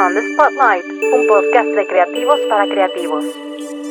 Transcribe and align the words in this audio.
On 0.00 0.12
the 0.12 0.20
Spotlight, 0.32 0.84
un 1.14 1.26
podcast 1.28 1.68
de 1.68 1.86
creativos 1.86 2.40
para 2.48 2.66
creativos. 2.66 3.24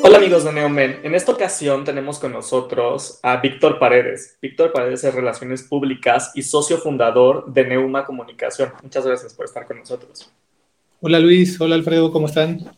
Hola 0.04 0.18
amigos 0.18 0.44
de 0.44 0.52
Neomen, 0.52 1.00
en 1.04 1.16
esta 1.16 1.32
ocasión 1.32 1.86
tenemos 1.86 2.20
con 2.20 2.33
nosotros 2.33 3.20
a 3.24 3.38
Víctor 3.38 3.79
Paredes. 3.79 4.38
Víctor 4.42 4.74
Paredes 4.74 5.04
es 5.05 5.16
Relaciones 5.16 5.63
Públicas 5.63 6.31
y 6.36 6.42
socio 6.42 6.78
fundador 6.78 7.46
de 7.54 7.66
Neuma 7.66 8.05
Comunicación. 8.05 8.74
Muchas 8.81 9.05
gracias 9.05 9.34
por 9.34 9.46
estar 9.46 9.66
con 9.66 9.79
nosotros. 9.79 10.29
Hola 11.00 11.20
Luis, 11.20 11.60
hola 11.62 11.76
Alfredo, 11.76 12.12
¿cómo 12.12 12.26
están? 12.28 12.76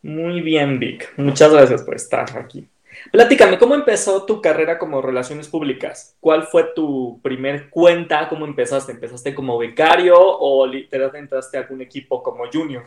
Muy 0.00 0.40
bien, 0.40 0.78
Vic. 0.78 1.12
Muchas 1.18 1.52
gracias 1.52 1.82
por 1.82 1.94
estar 1.96 2.38
aquí. 2.38 2.66
Platícame, 3.10 3.58
¿cómo 3.58 3.74
empezó 3.74 4.24
tu 4.24 4.40
carrera 4.40 4.78
como 4.78 5.02
relaciones 5.02 5.48
públicas? 5.48 6.16
¿Cuál 6.20 6.44
fue 6.44 6.66
tu 6.74 7.20
primer 7.22 7.68
cuenta? 7.68 8.28
¿Cómo 8.28 8.46
empezaste? 8.46 8.92
¿Empezaste 8.92 9.34
como 9.34 9.58
becario 9.58 10.14
o 10.16 10.66
literalmente 10.66 11.18
entraste 11.18 11.58
a 11.58 11.62
algún 11.62 11.82
equipo 11.82 12.22
como 12.22 12.44
junior? 12.52 12.84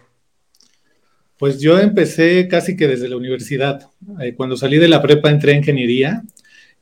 Pues 1.38 1.60
yo 1.60 1.78
empecé 1.78 2.48
casi 2.48 2.78
que 2.78 2.88
desde 2.88 3.10
la 3.10 3.18
universidad. 3.18 3.90
Eh, 4.22 4.34
cuando 4.36 4.56
salí 4.56 4.78
de 4.78 4.88
la 4.88 5.02
prepa 5.02 5.30
entré 5.30 5.54
a 5.54 5.58
ingeniería 5.58 6.24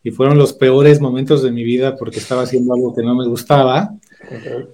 y 0.04 0.12
fueron 0.12 0.38
los 0.38 0.54
peores 0.54 1.02
momentos 1.02 1.42
de 1.42 1.52
mi 1.52 1.64
vida 1.64 1.96
porque 1.96 2.20
estaba 2.20 2.44
haciendo 2.44 2.74
algo 2.74 2.94
que 2.94 3.02
no 3.02 3.16
me 3.16 3.28
gustaba. 3.28 3.96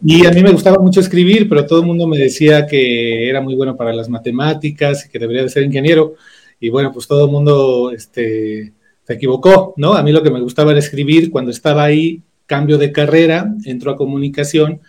Y 0.03 0.25
a 0.25 0.31
mí 0.31 0.43
me 0.43 0.51
gustaba 0.51 0.81
mucho 0.81 0.99
escribir, 0.99 1.47
pero 1.47 1.65
todo 1.65 1.79
el 1.79 1.85
mundo 1.85 2.07
me 2.07 2.17
decía 2.17 2.67
que 2.67 3.29
era 3.29 3.41
muy 3.41 3.55
bueno 3.55 3.75
para 3.77 3.93
las 3.93 4.09
matemáticas 4.09 5.05
y 5.05 5.09
que 5.09 5.17
debería 5.17 5.43
de 5.43 5.49
ser 5.49 5.63
ingeniero 5.63 6.15
y 6.59 6.69
bueno, 6.69 6.91
pues 6.91 7.07
todo 7.07 7.25
el 7.25 7.31
mundo 7.31 7.91
este, 7.91 8.73
se 9.03 9.13
equivocó, 9.13 9.73
¿no? 9.77 9.93
A 9.93 10.03
mí 10.03 10.11
lo 10.11 10.21
que 10.21 10.31
me 10.31 10.41
gustaba 10.41 10.71
era 10.71 10.79
escribir, 10.79 11.31
cuando 11.31 11.51
estaba 11.51 11.83
ahí, 11.83 12.21
cambio 12.45 12.77
de 12.77 12.91
carrera, 12.91 13.53
entro 13.65 13.91
a 13.91 13.97
comunicación, 13.97 14.81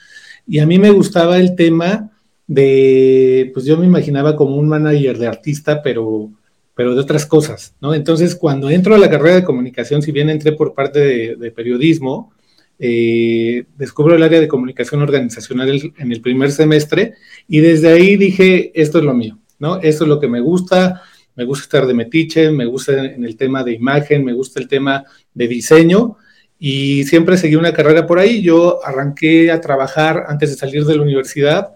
y 0.47 0.59
a 0.59 0.67
mí 0.67 0.79
me 0.79 0.91
gustaba 0.91 1.39
el 1.39 1.55
tema 1.55 2.11
de, 2.47 3.51
pues 3.55 3.65
yo 3.65 3.77
me 3.77 3.87
imaginaba 3.87 4.35
como 4.35 4.57
un 4.57 4.69
manager 4.69 5.17
de 5.19 5.29
artista, 5.29 5.83
pero, 5.83 6.31
pero 6.75 6.95
de 6.95 7.01
otras 7.01 7.25
cosas, 7.25 7.75
¿no? 7.81 7.95
Entonces, 7.95 8.35
cuando 8.35 8.69
entro 8.71 8.95
a 8.95 8.99
la 8.99 9.09
carrera 9.09 9.37
de 9.37 9.45
comunicación, 9.45 10.03
si 10.03 10.11
bien 10.11 10.29
entré 10.29 10.53
por 10.53 10.75
parte 10.75 11.37
de, 11.37 11.51
periodismo, 11.53 12.33
eh, 12.79 13.65
descubro 13.77 14.17
el 14.17 14.23
área 14.23 14.41
de 14.41 14.49
comunicación 14.49 15.01
organizacional 15.03 15.93
en 15.97 16.13
el 16.13 16.21
primer 16.21 16.51
semestre 16.51 17.15
y 17.47 17.61
desde 17.61 17.93
ahí 17.93 18.17
dije, 18.17 18.73
esto 18.75 18.99
es 18.99 19.05
lo 19.05 19.15
mío, 19.15 19.39
¿no? 19.61 19.77
Esto 19.81 20.05
es 20.05 20.09
lo 20.09 20.19
que 20.19 20.29
me 20.29 20.41
gusta, 20.41 21.03
me 21.37 21.45
gusta 21.45 21.65
estar 21.65 21.87
de 21.87 21.95
metiche, 21.95 22.51
me 22.51 22.67
gusta 22.67 23.05
en 23.05 23.25
el 23.25 23.37
tema 23.37 23.65
de 23.65 23.73
imagen, 23.73 24.25
me 24.25 24.33
gusta 24.33 24.61
el 24.61 24.69
tema 24.69 25.05
de 25.35 25.49
diseño 25.49 26.17
y 26.59 27.05
siempre 27.05 27.39
seguí 27.39 27.57
una 27.57 27.73
carrera 27.73 28.07
por 28.07 28.19
ahí. 28.19 28.43
Yo 28.43 28.85
arranqué 28.85 29.51
a 29.51 29.61
trabajar 29.61 30.25
antes 30.29 30.51
de 30.51 30.57
salir 30.57 30.85
de 30.85 30.97
la 30.97 31.03
universidad, 31.03 31.71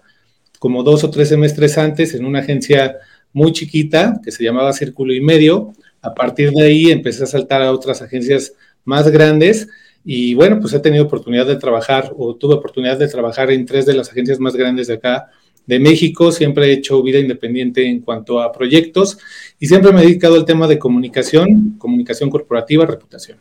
como 0.59 0.83
dos 0.83 1.03
o 1.03 1.09
tres 1.09 1.29
semestres 1.29 1.77
antes, 1.77 2.13
en 2.13 2.25
una 2.25 2.39
agencia 2.39 2.97
muy 3.33 3.51
chiquita 3.51 4.19
que 4.23 4.31
se 4.31 4.43
llamaba 4.43 4.71
Círculo 4.73 5.13
y 5.13 5.21
Medio. 5.21 5.73
A 6.01 6.13
partir 6.13 6.51
de 6.51 6.63
ahí 6.63 6.91
empecé 6.91 7.23
a 7.23 7.27
saltar 7.27 7.61
a 7.61 7.71
otras 7.71 8.01
agencias 8.01 8.53
más 8.83 9.09
grandes 9.09 9.67
y 10.03 10.35
bueno, 10.35 10.59
pues 10.61 10.71
he 10.73 10.79
tenido 10.79 11.05
oportunidad 11.05 11.47
de 11.47 11.55
trabajar 11.55 12.13
o 12.15 12.35
tuve 12.35 12.53
oportunidad 12.53 12.99
de 12.99 13.07
trabajar 13.07 13.49
en 13.49 13.65
tres 13.65 13.87
de 13.87 13.95
las 13.95 14.11
agencias 14.11 14.39
más 14.39 14.55
grandes 14.55 14.85
de 14.85 14.93
acá 14.93 15.31
de 15.65 15.79
México, 15.79 16.31
siempre 16.31 16.67
he 16.67 16.73
hecho 16.73 17.01
vida 17.01 17.19
independiente 17.19 17.87
en 17.87 18.01
cuanto 18.01 18.41
a 18.41 18.51
proyectos 18.51 19.17
y 19.59 19.67
siempre 19.67 19.91
me 19.91 20.01
he 20.01 20.05
dedicado 20.05 20.35
al 20.35 20.45
tema 20.45 20.67
de 20.67 20.79
comunicación, 20.79 21.75
comunicación 21.77 22.29
corporativa, 22.29 22.85
reputación. 22.85 23.39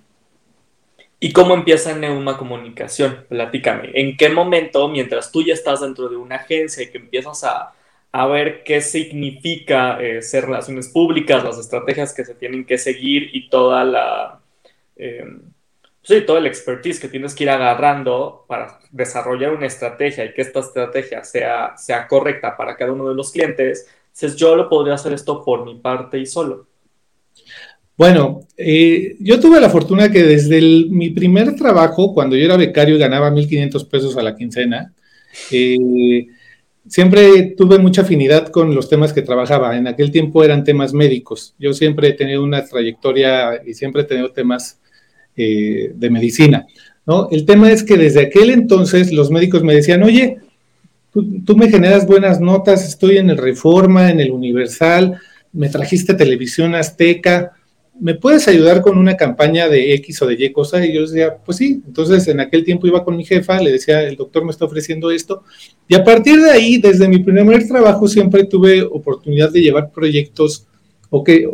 ¿Y 1.21 1.33
cómo 1.33 1.55
empieza 1.55 1.97
Neuma 1.97 2.37
Comunicación? 2.37 3.25
Platícame, 3.29 3.91
¿en 3.95 4.17
qué 4.17 4.29
momento, 4.29 4.89
mientras 4.89 5.33
tú 5.33 5.43
ya 5.43 5.55
estás 5.55 5.81
dentro 5.81 6.09
de 6.09 6.17
una 6.17 6.37
agencia 6.37 6.83
y 6.83 6.91
que 6.91 6.99
empiezas 6.99 7.45
a, 7.45 7.73
ver 8.27 8.63
qué 8.63 8.81
significa 8.81 10.01
eh, 10.01 10.23
ser 10.23 10.45
relaciones 10.45 10.89
públicas, 10.89 11.43
las 11.43 11.59
estrategias 11.59 12.15
que 12.15 12.25
se 12.25 12.35
tienen 12.35 12.65
que 12.65 12.79
seguir 12.79 13.31
y 13.33 13.49
toda 13.49 13.85
la... 13.85 14.41
Eh, 14.97 15.25
sí, 16.05 16.21
todo 16.27 16.39
el 16.39 16.47
expertise 16.47 17.01
que 17.01 17.09
tienes 17.09 17.35
que 17.35 17.45
ir 17.45 17.51
agarrando 17.51 18.45
para 18.47 18.79
desarrollar 18.93 19.53
una 19.53 19.67
estrategia 19.67 20.25
y 20.25 20.33
que 20.33 20.43
esta 20.43 20.61
estrategia 20.61 21.25
sea, 21.25 21.77
sea 21.77 22.07
correcta 22.07 22.57
para 22.57 22.77
cada 22.77 22.93
uno 22.93 23.09
de 23.09 23.15
los 23.15 23.33
clientes, 23.33 23.89
dices, 24.13 24.37
yo 24.37 24.55
lo 24.55 24.69
podría 24.69 24.95
hacer 24.95 25.13
esto 25.13 25.43
por 25.43 25.65
mi 25.65 25.77
parte 25.77 26.19
y 26.19 26.27
solo. 26.27 26.67
Bueno, 27.97 28.41
eh, 28.57 29.17
yo 29.21 29.39
tuve 29.41 29.61
la 29.61 29.71
fortuna 29.71 30.11
que 30.11 30.23
desde 30.25 30.61
mi 30.91 31.11
primer 31.11 31.55
trabajo, 31.55 32.13
cuando 32.13 32.37
yo 32.37 32.45
era 32.45 32.57
becario 32.57 32.97
y 32.97 32.99
ganaba 32.99 33.31
1.500 33.31 33.89
pesos 33.89 34.17
a 34.17 34.23
la 34.23 34.35
quincena, 34.35 34.93
eh, 35.53 36.27
siempre 36.89 37.55
tuve 37.57 37.79
mucha 37.79 38.03
afinidad 38.03 38.49
con 38.49 38.75
los 38.75 38.89
temas 38.89 39.13
que 39.13 39.23
trabajaba. 39.23 39.77
En 39.77 39.87
aquel 39.87 40.11
tiempo 40.11 40.43
eran 40.43 40.65
temas 40.65 40.93
médicos. 40.93 41.55
Yo 41.59 41.73
siempre 41.73 42.09
he 42.09 42.13
tenido 42.15 42.43
una 42.43 42.65
trayectoria 42.65 43.63
y 43.65 43.75
siempre 43.75 44.03
he 44.03 44.07
tenido 44.07 44.33
temas 44.33 44.81
eh, 45.37 45.93
de 45.95 46.11
medicina. 46.11 46.67
¿no? 47.07 47.29
El 47.31 47.45
tema 47.45 47.71
es 47.71 47.83
que 47.83 47.97
desde 47.97 48.23
aquel 48.23 48.51
entonces 48.51 49.13
los 49.13 49.31
médicos 49.31 49.63
me 49.63 49.75
decían, 49.75 50.03
oye, 50.03 50.39
tú, 51.13 51.57
me 51.57 51.69
generas 51.69 52.07
buenas 52.07 52.41
notas, 52.41 52.87
estoy 52.87 53.19
en 53.19 53.31
el 53.31 53.39
Reforma, 53.39 54.11
en 54.11 54.21
el 54.21 54.31
Universal, 54.31 55.19
me 55.53 55.69
trajiste 55.69 56.15
televisión 56.15 56.75
azteca, 56.75 57.53
¿me 58.01 58.15
puedes 58.15 58.49
ayudar 58.49 58.83
con 58.83 58.99
una 58.99 59.17
campaña 59.17 59.69
de 59.69 59.95
X 59.95 60.23
o 60.23 60.27
de 60.27 60.35
Y 60.35 60.53
cosa? 60.53 60.85
Y 60.85 60.93
yo 60.93 61.03
decía, 61.03 61.37
pues 61.45 61.59
sí. 61.59 61.83
Entonces, 61.87 62.27
en 62.27 62.41
aquel 62.41 62.65
tiempo 62.65 62.89
iba 62.89 63.05
con 63.05 63.17
mi 63.17 63.25
jefa, 63.25 63.61
le 63.61 63.71
decía, 63.71 64.03
el 64.03 64.17
doctor 64.17 64.45
me 64.45 64.51
está 64.51 64.65
ofreciendo 64.65 65.13
esto. 65.13 65.45
Y 65.87 65.95
a 65.95 66.03
partir 66.03 66.41
de 66.41 66.51
ahí, 66.51 66.79
desde 66.79 67.07
mi 67.07 67.19
primer 67.19 67.69
trabajo, 67.69 68.09
siempre 68.09 68.45
tuve 68.45 68.83
oportunidad 68.83 69.53
de 69.53 69.63
llevar 69.63 69.93
proyectos 69.93 70.67
o, 71.11 71.23
que, 71.23 71.49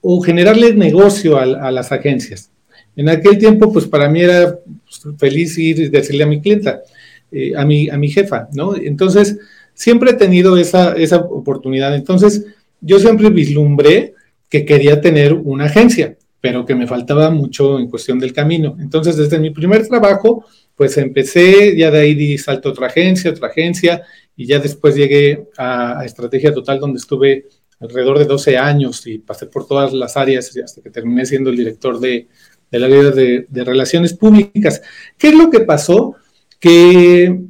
o 0.00 0.20
generarle 0.20 0.74
negocio 0.74 1.38
a 1.38 1.70
las 1.70 1.92
agencias. 1.92 2.50
En 2.96 3.08
aquel 3.08 3.38
tiempo, 3.38 3.72
pues 3.72 3.86
para 3.86 4.08
mí 4.08 4.20
era 4.20 4.58
pues, 4.84 5.02
feliz 5.18 5.58
ir 5.58 5.78
y 5.78 5.88
decirle 5.88 6.24
a 6.24 6.26
mi 6.26 6.40
clienta, 6.40 6.82
eh, 7.30 7.52
a, 7.56 7.64
mi, 7.64 7.88
a 7.88 7.98
mi 7.98 8.08
jefa, 8.08 8.48
¿no? 8.52 8.76
Entonces, 8.76 9.38
siempre 9.74 10.12
he 10.12 10.14
tenido 10.14 10.56
esa, 10.56 10.92
esa 10.94 11.16
oportunidad. 11.16 11.94
Entonces, 11.94 12.46
yo 12.80 12.98
siempre 12.98 13.30
vislumbré 13.30 14.14
que 14.48 14.64
quería 14.64 15.00
tener 15.00 15.32
una 15.32 15.64
agencia, 15.64 16.16
pero 16.40 16.64
que 16.64 16.74
me 16.74 16.86
faltaba 16.86 17.30
mucho 17.30 17.78
en 17.78 17.88
cuestión 17.88 18.18
del 18.20 18.32
camino. 18.32 18.76
Entonces, 18.78 19.16
desde 19.16 19.38
mi 19.38 19.50
primer 19.50 19.86
trabajo, 19.88 20.44
pues 20.76 20.96
empecé, 20.98 21.76
ya 21.76 21.90
de 21.90 21.98
ahí 21.98 22.14
di 22.14 22.38
salto 22.38 22.68
a 22.68 22.72
otra 22.72 22.86
agencia, 22.86 23.30
otra 23.30 23.48
agencia, 23.48 24.02
y 24.36 24.46
ya 24.46 24.58
después 24.58 24.94
llegué 24.94 25.48
a, 25.56 26.00
a 26.00 26.04
Estrategia 26.04 26.52
Total, 26.52 26.78
donde 26.78 26.98
estuve 26.98 27.46
alrededor 27.80 28.18
de 28.18 28.24
12 28.24 28.56
años 28.56 29.06
y 29.06 29.18
pasé 29.18 29.46
por 29.46 29.66
todas 29.66 29.92
las 29.92 30.16
áreas 30.16 30.56
hasta 30.62 30.80
que 30.80 30.90
terminé 30.90 31.26
siendo 31.26 31.50
el 31.50 31.56
director 31.56 31.98
de, 31.98 32.28
de 32.70 32.78
la 32.78 32.86
vida 32.86 33.10
de, 33.10 33.64
relaciones 33.64 34.14
públicas. 34.14 34.82
¿Qué 35.18 35.28
es 35.28 35.34
lo 35.34 35.50
que 35.50 35.60
pasó? 35.60 36.16
Que 36.58 37.40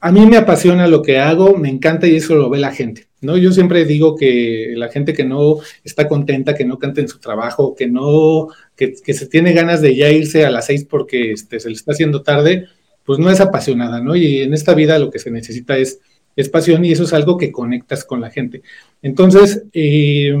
a 0.00 0.12
mí 0.12 0.26
me 0.26 0.36
apasiona 0.36 0.86
lo 0.86 1.02
que 1.02 1.18
hago, 1.18 1.56
me 1.56 1.68
encanta 1.68 2.06
y 2.06 2.16
eso 2.16 2.34
lo 2.34 2.48
ve 2.48 2.58
la 2.58 2.72
gente. 2.72 3.08
¿no? 3.20 3.36
Yo 3.36 3.52
siempre 3.52 3.84
digo 3.84 4.16
que 4.16 4.74
la 4.76 4.88
gente 4.88 5.12
que 5.12 5.24
no 5.24 5.56
está 5.84 6.08
contenta, 6.08 6.54
que 6.54 6.64
no 6.64 6.78
canta 6.78 7.00
en 7.00 7.08
su 7.08 7.18
trabajo, 7.18 7.74
que 7.74 7.86
no, 7.86 8.48
que, 8.76 8.94
se 8.96 9.26
tiene 9.26 9.52
ganas 9.52 9.80
de 9.80 9.96
ya 9.96 10.10
irse 10.10 10.44
a 10.44 10.50
las 10.50 10.66
seis 10.66 10.84
porque 10.84 11.32
este, 11.32 11.60
se 11.60 11.68
le 11.68 11.74
está 11.74 11.92
haciendo 11.92 12.22
tarde, 12.22 12.66
pues 13.04 13.18
no 13.18 13.30
es 13.30 13.40
apasionada, 13.40 14.00
¿no? 14.00 14.16
Y 14.16 14.42
en 14.42 14.54
esta 14.54 14.74
vida 14.74 14.98
lo 14.98 15.10
que 15.10 15.18
se 15.18 15.30
necesita 15.30 15.76
es, 15.76 16.00
es 16.36 16.48
pasión 16.48 16.84
y 16.84 16.92
eso 16.92 17.04
es 17.04 17.12
algo 17.12 17.36
que 17.36 17.52
conectas 17.52 18.04
con 18.04 18.20
la 18.20 18.30
gente. 18.30 18.62
Entonces, 19.02 19.64
eh, 19.72 20.34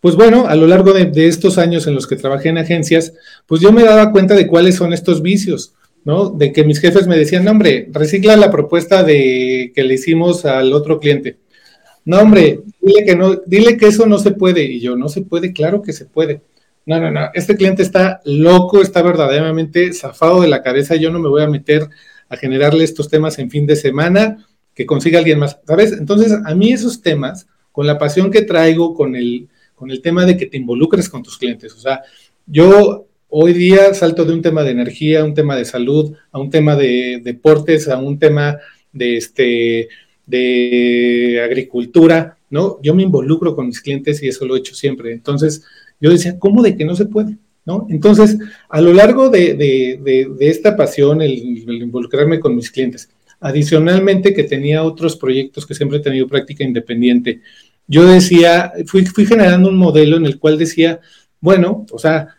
pues 0.00 0.14
bueno, 0.14 0.46
a 0.46 0.54
lo 0.54 0.66
largo 0.66 0.92
de, 0.92 1.10
estos 1.26 1.58
años 1.58 1.86
en 1.86 1.94
los 1.94 2.06
que 2.06 2.16
trabajé 2.16 2.50
en 2.50 2.58
agencias, 2.58 3.14
pues 3.46 3.60
yo 3.60 3.72
me 3.72 3.82
daba 3.82 4.12
cuenta 4.12 4.34
de 4.34 4.46
cuáles 4.46 4.76
son 4.76 4.92
estos 4.92 5.22
vicios, 5.22 5.74
¿no? 6.04 6.30
De 6.30 6.52
que 6.52 6.64
mis 6.64 6.80
jefes 6.80 7.06
me 7.06 7.16
decían, 7.16 7.44
no, 7.44 7.50
hombre, 7.50 7.88
recicla 7.92 8.36
la 8.36 8.50
propuesta 8.50 9.02
de 9.02 9.72
que 9.74 9.82
le 9.82 9.94
hicimos 9.94 10.44
al 10.44 10.72
otro 10.72 11.00
cliente. 11.00 11.38
No, 12.04 12.20
hombre, 12.20 12.60
dile 12.80 13.04
que 13.04 13.16
no, 13.16 13.34
dile 13.44 13.76
que 13.76 13.86
eso 13.86 14.06
no 14.06 14.18
se 14.18 14.30
puede. 14.30 14.62
Y 14.64 14.80
yo, 14.80 14.96
no 14.96 15.08
se 15.08 15.22
puede, 15.22 15.52
claro 15.52 15.82
que 15.82 15.92
se 15.92 16.06
puede. 16.06 16.42
No, 16.86 17.00
no, 17.00 17.10
no, 17.10 17.28
este 17.34 17.56
cliente 17.56 17.82
está 17.82 18.22
loco, 18.24 18.80
está 18.80 19.02
verdaderamente 19.02 19.92
zafado 19.92 20.40
de 20.40 20.48
la 20.48 20.62
cabeza, 20.62 20.96
yo 20.96 21.10
no 21.10 21.18
me 21.18 21.28
voy 21.28 21.42
a 21.42 21.48
meter 21.48 21.88
a 22.30 22.36
generarle 22.36 22.84
estos 22.84 23.08
temas 23.10 23.38
en 23.38 23.50
fin 23.50 23.66
de 23.66 23.76
semana, 23.76 24.46
que 24.74 24.86
consiga 24.86 25.18
alguien 25.18 25.38
más, 25.38 25.58
¿sabes? 25.66 25.92
Entonces, 25.92 26.32
a 26.44 26.54
mí 26.54 26.72
esos 26.72 27.02
temas, 27.02 27.46
con 27.72 27.86
la 27.86 27.98
pasión 27.98 28.30
que 28.30 28.42
traigo, 28.42 28.94
con 28.94 29.16
el, 29.16 29.48
con 29.78 29.90
el 29.90 30.02
tema 30.02 30.26
de 30.26 30.36
que 30.36 30.46
te 30.46 30.56
involucres 30.56 31.08
con 31.08 31.22
tus 31.22 31.38
clientes. 31.38 31.72
O 31.74 31.78
sea, 31.78 32.02
yo 32.46 33.06
hoy 33.28 33.52
día 33.52 33.94
salto 33.94 34.24
de 34.24 34.32
un 34.32 34.42
tema 34.42 34.64
de 34.64 34.72
energía, 34.72 35.24
un 35.24 35.34
tema 35.34 35.56
de 35.56 35.64
salud, 35.64 36.14
a 36.32 36.38
un 36.38 36.50
tema 36.50 36.74
de 36.76 37.20
deportes, 37.22 37.88
a 37.88 37.98
un 37.98 38.18
tema 38.18 38.58
de 38.92 39.16
este 39.16 39.88
de 40.26 41.40
agricultura, 41.42 42.36
¿no? 42.50 42.78
Yo 42.82 42.94
me 42.94 43.02
involucro 43.02 43.54
con 43.54 43.68
mis 43.68 43.80
clientes 43.80 44.22
y 44.22 44.28
eso 44.28 44.44
lo 44.44 44.56
he 44.56 44.58
hecho 44.58 44.74
siempre. 44.74 45.12
Entonces, 45.12 45.62
yo 46.00 46.10
decía, 46.10 46.38
¿cómo 46.38 46.62
de 46.62 46.76
que 46.76 46.84
no 46.84 46.94
se 46.94 47.06
puede? 47.06 47.38
¿No? 47.64 47.86
Entonces, 47.90 48.38
a 48.68 48.80
lo 48.80 48.92
largo 48.92 49.30
de, 49.30 49.98
esta 50.40 50.76
pasión, 50.76 51.22
el, 51.22 51.32
involucrarme 51.32 52.40
con 52.40 52.56
mis 52.56 52.70
clientes, 52.70 53.10
adicionalmente 53.40 54.34
que 54.34 54.44
tenía 54.44 54.82
otros 54.82 55.16
proyectos 55.16 55.66
que 55.66 55.74
siempre 55.74 55.98
he 55.98 56.02
tenido 56.02 56.26
práctica 56.26 56.64
independiente. 56.64 57.40
Yo 57.88 58.06
decía, 58.06 58.72
fui, 58.86 59.04
fui 59.06 59.26
generando 59.26 59.68
un 59.68 59.76
modelo 59.76 60.16
en 60.16 60.26
el 60.26 60.38
cual 60.38 60.58
decía, 60.58 61.00
bueno, 61.40 61.86
o 61.90 61.98
sea, 61.98 62.36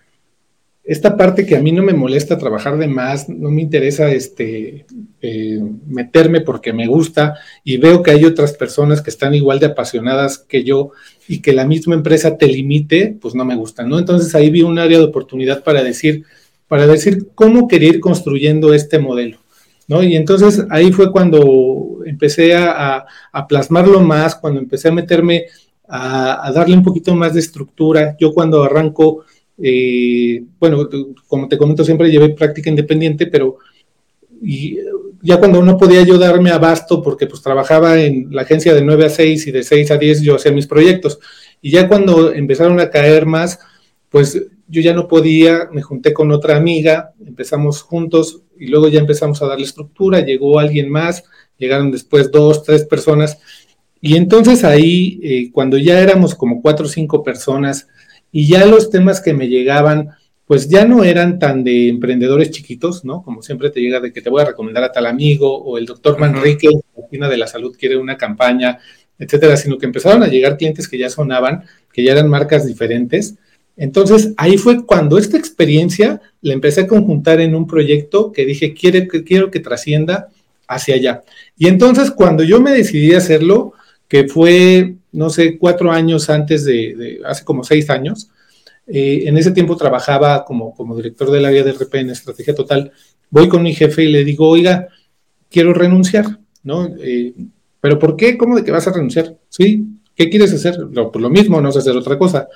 esta 0.90 1.18
parte 1.18 1.46
que 1.46 1.56
a 1.56 1.62
mí 1.62 1.72
no 1.72 1.84
me 1.84 1.94
molesta 1.94 2.40
trabajar 2.40 2.78
de 2.80 2.88
más, 2.88 3.30
no 3.30 3.52
me 3.52 3.62
interesa 3.62 4.12
este, 4.12 4.88
eh, 5.22 5.60
meterme 5.86 6.42
porque 6.42 6.74
me 6.74 6.88
gusta 6.88 7.36
y 7.64 7.78
veo 7.78 8.02
que 8.02 8.10
hay 8.10 8.26
otras 8.26 8.54
personas 8.54 9.04
que 9.04 9.12
están 9.12 9.36
igual 9.36 9.60
de 9.60 9.68
apasionadas 9.68 10.40
que 10.40 10.64
yo 10.64 10.90
y 11.28 11.42
que 11.42 11.54
la 11.54 11.68
misma 11.68 11.94
empresa 11.94 12.38
te 12.38 12.48
limite, 12.48 13.16
pues 13.22 13.36
no 13.36 13.46
me 13.46 13.56
gusta, 13.56 13.84
¿no? 13.84 14.00
Entonces 14.00 14.34
ahí 14.34 14.50
vi 14.50 14.64
un 14.64 14.80
área 14.80 14.98
de 14.98 15.04
oportunidad 15.04 15.64
para 15.64 15.84
decir, 15.84 16.24
para 16.68 16.88
decir 16.88 17.28
cómo 17.36 17.68
quería 17.68 17.90
ir 17.90 18.00
construyendo 18.00 18.74
este 18.74 18.98
modelo, 18.98 19.38
¿no? 19.90 20.02
Y 20.02 20.16
entonces 20.16 20.66
ahí 20.70 20.94
fue 20.94 21.12
cuando 21.12 22.00
empecé 22.06 22.56
a, 22.56 23.06
plasmarlo 23.50 24.00
más, 24.00 24.36
cuando 24.36 24.62
empecé 24.62 24.88
a 24.88 24.94
meterme 24.94 25.48
a, 25.88 26.48
a 26.48 26.52
darle 26.54 26.76
un 26.76 26.84
poquito 26.84 27.14
más 27.14 27.34
de 27.34 27.42
estructura. 27.42 28.16
Yo 28.18 28.34
cuando 28.34 28.64
arranco 28.64 29.26
eh, 29.62 30.44
bueno, 30.60 30.88
como 31.28 31.48
te 31.48 31.58
comento, 31.58 31.84
siempre 31.84 32.10
llevé 32.10 32.30
práctica 32.30 32.70
independiente, 32.70 33.28
pero 33.28 33.58
ya 35.22 35.38
cuando 35.38 35.62
no 35.62 35.78
podía 35.78 36.02
yo 36.04 36.18
darme 36.18 36.50
abasto 36.50 37.02
porque 37.04 37.28
pues 37.28 37.42
trabajaba 37.42 38.00
en 38.00 38.30
la 38.32 38.44
agencia 38.44 38.74
de 38.74 38.82
9 38.82 39.06
a 39.06 39.10
6 39.10 39.48
y 39.48 39.52
de 39.52 39.64
6 39.64 39.92
a 39.92 39.98
10 39.98 40.22
yo 40.22 40.36
hacía 40.36 40.52
mis 40.52 40.68
proyectos. 40.68 41.20
Y 41.62 41.72
ya 41.72 41.90
cuando 41.90 42.32
empezaron 42.32 42.80
a 42.80 42.90
caer 42.90 43.26
más, 43.26 43.60
pues 44.10 44.42
yo 44.68 44.82
ya 44.82 44.94
no 44.94 45.08
podía, 45.08 45.70
me 45.72 45.82
junté 45.82 46.14
con 46.14 46.32
otra 46.32 46.56
amiga, 46.56 47.14
empezamos 47.26 47.82
juntos 47.82 48.44
y 48.58 48.68
luego 48.68 48.88
ya 48.88 49.00
empezamos 49.00 49.42
a 49.42 49.48
darle 49.48 49.66
estructura, 49.66 50.20
llegó 50.22 50.60
alguien 50.60 50.90
más, 50.90 51.24
llegaron 51.58 51.92
después 51.92 52.32
dos, 52.32 52.64
tres 52.64 52.86
personas. 52.86 53.40
Y 54.02 54.16
entonces 54.16 54.64
ahí, 54.64 55.20
eh, 55.24 55.52
cuando 55.52 55.78
ya 55.78 56.00
éramos 56.00 56.36
como 56.36 56.62
cuatro 56.62 56.86
o 56.86 56.90
cinco 56.90 57.24
personas, 57.24 57.88
y 58.32 58.48
ya 58.48 58.66
los 58.66 58.90
temas 58.90 59.22
que 59.22 59.34
me 59.34 59.48
llegaban, 59.48 60.10
pues 60.46 60.68
ya 60.68 60.86
no 60.86 61.04
eran 61.04 61.40
tan 61.40 61.64
de 61.64 61.90
emprendedores 61.90 62.52
chiquitos, 62.52 63.06
¿no? 63.06 63.22
Como 63.24 63.42
siempre 63.42 63.70
te 63.70 63.82
llega 63.82 64.00
de 64.00 64.12
que 64.12 64.22
te 64.22 64.30
voy 64.30 64.42
a 64.42 64.46
recomendar 64.46 64.84
a 64.84 64.92
tal 64.92 65.06
amigo 65.06 65.56
o 65.56 65.78
el 65.78 65.86
doctor 65.86 66.20
Manrique, 66.20 66.70
la 66.70 67.04
oficina 67.04 67.30
de 67.30 67.38
la 67.38 67.48
salud 67.48 67.76
quiere 67.78 67.98
una 67.98 68.18
campaña, 68.18 68.80
etcétera, 69.18 69.58
sino 69.58 69.78
que 69.78 69.86
empezaron 69.86 70.24
a 70.24 70.28
llegar 70.28 70.58
clientes 70.58 70.88
que 70.88 70.98
ya 70.98 71.10
sonaban, 71.10 71.66
que 71.92 72.04
ya 72.04 72.14
eran 72.14 72.30
marcas 72.30 72.66
diferentes. 72.66 73.36
Entonces, 73.80 74.34
ahí 74.38 74.58
fue 74.58 74.86
cuando 74.86 75.18
esta 75.18 75.38
experiencia 75.38 76.22
la 76.42 76.54
empecé 76.54 76.82
a 76.82 76.88
conjuntar 76.88 77.42
en 77.42 77.56
un 77.56 77.66
proyecto 77.66 78.32
que 78.32 78.46
dije, 78.46 78.76
quiero, 78.76 79.08
quiero 79.26 79.50
que 79.50 79.60
trascienda 79.60 80.30
hacia 80.68 80.96
allá. 80.96 81.24
Y 81.58 81.68
entonces, 81.68 82.12
cuando 82.12 82.44
yo 82.44 82.62
me 82.62 82.72
decidí 82.72 83.14
a 83.14 83.18
hacerlo, 83.18 83.74
que 84.08 84.28
fue 84.28 84.96
no 85.12 85.30
sé, 85.30 85.58
cuatro 85.58 85.92
años 85.92 86.30
antes 86.30 86.66
de, 86.66 87.20
hace 87.26 87.44
como 87.44 87.64
seis 87.64 87.90
años. 87.90 88.30
Eh, 88.88 89.24
en 89.26 89.38
ese 89.38 89.52
tiempo 89.52 89.78
trabajaba 89.78 90.44
como, 90.46 90.74
como 90.74 90.96
director 90.96 91.30
del 91.32 91.46
área 91.46 91.64
de 91.64 91.72
RP 91.72 91.96
en 91.96 92.10
Estrategia 92.10 92.56
Total. 92.56 92.92
Voy 93.30 93.48
con 93.48 93.62
mi 93.62 93.74
jefe 93.74 94.04
y 94.04 94.12
le 94.12 94.24
digo, 94.24 94.48
oiga, 94.48 94.88
quiero 95.50 95.74
renunciar, 95.74 96.40
¿no? 96.64 96.90
Eh, 97.00 97.34
¿Pero 97.82 98.00
por 98.00 98.16
qué? 98.16 98.38
¿Cómo 98.38 98.56
de 98.56 98.64
que 98.64 98.72
vas 98.72 98.88
a 98.88 98.94
renunciar? 98.94 99.38
Sí, 99.48 99.86
¿qué 100.16 100.30
quieres 100.30 100.54
hacer? 100.54 100.78
Lo, 100.92 101.12
pues 101.12 101.22
lo 101.22 101.30
mismo, 101.30 101.62
no 101.62 101.72
sé 101.72 101.80
hacer 101.80 101.96
otra 101.96 102.18
cosa. 102.18 102.48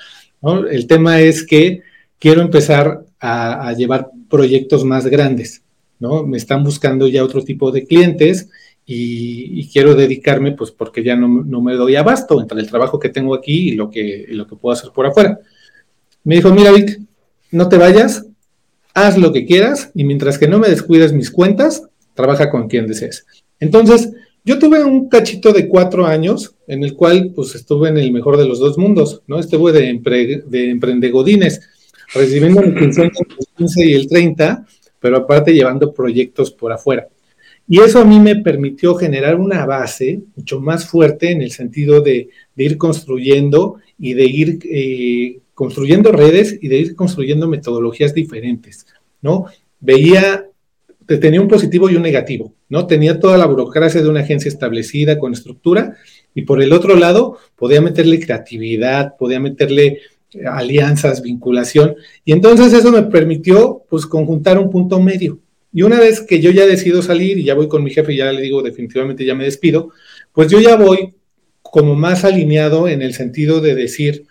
¿No? 0.44 0.68
El 0.68 0.86
tema 0.86 1.22
es 1.22 1.46
que 1.46 1.82
quiero 2.20 2.42
empezar 2.42 3.06
a, 3.20 3.74
llevar 3.74 4.10
proyectos 4.30 4.84
más 4.84 5.08
grandes, 5.08 5.64
¿no? 6.00 6.24
Me 6.24 6.38
están 6.38 6.64
buscando 6.64 7.08
ya 7.08 7.24
otro 7.24 7.42
tipo 7.44 7.72
de 7.72 7.86
clientes 7.86 8.50
y, 8.86 9.70
quiero 9.70 9.96
dedicarme, 9.96 10.52
pues 10.52 10.72
porque 10.72 11.04
ya 11.04 11.16
no, 11.16 11.62
me 11.62 11.76
doy 11.76 11.96
abasto 11.96 12.42
entre 12.42 12.60
el 12.60 12.70
trabajo 12.70 13.00
que 13.00 13.10
tengo 13.10 13.34
aquí 13.34 13.70
y 13.70 13.76
lo 13.76 13.90
que, 13.90 14.26
lo 14.30 14.46
que 14.46 14.58
puedo 14.58 14.74
hacer 14.74 14.92
por 14.92 15.06
afuera. 15.06 15.40
Me 16.26 16.36
dijo, 16.36 16.54
mira 16.54 16.72
Vic, 16.72 17.00
no 17.52 17.70
te 17.70 17.78
vayas, 17.78 18.26
haz 18.94 19.18
lo 19.18 19.32
que 19.32 19.46
quieras 19.46 19.92
y 19.96 20.04
mientras 20.04 20.38
que 20.38 20.50
no 20.50 20.60
me 20.60 20.68
descuides 20.68 21.14
mis 21.14 21.32
cuentas, 21.32 21.84
trabaja 22.14 22.50
con 22.50 22.68
quien 22.68 22.88
desees. 22.88 23.26
Entonces, 23.60 24.12
yo 24.46 24.60
tuve 24.60 24.84
un 24.84 25.08
cachito 25.08 25.54
de 25.54 25.68
cuatro 25.68 26.06
años 26.06 26.56
en 26.68 26.84
el 26.84 26.96
cual 26.96 27.32
pues 27.34 27.56
estuve 27.56 27.90
en 27.90 27.98
el 27.98 28.12
mejor 28.12 28.38
de 28.38 28.46
los 28.46 28.60
dos 28.60 28.78
mundos, 28.78 29.22
¿no? 29.28 29.40
Estuve 29.40 29.72
de, 29.72 30.70
emprendegodines, 30.70 31.62
recibiendo 32.14 32.62
el 32.62 32.76
15 33.58 33.86
y 33.86 33.94
el 33.94 34.08
30, 34.08 34.66
pero 35.00 35.18
aparte 35.18 35.54
llevando 35.54 35.94
proyectos 35.94 36.52
por 36.52 36.74
afuera. 36.74 37.08
Y 37.68 37.80
eso 37.80 38.00
a 38.00 38.06
mí 38.06 38.20
me 38.20 38.36
permitió 38.36 38.96
generar 38.96 39.40
una 39.40 39.66
base 39.66 40.22
mucho 40.36 40.60
más 40.60 40.86
fuerte 40.86 41.32
en 41.32 41.42
el 41.42 41.52
sentido 41.52 42.02
de, 42.02 42.30
ir 42.58 42.78
construyendo 42.78 43.78
y 43.98 44.14
de 44.14 44.26
ir 44.26 44.60
eh, 44.66 45.40
construyendo 45.54 46.12
redes 46.12 46.58
y 46.62 46.68
de 46.68 46.78
ir 46.78 46.96
construyendo 46.96 47.48
metodologías 47.48 48.14
diferentes, 48.14 48.86
¿no? 49.22 49.46
Veía, 49.80 50.46
tenía 51.08 51.40
un 51.40 51.48
positivo 51.48 51.90
y 51.90 51.96
un 51.96 52.02
negativo, 52.02 52.54
¿no? 52.74 52.88
Tenía 52.88 53.20
toda 53.20 53.38
la 53.38 53.46
burocracia 53.46 54.02
de 54.02 54.10
una 54.10 54.22
agencia 54.22 54.50
establecida 54.50 55.20
con 55.20 55.32
estructura 55.32 55.96
y 56.34 56.42
por 56.42 56.60
el 56.60 56.74
otro 56.74 56.96
lado 56.96 57.38
podía 57.56 57.82
meterle 57.82 58.20
creatividad, 58.20 59.16
podía 59.16 59.40
meterle 59.40 60.00
eh, 60.32 60.48
alianzas, 60.52 61.22
vinculación 61.22 61.96
y 62.26 62.32
entonces 62.32 62.74
eso 62.74 62.92
me 62.92 63.04
permitió 63.04 63.84
pues 63.88 64.08
conjuntar 64.08 64.58
un 64.58 64.72
punto 64.72 65.00
medio, 65.00 65.38
y 65.72 65.84
una 65.84 66.00
vez 66.00 66.22
que 66.22 66.42
yo 66.42 66.50
ya 66.50 66.66
decido 66.66 67.04
salir 67.04 67.38
y 67.38 67.44
ya 67.44 67.54
voy 67.54 67.68
con 67.68 67.84
mi 67.84 67.92
jefe 67.92 68.12
y 68.14 68.18
ya 68.18 68.32
le 68.32 68.42
digo 68.42 68.64
definitivamente 68.64 69.24
ya 69.24 69.36
me 69.36 69.44
despido, 69.44 69.92
pues 70.32 70.50
yo 70.50 70.60
ya 70.60 70.76
voy 70.76 71.14
como 71.62 71.94
más 71.94 72.26
alineado 72.26 72.88
en 72.88 73.04
el 73.04 73.14
sentido 73.14 73.62
de 73.62 73.76
decir, 73.76 74.26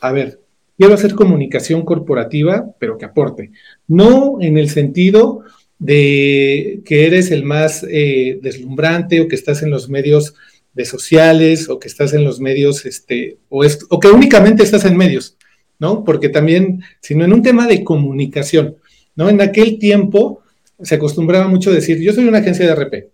a 0.00 0.10
ver, 0.10 0.40
quiero 0.76 0.94
hacer 0.94 1.14
comunicación 1.14 1.84
corporativa, 1.84 2.66
pero 2.80 2.98
que 2.98 3.04
aporte. 3.04 3.52
No 3.86 4.38
en 4.40 4.58
el 4.58 4.70
sentido 4.70 5.44
de 5.78 6.80
que 6.84 7.06
eres 7.06 7.30
el 7.30 7.44
más 7.44 7.84
eh, 7.88 8.38
deslumbrante 8.42 9.20
o 9.20 9.28
que 9.28 9.34
estás 9.34 9.62
en 9.62 9.70
los 9.70 9.88
medios 9.88 10.34
de 10.74 10.84
sociales 10.84 11.68
o 11.68 11.78
que 11.78 11.88
estás 11.88 12.12
en 12.12 12.24
los 12.24 12.40
medios, 12.40 12.84
este, 12.86 13.38
o, 13.48 13.64
o 13.88 14.00
que 14.00 14.08
únicamente 14.08 14.62
estás 14.62 14.84
en 14.84 14.96
medios, 14.96 15.36
¿no? 15.78 16.04
Porque 16.04 16.28
también, 16.28 16.82
sino 17.00 17.24
en 17.24 17.32
un 17.32 17.42
tema 17.42 17.66
de 17.66 17.82
comunicación, 17.82 18.76
¿no? 19.14 19.28
En 19.28 19.40
aquel 19.40 19.78
tiempo, 19.78 20.42
se 20.82 20.96
acostumbraba 20.96 21.48
mucho 21.48 21.70
a 21.70 21.74
decir, 21.74 22.00
yo 22.00 22.12
soy 22.12 22.28
una 22.28 22.38
agencia 22.38 22.66
de 22.66 22.74
RP, 22.74 23.08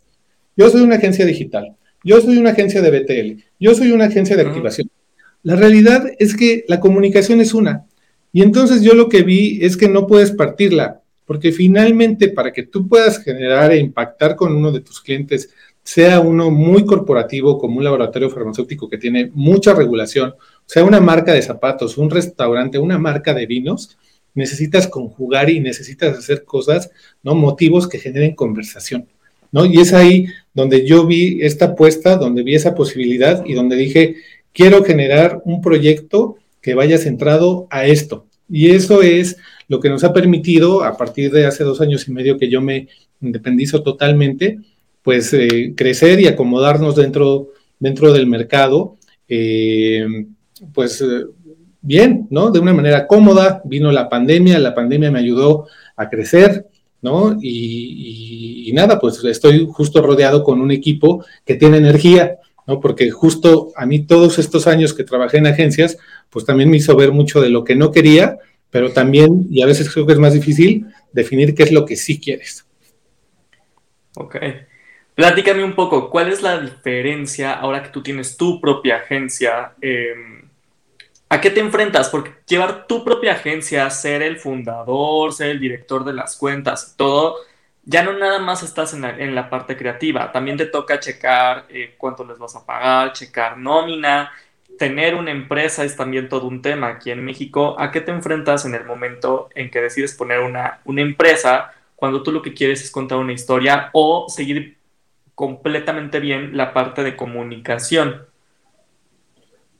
yo 0.56 0.70
soy 0.70 0.82
una 0.82 0.96
agencia 0.96 1.24
digital, 1.24 1.76
yo 2.04 2.20
soy 2.20 2.38
una 2.38 2.50
agencia 2.50 2.82
de 2.82 2.90
BTL, 2.90 3.42
yo 3.60 3.74
soy 3.74 3.92
una 3.92 4.06
agencia 4.06 4.36
de 4.36 4.42
activación. 4.42 4.90
La 5.44 5.56
realidad 5.56 6.04
es 6.18 6.36
que 6.36 6.64
la 6.68 6.80
comunicación 6.80 7.40
es 7.40 7.54
una. 7.54 7.84
Y 8.32 8.42
entonces 8.42 8.82
yo 8.82 8.94
lo 8.94 9.08
que 9.08 9.22
vi 9.22 9.58
es 9.62 9.76
que 9.76 9.88
no 9.88 10.06
puedes 10.06 10.32
partirla, 10.32 11.01
porque 11.24 11.52
finalmente 11.52 12.28
para 12.28 12.52
que 12.52 12.64
tú 12.64 12.88
puedas 12.88 13.22
generar 13.22 13.72
e 13.72 13.78
impactar 13.78 14.36
con 14.36 14.54
uno 14.54 14.72
de 14.72 14.80
tus 14.80 15.00
clientes, 15.00 15.50
sea 15.82 16.20
uno 16.20 16.50
muy 16.50 16.84
corporativo 16.84 17.58
como 17.58 17.78
un 17.78 17.84
laboratorio 17.84 18.30
farmacéutico 18.30 18.88
que 18.88 18.98
tiene 18.98 19.30
mucha 19.34 19.74
regulación, 19.74 20.34
sea 20.66 20.84
una 20.84 21.00
marca 21.00 21.32
de 21.32 21.42
zapatos, 21.42 21.98
un 21.98 22.10
restaurante, 22.10 22.78
una 22.78 22.98
marca 22.98 23.34
de 23.34 23.46
vinos, 23.46 23.96
necesitas 24.34 24.86
conjugar 24.86 25.50
y 25.50 25.60
necesitas 25.60 26.16
hacer 26.16 26.44
cosas, 26.44 26.90
¿no? 27.22 27.34
Motivos 27.34 27.88
que 27.88 27.98
generen 27.98 28.34
conversación, 28.34 29.08
¿no? 29.50 29.66
Y 29.66 29.80
es 29.80 29.92
ahí 29.92 30.26
donde 30.54 30.86
yo 30.86 31.06
vi 31.06 31.40
esta 31.42 31.66
apuesta, 31.66 32.16
donde 32.16 32.42
vi 32.42 32.54
esa 32.54 32.74
posibilidad 32.74 33.44
y 33.44 33.54
donde 33.54 33.76
dije, 33.76 34.16
quiero 34.52 34.84
generar 34.84 35.42
un 35.44 35.60
proyecto 35.60 36.36
que 36.60 36.74
vaya 36.74 36.96
centrado 36.96 37.66
a 37.70 37.86
esto. 37.86 38.26
Y 38.48 38.70
eso 38.70 39.02
es 39.02 39.36
lo 39.72 39.80
que 39.80 39.88
nos 39.88 40.04
ha 40.04 40.12
permitido, 40.12 40.84
a 40.84 40.98
partir 40.98 41.32
de 41.32 41.46
hace 41.46 41.64
dos 41.64 41.80
años 41.80 42.06
y 42.06 42.12
medio 42.12 42.36
que 42.36 42.50
yo 42.50 42.60
me 42.60 42.88
independizo 43.22 43.82
totalmente, 43.82 44.58
pues 45.00 45.32
eh, 45.32 45.72
crecer 45.74 46.20
y 46.20 46.26
acomodarnos 46.26 46.94
dentro, 46.94 47.48
dentro 47.78 48.12
del 48.12 48.26
mercado, 48.26 48.98
eh, 49.26 50.26
pues 50.74 51.00
eh, 51.00 51.24
bien, 51.80 52.26
¿no? 52.28 52.50
De 52.50 52.58
una 52.58 52.74
manera 52.74 53.06
cómoda, 53.06 53.62
vino 53.64 53.90
la 53.90 54.10
pandemia, 54.10 54.58
la 54.58 54.74
pandemia 54.74 55.10
me 55.10 55.20
ayudó 55.20 55.66
a 55.96 56.10
crecer, 56.10 56.66
¿no? 57.00 57.38
Y, 57.40 58.70
nada, 58.74 58.98
pues 58.98 59.24
estoy 59.24 59.66
justo 59.70 60.02
rodeado 60.02 60.42
con 60.44 60.60
un 60.60 60.70
equipo 60.70 61.24
que 61.46 61.54
tiene 61.54 61.78
energía, 61.78 62.36
¿no? 62.66 62.78
Porque 62.78 63.10
justo 63.10 63.72
a 63.74 63.86
mí 63.86 64.00
todos 64.00 64.38
estos 64.38 64.66
años 64.66 64.92
que 64.92 65.04
trabajé 65.04 65.38
en 65.38 65.46
agencias, 65.46 65.96
pues 66.28 66.44
también 66.44 66.68
me 66.68 66.76
hizo 66.76 66.94
ver 66.94 67.10
mucho 67.10 67.40
de 67.40 67.48
lo 67.48 67.64
que 67.64 67.74
no 67.74 67.90
quería, 67.90 68.38
pero 68.72 68.90
también, 68.90 69.46
y 69.50 69.62
a 69.62 69.66
veces 69.66 69.92
creo 69.92 70.06
que 70.06 70.14
es 70.14 70.18
más 70.18 70.32
difícil, 70.32 70.86
definir 71.12 71.54
qué 71.54 71.62
es 71.62 71.72
lo 71.72 71.84
que 71.84 71.94
sí 71.94 72.18
quieres. 72.18 72.66
Ok. 74.16 74.36
Platícame 75.14 75.62
un 75.62 75.74
poco, 75.74 76.08
¿cuál 76.08 76.32
es 76.32 76.40
la 76.40 76.58
diferencia 76.58 77.52
ahora 77.52 77.82
que 77.82 77.90
tú 77.90 78.02
tienes 78.02 78.38
tu 78.38 78.62
propia 78.62 78.96
agencia? 78.96 79.74
Eh, 79.82 80.14
¿A 81.28 81.38
qué 81.38 81.50
te 81.50 81.60
enfrentas? 81.60 82.08
Porque 82.08 82.32
llevar 82.48 82.86
tu 82.86 83.04
propia 83.04 83.32
agencia, 83.32 83.90
ser 83.90 84.22
el 84.22 84.38
fundador, 84.38 85.34
ser 85.34 85.50
el 85.50 85.60
director 85.60 86.02
de 86.02 86.14
las 86.14 86.38
cuentas, 86.38 86.94
todo, 86.96 87.36
ya 87.84 88.02
no 88.02 88.14
nada 88.14 88.38
más 88.38 88.62
estás 88.62 88.94
en 88.94 89.34
la, 89.34 89.50
parte 89.50 89.76
creativa, 89.76 90.32
también 90.32 90.56
te 90.56 90.66
toca 90.66 90.98
checar 90.98 91.66
eh, 91.68 91.94
cuánto 91.98 92.24
les 92.24 92.38
vas 92.38 92.56
a 92.56 92.64
pagar, 92.64 93.12
checar 93.12 93.58
nómina, 93.58 94.32
tener 94.78 95.14
una 95.14 95.30
empresa 95.30 95.84
es 95.84 95.96
también 95.96 96.28
todo 96.28 96.46
un 96.46 96.62
tema 96.62 96.88
aquí 96.88 97.10
en 97.10 97.24
México. 97.24 97.76
¿A 97.78 97.90
qué 97.90 98.00
te 98.00 98.10
enfrentas 98.10 98.64
en 98.64 98.74
el 98.74 98.84
momento 98.84 99.48
en 99.54 99.70
que 99.70 99.80
decides 99.80 100.14
poner 100.14 100.40
una, 100.40 100.80
una 100.84 101.02
empresa 101.02 101.72
cuando 101.96 102.22
tú 102.22 102.32
lo 102.32 102.42
que 102.42 102.54
quieres 102.54 102.82
es 102.82 102.90
contar 102.90 103.18
una 103.18 103.32
historia 103.32 103.90
o 103.92 104.26
seguir 104.28 104.76
completamente 105.34 106.20
bien 106.20 106.56
la 106.56 106.72
parte 106.72 107.02
de 107.02 107.16
comunicación? 107.16 108.26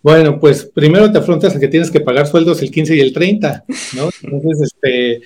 Bueno, 0.02 0.40
pues 0.40 0.64
primero 0.64 1.10
te 1.12 1.18
afrontas 1.18 1.54
a 1.54 1.60
que 1.60 1.68
tienes 1.68 1.90
que 1.90 2.00
pagar 2.00 2.26
sueldos 2.26 2.60
el 2.60 2.70
15 2.70 2.96
y 2.96 3.00
el 3.00 3.12
30, 3.12 3.64
¿no? 3.94 4.08
Entonces, 4.22 4.72
este, 4.72 5.22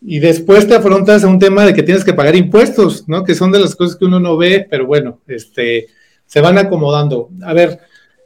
y 0.00 0.20
después 0.20 0.68
te 0.68 0.76
afrontas 0.76 1.24
a 1.24 1.28
un 1.28 1.38
tema 1.38 1.66
de 1.66 1.74
que 1.74 1.82
tienes 1.82 2.04
que 2.04 2.14
pagar 2.14 2.36
impuestos, 2.36 3.08
¿no? 3.08 3.24
Que 3.24 3.34
son 3.34 3.50
de 3.50 3.58
las 3.58 3.74
cosas 3.74 3.96
que 3.96 4.04
uno 4.04 4.20
no 4.20 4.36
ve, 4.36 4.66
pero 4.70 4.86
bueno, 4.86 5.18
este, 5.26 5.88
se 6.26 6.40
van 6.40 6.58
acomodando. 6.58 7.28
A 7.42 7.52
ver, 7.52 7.80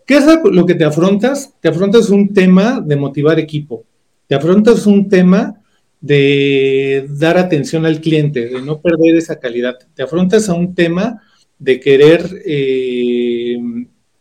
¿qué 0.06 0.16
es 0.16 0.24
lo 0.44 0.66
que 0.66 0.74
te 0.74 0.84
afrontas? 0.84 1.52
Te 1.60 1.68
afrontas 1.68 2.10
un 2.10 2.32
tema 2.32 2.80
de 2.80 2.96
motivar 2.96 3.38
equipo, 3.38 3.84
te 4.26 4.34
afrontas 4.34 4.86
un 4.86 5.08
tema 5.08 5.60
de 6.00 7.06
dar 7.08 7.38
atención 7.38 7.86
al 7.86 8.00
cliente, 8.00 8.46
de 8.46 8.60
no 8.60 8.80
perder 8.80 9.16
esa 9.16 9.38
calidad, 9.38 9.78
te 9.94 10.02
afrontas 10.02 10.48
a 10.48 10.54
un 10.54 10.74
tema 10.74 11.22
de 11.58 11.80
querer 11.80 12.42
eh, 12.44 13.58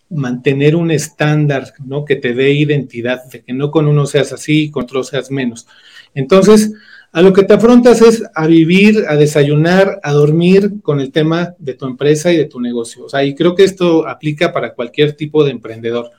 mantener 0.10 0.76
un 0.76 0.92
estándar, 0.92 1.74
¿no? 1.86 2.06
Que 2.06 2.16
te 2.16 2.34
dé 2.34 2.52
identidad, 2.54 3.26
de 3.26 3.42
que 3.42 3.54
no 3.54 3.72
con 3.72 3.88
uno 3.88 4.06
seas 4.06 4.32
así 4.32 4.64
y 4.64 4.72
con 4.72 4.84
otro 4.84 5.04
seas 5.04 5.32
menos. 5.32 5.68
Entonces, 6.14 6.72
a 7.14 7.22
lo 7.22 7.32
que 7.32 7.44
te 7.44 7.54
afrontas 7.54 8.02
es 8.02 8.24
a 8.34 8.48
vivir, 8.48 9.06
a 9.08 9.16
desayunar, 9.16 10.00
a 10.02 10.12
dormir 10.14 10.82
con 10.82 11.00
el 11.00 11.12
tema 11.12 11.54
de 11.60 11.76
tu 11.76 11.86
empresa 11.86 12.34
y 12.34 12.38
de 12.38 12.46
tu 12.46 12.60
negocio. 12.60 13.06
O 13.06 13.10
sea, 13.10 13.24
y 13.24 13.36
creo 13.36 13.54
que 13.54 13.64
esto 13.64 14.08
aplica 14.08 14.52
para 14.52 14.74
cualquier 14.74 15.14
tipo 15.14 15.44
de 15.44 15.52
emprendedor. 15.52 16.10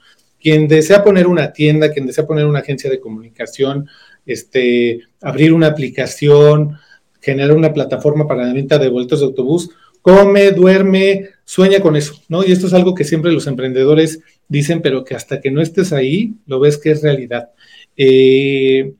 Quien 0.40 0.68
desea 0.68 1.02
poner 1.02 1.26
una 1.26 1.52
tienda, 1.52 1.90
quien 1.90 2.06
desea 2.06 2.28
poner 2.28 2.46
una 2.46 2.60
agencia 2.60 2.88
de 2.88 3.00
comunicación, 3.00 3.88
este, 4.24 5.00
abrir 5.20 5.52
una 5.52 5.66
aplicación, 5.66 6.78
generar 7.20 7.56
una 7.56 7.72
plataforma 7.72 8.28
para 8.28 8.46
la 8.46 8.52
venta 8.52 8.78
de 8.78 8.88
boletos 8.88 9.18
de 9.18 9.26
autobús, 9.26 9.70
come, 10.00 10.52
duerme, 10.52 11.30
sueña 11.44 11.80
con 11.80 11.96
eso, 11.96 12.22
¿no? 12.28 12.44
Y 12.44 12.52
esto 12.52 12.68
es 12.68 12.72
algo 12.72 12.94
que 12.94 13.02
siempre 13.02 13.32
los 13.32 13.48
emprendedores 13.48 14.20
dicen, 14.46 14.80
pero 14.80 15.02
que 15.02 15.16
hasta 15.16 15.40
que 15.40 15.50
no 15.50 15.60
estés 15.60 15.92
ahí, 15.92 16.34
lo 16.46 16.60
ves 16.60 16.78
que 16.78 16.92
es 16.92 17.02
realidad. 17.02 17.50
Eh, 17.96 18.92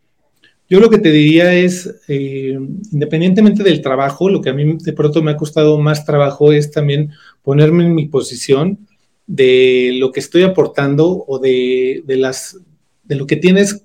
yo 0.69 0.81
lo 0.81 0.89
que 0.91 0.99
te 0.99 1.11
diría 1.11 1.55
es, 1.55 1.95
eh, 2.09 2.59
independientemente 2.93 3.63
del 3.63 3.83
trabajo, 3.83 4.29
lo 4.29 4.41
que 4.41 4.51
a 4.51 4.55
mí 4.55 4.79
de 4.81 4.93
pronto 4.93 5.23
me 5.23 5.33
ha 5.33 5.37
costado 5.37 5.79
más 5.79 6.05
trabajo 6.05 6.53
es 6.53 6.71
también 6.71 7.11
ponerme 7.43 7.85
en 7.85 7.95
mi 7.95 8.07
posición 8.07 8.87
de 9.27 9.93
lo 9.99 10.11
que 10.13 10.21
estoy 10.21 10.43
aportando 10.43 11.25
o 11.27 11.39
de, 11.39 12.03
de 12.07 12.17
las, 12.17 12.59
de 13.05 13.15
lo 13.15 13.27
que 13.27 13.37
tienes 13.37 13.85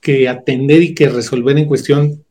que 0.00 0.28
atender 0.28 0.82
y 0.82 0.94
que 0.94 1.08
resolver 1.08 1.58
en 1.58 1.66
cuestión 1.66 2.24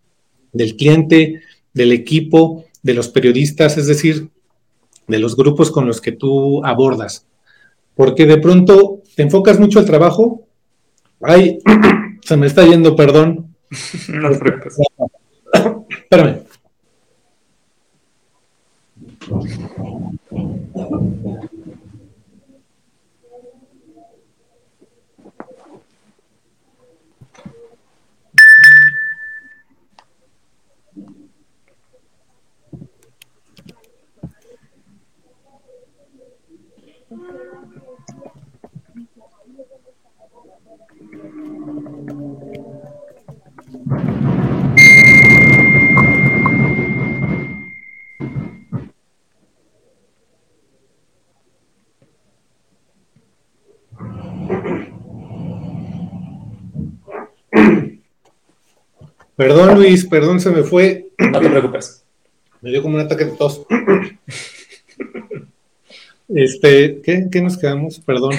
del 0.54 0.76
cliente, 0.76 1.42
del 1.74 1.92
equipo, 1.92 2.66
de 2.82 2.94
los 2.94 3.10
periodistas, 3.10 3.78
es 3.78 3.88
decir, 3.88 4.30
de 5.08 5.20
los 5.20 5.36
grupos 5.36 5.72
con 5.72 5.86
los 5.86 6.02
que 6.02 6.12
tú 6.12 6.64
abordas. 6.66 7.26
Porque 7.96 8.26
de 8.26 8.38
pronto 8.38 9.02
te 9.16 9.24
enfocas 9.24 9.60
mucho 9.60 9.80
al 9.80 9.86
trabajo. 9.86 10.48
Ay, 11.22 11.60
se 12.22 12.38
me 12.38 12.48
está 12.48 12.66
yendo, 12.66 12.96
perdón. 12.96 13.49
no 14.10 14.32
te 14.32 14.40
preocupes. 14.40 14.78
Espérame. 15.90 16.44
Perdón, 59.40 59.76
Luis, 59.76 60.06
perdón, 60.06 60.42
se 60.42 60.50
me 60.50 60.64
fue. 60.64 61.12
No 61.18 61.40
te 61.40 61.50
preocupes. 61.50 62.04
Me 62.62 62.72
dio 62.72 62.82
como 62.82 62.96
un 62.96 63.02
ataque 63.02 63.24
de 63.24 63.32
tos. 63.32 63.66
Este, 66.28 67.02
¿qué, 67.02 67.28
¿qué, 67.32 67.42
nos 67.42 67.58
quedamos? 67.58 68.00
Perdón. 68.02 68.34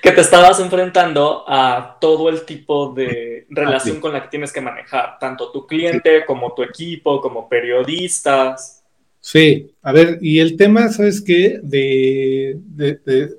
Que 0.00 0.12
te 0.12 0.20
estabas 0.20 0.60
enfrentando 0.60 1.44
a 1.48 1.96
todo 2.00 2.28
el 2.28 2.44
tipo 2.44 2.92
de 2.92 3.46
relación 3.48 3.98
con 3.98 4.12
la 4.12 4.22
que 4.22 4.28
tienes 4.28 4.52
que 4.52 4.60
manejar, 4.60 5.18
tanto 5.18 5.50
tu 5.50 5.66
cliente 5.66 6.24
como 6.24 6.54
tu 6.54 6.62
equipo, 6.62 7.20
como 7.20 7.48
periodistas. 7.48 8.84
Sí, 9.20 9.72
a 9.82 9.90
ver, 9.90 10.18
y 10.20 10.38
el 10.38 10.56
tema, 10.56 10.88
¿sabes 10.90 11.20
qué? 11.20 11.58
De, 11.64 12.58
de, 12.58 13.38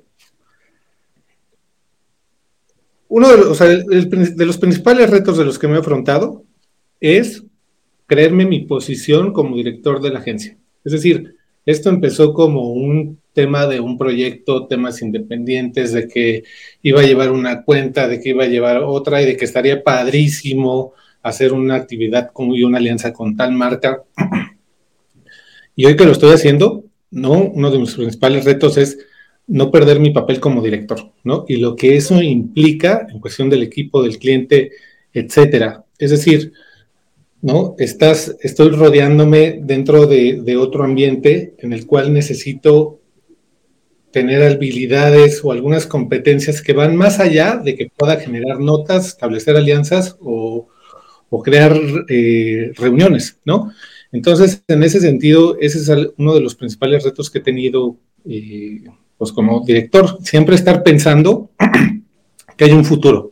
uno 3.08 3.28
de 3.30 3.36
los, 3.38 3.46
o 3.46 3.54
sea, 3.54 3.68
de 3.68 4.44
los 4.46 4.58
principales 4.58 5.08
retos 5.08 5.38
de 5.38 5.46
los 5.46 5.58
que 5.58 5.68
me 5.68 5.76
he 5.76 5.80
afrontado 5.80 6.44
es 7.02 7.44
creerme 8.06 8.46
mi 8.46 8.60
posición 8.60 9.32
como 9.32 9.56
director 9.56 10.00
de 10.00 10.10
la 10.10 10.20
agencia. 10.20 10.56
Es 10.84 10.92
decir, 10.92 11.36
esto 11.66 11.90
empezó 11.90 12.32
como 12.32 12.70
un 12.70 13.18
tema 13.32 13.66
de 13.66 13.80
un 13.80 13.98
proyecto, 13.98 14.66
temas 14.66 15.02
independientes, 15.02 15.92
de 15.92 16.06
que 16.06 16.44
iba 16.82 17.00
a 17.00 17.04
llevar 17.04 17.32
una 17.32 17.64
cuenta, 17.64 18.08
de 18.08 18.20
que 18.20 18.30
iba 18.30 18.44
a 18.44 18.48
llevar 18.48 18.82
otra 18.84 19.20
y 19.20 19.26
de 19.26 19.36
que 19.36 19.44
estaría 19.44 19.82
padrísimo 19.82 20.92
hacer 21.22 21.52
una 21.52 21.74
actividad 21.74 22.30
con, 22.32 22.52
y 22.54 22.62
una 22.62 22.78
alianza 22.78 23.12
con 23.12 23.36
tal 23.36 23.52
marca. 23.52 24.02
Y 25.74 25.86
hoy 25.86 25.96
que 25.96 26.04
lo 26.04 26.12
estoy 26.12 26.34
haciendo, 26.34 26.84
¿no? 27.10 27.44
Uno 27.44 27.70
de 27.70 27.78
mis 27.78 27.94
principales 27.94 28.44
retos 28.44 28.76
es 28.76 28.98
no 29.46 29.70
perder 29.70 30.00
mi 30.00 30.10
papel 30.10 30.38
como 30.38 30.60
director, 30.62 31.12
¿no? 31.24 31.46
Y 31.48 31.56
lo 31.56 31.76
que 31.76 31.96
eso 31.96 32.20
implica 32.20 33.06
en 33.10 33.20
cuestión 33.20 33.48
del 33.48 33.62
equipo, 33.62 34.02
del 34.02 34.18
cliente, 34.18 34.72
etcétera. 35.14 35.82
Es 35.98 36.10
decir, 36.10 36.52
¿no? 37.42 37.74
Estás, 37.78 38.36
estoy 38.40 38.70
rodeándome 38.70 39.58
dentro 39.60 40.06
de, 40.06 40.56
otro 40.56 40.84
ambiente 40.84 41.54
en 41.58 41.72
el 41.72 41.86
cual 41.86 42.12
necesito 42.12 43.00
tener 44.12 44.42
habilidades 44.42 45.40
o 45.42 45.50
algunas 45.52 45.86
competencias 45.86 46.62
que 46.62 46.72
van 46.72 46.94
más 46.96 47.18
allá 47.18 47.56
de 47.56 47.74
que 47.74 47.90
pueda 47.96 48.20
generar 48.20 48.60
notas, 48.60 49.08
establecer 49.08 49.56
alianzas 49.56 50.16
o, 50.20 50.68
crear 51.42 51.74
eh, 52.10 52.72
reuniones, 52.76 53.38
¿no? 53.46 53.72
Entonces, 54.12 54.62
en 54.68 54.82
ese 54.82 55.00
sentido, 55.00 55.56
ese 55.58 55.78
es 55.78 56.12
uno 56.18 56.34
de 56.34 56.40
los 56.42 56.54
principales 56.54 57.02
retos 57.04 57.30
que 57.30 57.38
he 57.38 57.42
tenido, 57.42 57.96
eh, 58.28 58.82
pues 59.16 59.32
como 59.32 59.64
director, 59.64 60.18
siempre 60.22 60.54
estar 60.54 60.82
pensando 60.82 61.50
que 62.56 62.64
hay 62.64 62.72
un 62.72 62.84
futuro. 62.84 63.30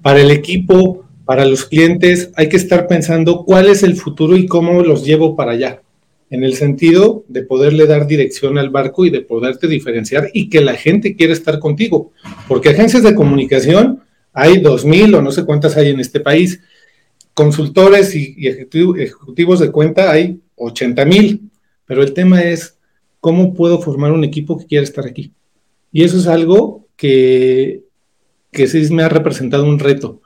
Para 0.00 0.22
el 0.22 0.30
equipo, 0.30 1.03
para 1.24 1.44
los 1.44 1.64
clientes 1.64 2.30
hay 2.36 2.48
que 2.48 2.56
estar 2.56 2.86
pensando 2.86 3.44
cuál 3.44 3.68
es 3.68 3.82
el 3.82 3.96
futuro 3.96 4.36
y 4.36 4.46
cómo 4.46 4.82
los 4.82 5.04
llevo 5.04 5.36
para 5.36 5.52
allá, 5.52 5.82
en 6.30 6.44
el 6.44 6.54
sentido 6.54 7.24
de 7.28 7.42
poderle 7.42 7.86
dar 7.86 8.06
dirección 8.06 8.58
al 8.58 8.70
barco 8.70 9.04
y 9.06 9.10
de 9.10 9.22
poderte 9.22 9.66
diferenciar 9.66 10.30
y 10.34 10.48
que 10.48 10.60
la 10.60 10.74
gente 10.74 11.16
quiera 11.16 11.32
estar 11.32 11.58
contigo, 11.58 12.12
porque 12.46 12.70
agencias 12.70 13.02
de 13.02 13.14
comunicación 13.14 14.00
hay 14.32 14.58
dos 14.58 14.84
mil 14.84 15.14
o 15.14 15.22
no 15.22 15.30
sé 15.30 15.44
cuántas 15.44 15.76
hay 15.76 15.90
en 15.90 16.00
este 16.00 16.20
país, 16.20 16.60
consultores 17.32 18.14
y, 18.14 18.36
ejecutivos 18.46 19.60
de 19.60 19.70
cuenta 19.70 20.10
hay 20.10 20.40
80 20.56 21.04
mil, 21.04 21.50
pero 21.86 22.02
el 22.02 22.12
tema 22.12 22.42
es 22.42 22.76
cómo 23.20 23.54
puedo 23.54 23.80
formar 23.80 24.12
un 24.12 24.24
equipo 24.24 24.58
que 24.58 24.66
quiera 24.66 24.84
estar 24.84 25.06
aquí. 25.06 25.32
Y 25.92 26.04
eso 26.04 26.18
es 26.18 26.26
algo 26.26 26.86
que, 26.96 27.82
que 28.50 28.66
sí 28.66 28.92
me 28.92 29.04
ha 29.04 29.08
representado 29.08 29.64
un 29.64 29.78
reto 29.78 30.20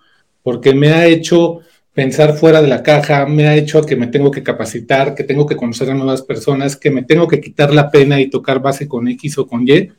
porque 0.49 0.73
me 0.73 0.89
ha 0.93 1.07
hecho 1.07 1.61
pensar 1.93 2.35
fuera 2.35 2.63
de 2.63 2.69
la 2.69 2.83
caja, 2.83 3.27
me 3.27 3.49
ha 3.49 3.55
hecho 3.55 3.83
que 3.83 3.97
me 3.97 4.07
tengo 4.07 4.31
que 4.31 4.43
capacitar, 4.43 5.15
que 5.15 5.23
tengo 5.23 5.45
que 5.45 5.57
conocer 5.57 5.91
a 5.91 5.95
nuevas 5.95 6.23
personas, 6.23 6.75
que 6.75 6.91
me 6.91 7.03
tengo 7.03 7.29
que 7.29 7.39
quitar 7.39 7.71
la 7.75 7.91
pena 7.91 8.19
y 8.19 8.31
tocar 8.31 8.63
base 8.63 8.89
con 8.89 9.07
X 9.09 9.37
o 9.37 9.47
con 9.47 9.69
Y. 9.69 9.93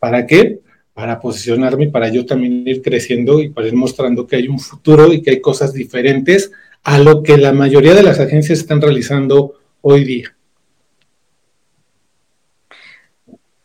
¿Para 0.00 0.26
qué? 0.26 0.58
Para 0.92 1.20
posicionarme, 1.20 1.86
para 1.86 2.08
yo 2.08 2.26
también 2.26 2.66
ir 2.66 2.82
creciendo 2.82 3.40
y 3.40 3.50
para 3.50 3.68
ir 3.68 3.74
mostrando 3.74 4.26
que 4.26 4.34
hay 4.34 4.48
un 4.48 4.58
futuro 4.58 5.12
y 5.12 5.22
que 5.22 5.30
hay 5.30 5.40
cosas 5.40 5.72
diferentes 5.72 6.50
a 6.82 6.98
lo 6.98 7.22
que 7.22 7.38
la 7.38 7.52
mayoría 7.52 7.94
de 7.94 8.02
las 8.02 8.18
agencias 8.18 8.58
están 8.58 8.80
realizando 8.80 9.54
hoy 9.82 10.02
día. 10.02 10.34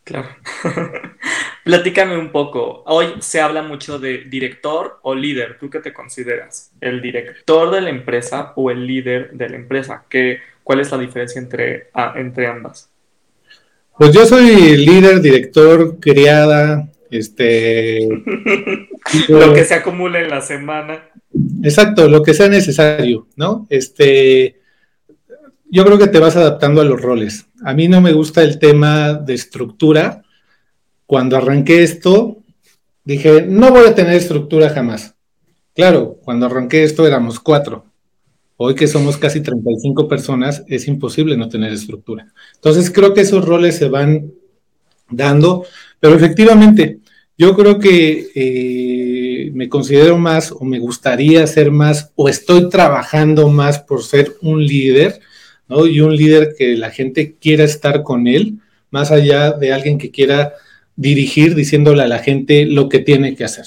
Claro. 0.04 0.28
Platícame 1.68 2.16
un 2.16 2.32
poco. 2.32 2.82
Hoy 2.86 3.08
se 3.18 3.42
habla 3.42 3.60
mucho 3.60 3.98
de 3.98 4.24
director 4.24 5.00
o 5.02 5.14
líder. 5.14 5.58
¿Tú 5.60 5.68
qué 5.68 5.80
te 5.80 5.92
consideras? 5.92 6.70
¿El 6.80 7.02
director 7.02 7.70
de 7.70 7.82
la 7.82 7.90
empresa 7.90 8.54
o 8.56 8.70
el 8.70 8.86
líder 8.86 9.32
de 9.32 9.50
la 9.50 9.56
empresa? 9.56 10.06
¿Qué, 10.08 10.38
¿Cuál 10.64 10.80
es 10.80 10.90
la 10.90 10.96
diferencia 10.96 11.38
entre, 11.38 11.90
entre 12.16 12.46
ambas? 12.46 12.88
Pues 13.98 14.14
yo 14.14 14.24
soy 14.24 14.78
líder, 14.78 15.20
director, 15.20 16.00
criada, 16.00 16.88
este... 17.10 18.08
lo 19.28 19.52
que 19.52 19.64
se 19.66 19.74
acumula 19.74 20.20
en 20.20 20.30
la 20.30 20.40
semana. 20.40 21.10
Exacto, 21.62 22.08
lo 22.08 22.22
que 22.22 22.32
sea 22.32 22.48
necesario, 22.48 23.26
¿no? 23.36 23.66
Este, 23.68 24.58
yo 25.68 25.84
creo 25.84 25.98
que 25.98 26.06
te 26.06 26.18
vas 26.18 26.34
adaptando 26.34 26.80
a 26.80 26.84
los 26.84 26.98
roles. 26.98 27.44
A 27.62 27.74
mí 27.74 27.88
no 27.88 28.00
me 28.00 28.14
gusta 28.14 28.42
el 28.42 28.58
tema 28.58 29.12
de 29.12 29.34
estructura. 29.34 30.22
Cuando 31.08 31.38
arranqué 31.38 31.82
esto, 31.82 32.36
dije, 33.02 33.40
no 33.40 33.70
voy 33.70 33.86
a 33.86 33.94
tener 33.94 34.12
estructura 34.12 34.68
jamás. 34.68 35.14
Claro, 35.74 36.18
cuando 36.22 36.44
arranqué 36.44 36.84
esto 36.84 37.06
éramos 37.06 37.40
cuatro. 37.40 37.86
Hoy 38.58 38.74
que 38.74 38.86
somos 38.86 39.16
casi 39.16 39.40
35 39.40 40.06
personas, 40.06 40.64
es 40.68 40.86
imposible 40.86 41.34
no 41.38 41.48
tener 41.48 41.72
estructura. 41.72 42.30
Entonces 42.56 42.90
creo 42.90 43.14
que 43.14 43.22
esos 43.22 43.42
roles 43.42 43.76
se 43.76 43.88
van 43.88 44.32
dando, 45.08 45.64
pero 45.98 46.14
efectivamente, 46.14 46.98
yo 47.38 47.56
creo 47.56 47.78
que 47.78 48.28
eh, 48.34 49.50
me 49.54 49.70
considero 49.70 50.18
más 50.18 50.52
o 50.52 50.62
me 50.62 50.78
gustaría 50.78 51.46
ser 51.46 51.70
más 51.70 52.12
o 52.16 52.28
estoy 52.28 52.68
trabajando 52.68 53.48
más 53.48 53.78
por 53.78 54.04
ser 54.04 54.34
un 54.42 54.62
líder 54.62 55.20
y 55.90 56.00
un 56.00 56.14
líder 56.14 56.54
que 56.58 56.76
la 56.76 56.90
gente 56.90 57.36
quiera 57.40 57.64
estar 57.64 58.02
con 58.02 58.26
él, 58.26 58.58
más 58.90 59.10
allá 59.10 59.52
de 59.52 59.72
alguien 59.72 59.96
que 59.96 60.10
quiera 60.10 60.52
dirigir 60.98 61.54
diciéndole 61.54 62.02
a 62.02 62.08
la 62.08 62.18
gente 62.18 62.66
lo 62.66 62.88
que 62.88 62.98
tiene 62.98 63.36
que 63.36 63.44
hacer. 63.44 63.66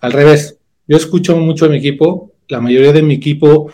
Al 0.00 0.12
revés, 0.12 0.58
yo 0.86 0.98
escucho 0.98 1.38
mucho 1.38 1.64
a 1.64 1.70
mi 1.70 1.78
equipo, 1.78 2.32
la 2.48 2.60
mayoría 2.60 2.92
de 2.92 3.00
mi 3.02 3.14
equipo 3.14 3.72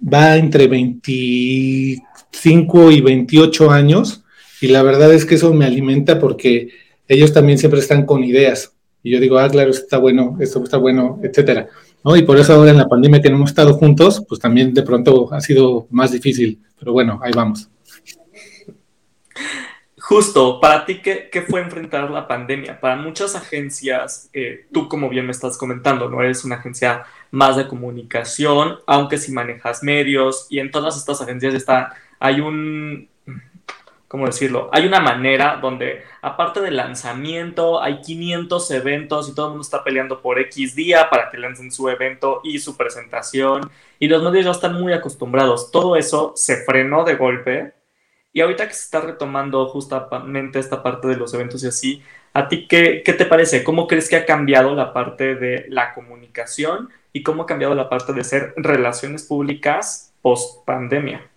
va 0.00 0.36
entre 0.36 0.66
25 0.66 2.90
y 2.90 3.00
28 3.00 3.70
años 3.70 4.24
y 4.60 4.66
la 4.68 4.82
verdad 4.82 5.14
es 5.14 5.24
que 5.24 5.36
eso 5.36 5.54
me 5.54 5.64
alimenta 5.64 6.18
porque 6.18 6.68
ellos 7.08 7.32
también 7.32 7.56
siempre 7.58 7.80
están 7.80 8.04
con 8.04 8.22
ideas. 8.22 8.74
Y 9.02 9.10
yo 9.10 9.18
digo, 9.18 9.38
ah, 9.38 9.48
claro, 9.48 9.70
esto 9.70 9.84
está 9.84 9.96
bueno, 9.96 10.36
esto 10.38 10.62
está 10.62 10.76
bueno, 10.76 11.18
etcétera. 11.22 11.68
¿no? 12.04 12.14
Y 12.14 12.20
por 12.22 12.38
eso 12.38 12.52
ahora 12.52 12.72
en 12.72 12.76
la 12.76 12.88
pandemia 12.88 13.22
que 13.22 13.30
no 13.30 13.36
hemos 13.36 13.48
estado 13.50 13.72
juntos, 13.74 14.22
pues 14.28 14.38
también 14.38 14.74
de 14.74 14.82
pronto 14.82 15.32
ha 15.32 15.40
sido 15.40 15.86
más 15.90 16.12
difícil. 16.12 16.60
Pero 16.78 16.92
bueno, 16.92 17.18
ahí 17.22 17.32
vamos. 17.34 17.70
Justo, 20.12 20.60
para 20.60 20.84
ti, 20.84 21.00
¿qué, 21.00 21.44
fue 21.48 21.62
enfrentar 21.62 22.10
la 22.10 22.28
pandemia? 22.28 22.78
Para 22.78 22.96
muchas 22.96 23.34
agencias, 23.34 24.28
eh, 24.34 24.66
tú 24.70 24.86
como 24.86 25.08
bien 25.08 25.24
me 25.24 25.32
estás 25.32 25.56
comentando, 25.56 26.10
no 26.10 26.20
eres 26.20 26.44
una 26.44 26.56
agencia 26.56 27.04
más 27.30 27.56
de 27.56 27.66
comunicación, 27.66 28.78
aunque 28.86 29.16
si 29.16 29.32
manejas 29.32 29.82
medios 29.82 30.48
y 30.50 30.58
en 30.58 30.70
todas 30.70 30.98
estas 30.98 31.22
agencias 31.22 31.54
está, 31.54 31.94
hay 32.20 32.42
un, 32.42 33.08
¿cómo 34.06 34.26
decirlo? 34.26 34.68
Hay 34.70 34.84
una 34.86 35.00
manera 35.00 35.58
donde, 35.62 36.02
aparte 36.20 36.60
del 36.60 36.76
lanzamiento, 36.76 37.82
hay 37.82 38.02
500 38.02 38.70
eventos 38.70 39.30
y 39.30 39.34
todo 39.34 39.46
el 39.46 39.50
mundo 39.52 39.62
está 39.62 39.82
peleando 39.82 40.20
por 40.20 40.38
X 40.38 40.74
día 40.74 41.08
para 41.08 41.30
que 41.30 41.38
lancen 41.38 41.72
su 41.72 41.88
evento 41.88 42.42
y 42.44 42.58
su 42.58 42.76
presentación. 42.76 43.70
Y 43.98 44.08
los 44.08 44.22
medios 44.22 44.44
ya 44.44 44.50
están 44.50 44.78
muy 44.78 44.92
acostumbrados. 44.92 45.70
Todo 45.70 45.96
eso 45.96 46.34
se 46.36 46.66
frenó 46.66 47.02
de 47.04 47.14
golpe. 47.14 47.81
Y 48.32 48.40
ahorita 48.40 48.66
que 48.66 48.74
se 48.74 48.84
está 48.84 49.00
retomando 49.00 49.66
justamente 49.68 50.58
esta 50.58 50.82
parte 50.82 51.08
de 51.08 51.16
los 51.16 51.34
eventos 51.34 51.62
y 51.62 51.66
así, 51.66 52.02
¿a 52.32 52.48
ti 52.48 52.66
qué, 52.66 53.02
qué 53.04 53.12
te 53.12 53.26
parece? 53.26 53.62
¿Cómo 53.62 53.86
crees 53.86 54.08
que 54.08 54.16
ha 54.16 54.24
cambiado 54.24 54.74
la 54.74 54.92
parte 54.92 55.34
de 55.34 55.66
la 55.68 55.92
comunicación 55.92 56.88
y 57.12 57.22
cómo 57.22 57.42
ha 57.42 57.46
cambiado 57.46 57.74
la 57.74 57.90
parte 57.90 58.12
de 58.14 58.24
ser 58.24 58.54
relaciones 58.56 59.24
públicas 59.24 60.12
post 60.22 60.64
pandemia? 60.64 61.28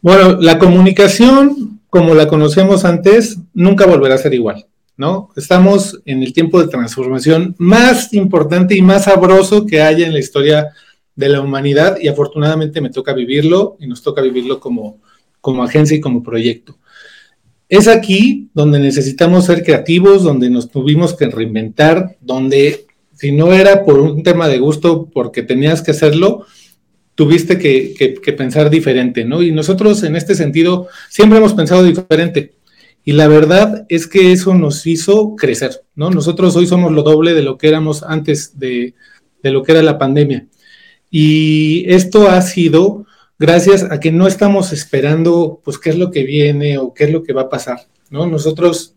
Bueno, 0.00 0.36
la 0.40 0.58
comunicación, 0.58 1.80
como 1.90 2.14
la 2.14 2.28
conocemos 2.28 2.84
antes, 2.84 3.38
nunca 3.54 3.86
volverá 3.86 4.14
a 4.14 4.18
ser 4.18 4.34
igual, 4.34 4.66
¿no? 4.96 5.30
Estamos 5.36 6.00
en 6.04 6.22
el 6.22 6.32
tiempo 6.32 6.60
de 6.60 6.68
transformación 6.68 7.56
más 7.58 8.12
importante 8.12 8.76
y 8.76 8.82
más 8.82 9.04
sabroso 9.04 9.66
que 9.66 9.80
haya 9.80 10.06
en 10.06 10.12
la 10.12 10.18
historia 10.18 10.72
de 11.14 11.28
la 11.28 11.40
humanidad 11.40 11.98
y 12.00 12.08
afortunadamente 12.08 12.80
me 12.80 12.90
toca 12.90 13.12
vivirlo 13.12 13.76
y 13.80 13.86
nos 13.86 14.02
toca 14.02 14.22
vivirlo 14.22 14.60
como, 14.60 14.98
como 15.42 15.62
agencia 15.62 15.98
y 15.98 16.00
como 16.00 16.22
proyecto. 16.22 16.78
Es 17.68 17.88
aquí 17.88 18.48
donde 18.54 18.78
necesitamos 18.78 19.44
ser 19.44 19.62
creativos, 19.62 20.22
donde 20.22 20.48
nos 20.48 20.70
tuvimos 20.70 21.14
que 21.14 21.26
reinventar, 21.26 22.16
donde 22.22 22.86
si 23.14 23.32
no 23.32 23.52
era 23.52 23.84
por 23.84 24.00
un 24.00 24.22
tema 24.22 24.48
de 24.48 24.58
gusto, 24.58 25.10
porque 25.12 25.42
tenías 25.42 25.82
que 25.82 25.90
hacerlo, 25.90 26.46
tuviste 27.14 27.58
que, 27.58 28.34
pensar 28.36 28.70
diferente, 28.70 29.24
¿no? 29.24 29.42
Y 29.42 29.52
nosotros 29.52 30.02
en 30.02 30.16
este 30.16 30.34
sentido 30.34 30.88
siempre 31.08 31.38
hemos 31.38 31.54
pensado 31.54 31.84
diferente. 31.84 32.54
Y 33.04 33.12
la 33.12 33.28
verdad 33.28 33.84
es 33.88 34.06
que 34.06 34.32
eso 34.32 34.54
nos 34.54 34.86
hizo 34.86 35.34
crecer, 35.36 35.82
¿no? 35.94 36.10
Nosotros 36.10 36.56
hoy 36.56 36.66
somos 36.66 36.92
lo 36.92 37.02
doble 37.02 37.34
de 37.34 37.42
lo 37.42 37.58
que 37.58 37.68
éramos 37.68 38.02
antes 38.02 38.58
de, 38.58 38.94
lo 39.42 39.62
que 39.62 39.72
era 39.72 39.82
la 39.82 39.98
pandemia. 39.98 40.46
Y 41.10 41.84
esto 41.92 42.28
ha 42.28 42.40
sido 42.42 43.06
gracias 43.42 43.82
a 43.82 43.98
que 43.98 44.12
no 44.12 44.28
estamos 44.28 44.72
esperando, 44.72 45.60
pues, 45.64 45.76
qué 45.76 45.90
es 45.90 45.98
lo 45.98 46.12
que 46.12 46.22
viene 46.22 46.78
o 46.78 46.94
qué 46.94 47.04
es 47.04 47.12
lo 47.12 47.24
que 47.24 47.32
va 47.32 47.42
a 47.42 47.48
pasar, 47.48 47.88
¿no? 48.08 48.24
Nosotros, 48.28 48.94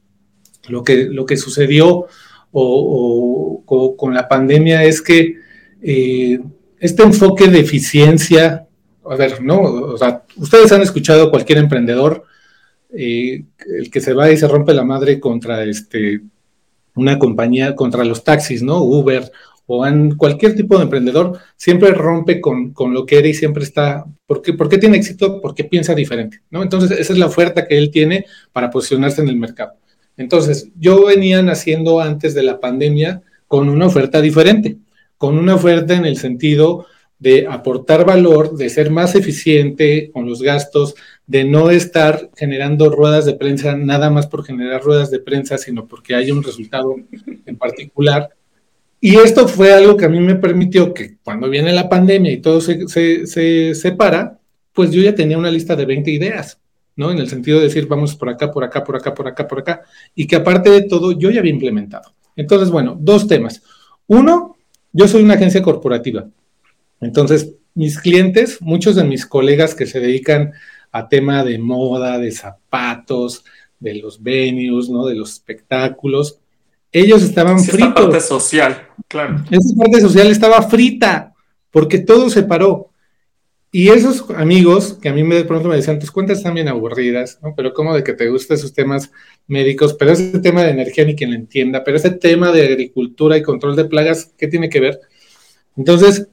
lo 0.69 0.83
que, 0.83 1.05
lo 1.05 1.25
que 1.25 1.35
sucedió 1.35 2.05
o, 2.51 3.63
con 3.97 4.13
la 4.13 4.27
pandemia 4.27 4.83
es 4.83 5.01
que 5.01 5.37
eh, 5.81 6.39
este 6.79 7.01
enfoque 7.01 7.47
de 7.47 7.59
eficiencia, 7.59 8.67
a 9.09 9.15
ver, 9.15 9.41
¿no? 9.41 9.61
O 9.61 9.97
sea, 9.97 10.23
ustedes 10.37 10.71
han 10.71 10.83
escuchado 10.83 11.31
cualquier 11.31 11.57
emprendedor, 11.57 12.25
eh, 12.95 13.45
el 13.79 13.89
que 13.89 13.99
se 13.99 14.13
va 14.13 14.29
y 14.29 14.37
se 14.37 14.47
rompe 14.47 14.75
la 14.75 14.83
madre 14.83 15.19
contra 15.19 15.63
este, 15.63 16.21
una 16.93 17.17
compañía, 17.17 17.75
contra 17.75 18.05
los 18.05 18.23
taxis, 18.23 18.61
¿no? 18.61 18.83
Uber 18.83 19.31
o 19.67 19.85
cualquier 20.17 20.55
tipo 20.55 20.77
de 20.77 20.83
emprendedor, 20.83 21.39
siempre 21.55 21.91
rompe 21.91 22.39
con, 22.39 22.73
lo 22.93 23.05
que 23.05 23.17
era 23.19 23.27
y 23.27 23.33
siempre 23.33 23.63
está, 23.63 24.05
¿por 24.27 24.41
qué, 24.41 24.53
¿por 24.53 24.69
qué 24.69 24.77
tiene 24.77 24.97
éxito? 24.97 25.41
Porque 25.41 25.63
piensa 25.63 25.95
diferente, 25.95 26.41
¿no? 26.51 26.61
Entonces, 26.61 26.91
esa 26.91 27.13
es 27.13 27.19
la 27.19 27.25
oferta 27.25 27.67
que 27.67 27.77
él 27.77 27.89
tiene 27.91 28.25
para 28.51 28.69
posicionarse 28.69 29.21
en 29.21 29.29
el 29.29 29.37
mercado. 29.37 29.73
Entonces, 30.17 30.69
yo 30.79 31.05
venía 31.05 31.41
naciendo 31.41 31.99
antes 31.99 32.33
de 32.33 32.43
la 32.43 32.59
pandemia 32.59 33.21
con 33.47 33.69
una 33.69 33.87
oferta 33.87 34.21
diferente 34.21 34.77
con 35.17 35.37
una 35.37 35.55
oferta 35.55 35.95
en 35.95 36.05
el 36.05 36.17
sentido 36.17 36.85
de 37.17 37.47
aportar 37.47 38.05
valor, 38.05 38.55
de 38.57 38.69
ser 38.69 38.91
más 38.91 39.15
eficiente 39.15 40.11
con 40.11 40.27
los 40.27 40.41
gastos, 40.41 40.95
de 41.25 41.45
no 41.45 41.71
estar 41.71 42.29
generando 42.35 42.89
ruedas 42.89 43.25
de 43.25 43.33
prensa 43.33 43.75
nada 43.75 44.09
más 44.09 44.27
por 44.27 44.43
generar 44.43 44.83
ruedas 44.83 45.09
de 45.11 45.19
prensa, 45.19 45.57
sino 45.57 45.87
porque 45.87 46.13
hay 46.13 46.31
un 46.31 46.43
resultado 46.43 46.95
en 47.45 47.57
particular. 47.57 48.29
Y 48.99 49.17
esto 49.17 49.47
fue 49.47 49.73
algo 49.73 49.97
que 49.97 50.05
a 50.05 50.09
mí 50.09 50.19
me 50.19 50.35
permitió 50.35 50.93
que 50.93 51.17
cuando 51.23 51.49
viene 51.49 51.73
la 51.73 51.89
pandemia 51.89 52.31
y 52.31 52.41
todo 52.41 52.61
se, 52.61 52.87
se, 52.87 53.75
separa, 53.75 54.39
pues 54.73 54.91
yo 54.91 55.01
ya 55.01 55.13
tenía 55.13 55.37
una 55.37 55.51
lista 55.51 55.75
de 55.75 55.85
20 55.85 56.11
ideas, 56.11 56.59
¿no? 56.95 57.11
En 57.11 57.19
el 57.19 57.29
sentido 57.29 57.59
de 57.59 57.65
decir, 57.65 57.87
vamos 57.87 58.15
por 58.15 58.29
acá, 58.29 58.51
por 58.51 58.63
acá, 58.63 58.83
por 58.83 58.95
acá, 58.95 59.13
por 59.13 59.27
acá, 59.27 59.47
por 59.47 59.59
acá, 59.59 59.81
y 60.15 60.27
que 60.27 60.37
aparte 60.37 60.69
de 60.69 60.83
todo, 60.83 61.11
yo 61.11 61.29
ya 61.29 61.39
había 61.39 61.51
implementado. 61.51 62.13
Entonces, 62.35 62.69
bueno, 62.69 62.97
dos 62.99 63.27
temas. 63.27 63.61
Uno, 64.07 64.57
yo 64.91 65.07
soy 65.07 65.23
una 65.23 65.35
agencia 65.35 65.61
corporativa. 65.61 66.27
Entonces, 66.99 67.53
mis 67.73 67.99
clientes, 67.99 68.61
muchos 68.61 68.95
de 68.95 69.03
mis 69.03 69.25
colegas 69.25 69.75
que 69.75 69.85
se 69.85 69.99
dedican 69.99 70.53
a 70.91 71.09
tema 71.09 71.43
de 71.43 71.59
moda, 71.59 72.17
de 72.17 72.31
zapatos, 72.31 73.43
de 73.79 73.95
los 73.95 74.23
venues, 74.23 74.89
¿no? 74.89 75.05
De 75.05 75.15
los 75.15 75.33
espectáculos, 75.33 76.39
ellos 76.95 77.23
estaban 77.23 77.59
fritos. 77.59 77.89
Esa 77.89 77.93
parte 77.93 78.21
social, 78.21 78.87
claro. 79.09 79.43
Esa 79.51 79.75
parte 79.75 79.99
social 79.99 80.27
estaba 80.27 80.61
frita, 80.61 81.33
porque 81.69 81.99
todo 81.99 82.29
se 82.29 82.43
paró. 82.43 82.89
Y 83.69 83.89
esos 83.89 84.29
amigos 84.29 84.97
que 85.01 85.09
a 85.09 85.13
mí 85.13 85.21
me, 85.21 85.35
de 85.35 85.43
pronto 85.43 85.67
me 85.67 85.75
decían, 85.75 85.99
tus 85.99 86.09
cuentas 86.09 86.37
están 86.37 86.53
bien 86.53 86.69
aburridas, 86.69 87.39
¿no? 87.43 87.53
Pero 87.53 87.73
como 87.73 87.93
de 87.93 88.05
que 88.05 88.13
te 88.13 88.29
gustan 88.29 88.55
esos 88.55 88.73
temas 88.73 89.11
médicos, 89.47 89.93
pero 89.93 90.13
ese 90.13 90.39
tema 90.39 90.63
de 90.63 90.71
energía 90.71 91.03
ni 91.03 91.15
quien 91.15 91.31
lo 91.31 91.35
entienda, 91.35 91.83
pero 91.83 91.97
ese 91.97 92.11
tema 92.11 92.53
de 92.53 92.65
agricultura 92.65 93.35
y 93.35 93.43
control 93.43 93.75
de 93.75 93.83
plagas, 93.83 94.31
¿qué 94.37 94.47
tiene 94.47 94.69
que 94.69 94.79
ver? 94.79 95.01
Entonces, 95.75 96.29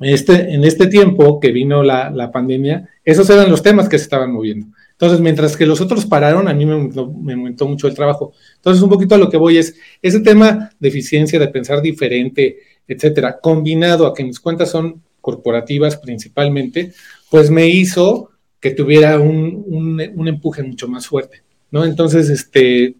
este, 0.00 0.52
en 0.52 0.64
este 0.64 0.86
tiempo 0.88 1.40
que 1.40 1.50
vino 1.50 1.82
la, 1.82 2.10
la 2.10 2.30
pandemia, 2.30 2.90
esos 3.02 3.30
eran 3.30 3.50
los 3.50 3.62
temas 3.62 3.88
que 3.88 3.96
se 3.96 4.04
estaban 4.04 4.32
moviendo. 4.32 4.66
Entonces, 5.00 5.20
mientras 5.20 5.56
que 5.56 5.64
los 5.64 5.80
otros 5.80 6.06
pararon, 6.06 6.48
a 6.48 6.54
mí 6.54 6.66
me, 6.66 6.76
me 7.22 7.32
aumentó 7.32 7.68
mucho 7.68 7.86
el 7.86 7.94
trabajo. 7.94 8.32
Entonces, 8.56 8.82
un 8.82 8.90
poquito 8.90 9.14
a 9.14 9.18
lo 9.18 9.30
que 9.30 9.36
voy 9.36 9.56
es, 9.56 9.76
ese 10.02 10.18
tema 10.18 10.70
de 10.80 10.88
eficiencia, 10.88 11.38
de 11.38 11.46
pensar 11.46 11.80
diferente, 11.80 12.58
etcétera, 12.88 13.38
combinado 13.40 14.06
a 14.06 14.14
que 14.14 14.24
mis 14.24 14.40
cuentas 14.40 14.72
son 14.72 15.00
corporativas 15.20 15.96
principalmente, 15.98 16.92
pues 17.30 17.48
me 17.48 17.68
hizo 17.68 18.30
que 18.60 18.70
tuviera 18.70 19.20
un, 19.20 20.00
empuje 20.26 20.62
mucho 20.64 20.88
más 20.88 21.06
fuerte. 21.06 21.42
¿no? 21.70 21.84
Entonces, 21.84 22.28
este, 22.28 22.96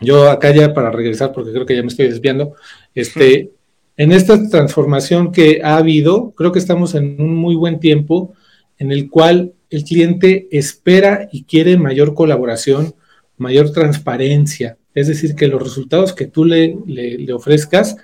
yo 0.00 0.30
acá 0.30 0.54
ya 0.54 0.72
para 0.72 0.90
regresar, 0.90 1.32
porque 1.32 1.52
creo 1.52 1.66
que 1.66 1.74
ya 1.74 1.82
me 1.82 1.88
estoy 1.88 2.06
desviando, 2.08 2.54
este, 2.94 3.50
en 3.96 4.12
esta 4.12 4.48
transformación 4.48 5.32
que 5.32 5.62
ha 5.64 5.78
habido, 5.78 6.32
creo 6.36 6.52
que 6.52 6.58
estamos 6.58 6.94
en 6.94 7.20
un 7.20 7.34
muy 7.34 7.54
buen 7.54 7.80
tiempo 7.80 8.34
en 8.78 8.92
el 8.92 9.08
cual 9.08 9.54
el 9.76 9.84
cliente 9.84 10.48
espera 10.50 11.28
y 11.32 11.44
quiere 11.44 11.76
mayor 11.76 12.14
colaboración, 12.14 12.94
mayor 13.36 13.72
transparencia, 13.72 14.78
es 14.94 15.08
decir, 15.08 15.34
que 15.34 15.48
los 15.48 15.62
resultados 15.62 16.12
que 16.12 16.26
tú 16.26 16.44
le, 16.44 16.76
ofrezcas 17.32 17.96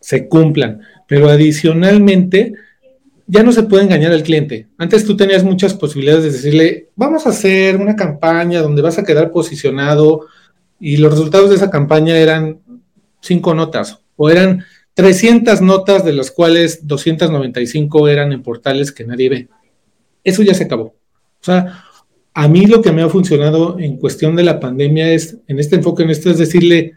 se 0.00 0.28
cumplan, 0.28 0.80
pero 1.06 1.28
adicionalmente 1.28 2.52
ya 3.26 3.42
no 3.42 3.52
se 3.52 3.62
puede 3.62 3.84
engañar 3.84 4.12
al 4.12 4.22
cliente. 4.22 4.66
Antes 4.76 5.04
tú 5.04 5.16
tenías 5.16 5.44
muchas 5.44 5.74
posibilidades 5.74 6.24
de 6.24 6.32
decirle, 6.32 6.88
vamos 6.96 7.26
a 7.26 7.30
hacer 7.30 7.76
una 7.76 7.96
campaña 7.96 8.60
donde 8.60 8.82
vas 8.82 8.98
a 8.98 9.04
quedar 9.04 9.30
posicionado 9.30 10.26
y 10.78 10.98
los 10.98 11.12
resultados 11.12 11.50
de 11.50 11.56
esa 11.56 11.70
campaña 11.70 12.16
eran 12.16 12.58
cinco 13.20 13.54
notas 13.54 14.00
o 14.16 14.28
eran 14.28 14.64
300 14.94 15.60
notas 15.60 16.04
de 16.04 16.12
las 16.12 16.30
cuales 16.30 16.86
295 16.86 18.08
eran 18.08 18.32
en 18.32 18.42
portales 18.42 18.92
que 18.92 19.04
nadie 19.04 19.28
ve. 19.28 19.48
Eso 20.22 20.42
ya 20.42 20.54
se 20.54 20.64
acabó. 20.64 20.94
O 21.44 21.46
sea, 21.46 21.84
a 22.32 22.48
mí 22.48 22.64
lo 22.64 22.80
que 22.80 22.90
me 22.90 23.02
ha 23.02 23.08
funcionado 23.10 23.78
en 23.78 23.98
cuestión 23.98 24.34
de 24.34 24.44
la 24.44 24.60
pandemia 24.60 25.12
es, 25.12 25.36
en 25.46 25.58
este 25.58 25.76
enfoque, 25.76 26.02
en 26.02 26.08
esto 26.08 26.30
es 26.30 26.38
decirle, 26.38 26.94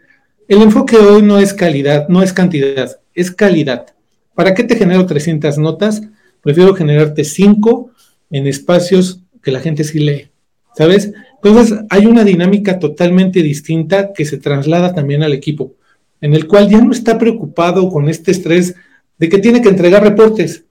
el 0.48 0.62
enfoque 0.62 0.96
hoy 0.96 1.20
no 1.20 1.38
es 1.38 1.52
calidad, 1.52 2.08
no 2.08 2.22
es 2.22 2.32
cantidad, 2.32 2.98
es 3.14 3.30
calidad. 3.30 3.94
¿Para 4.34 4.54
qué 4.54 4.64
te 4.64 4.76
genero 4.76 5.04
300 5.04 5.58
notas? 5.58 6.00
Prefiero 6.40 6.74
generarte 6.74 7.24
5 7.24 7.90
en 8.30 8.46
espacios 8.46 9.20
que 9.42 9.50
la 9.50 9.60
gente 9.60 9.84
sí 9.84 9.98
lee, 9.98 10.30
¿sabes? 10.74 11.12
Entonces, 11.42 11.78
hay 11.90 12.06
una 12.06 12.24
dinámica 12.24 12.78
totalmente 12.78 13.42
distinta 13.42 14.14
que 14.14 14.24
se 14.24 14.38
traslada 14.38 14.94
también 14.94 15.22
al 15.22 15.34
equipo, 15.34 15.74
en 16.22 16.32
el 16.32 16.46
cual 16.46 16.70
ya 16.70 16.80
no 16.80 16.92
está 16.92 17.18
preocupado 17.18 17.90
con 17.90 18.08
este 18.08 18.30
estrés 18.30 18.76
de 19.18 19.28
que 19.28 19.40
tiene 19.40 19.60
que 19.60 19.68
entregar 19.68 20.02
reportes, 20.02 20.64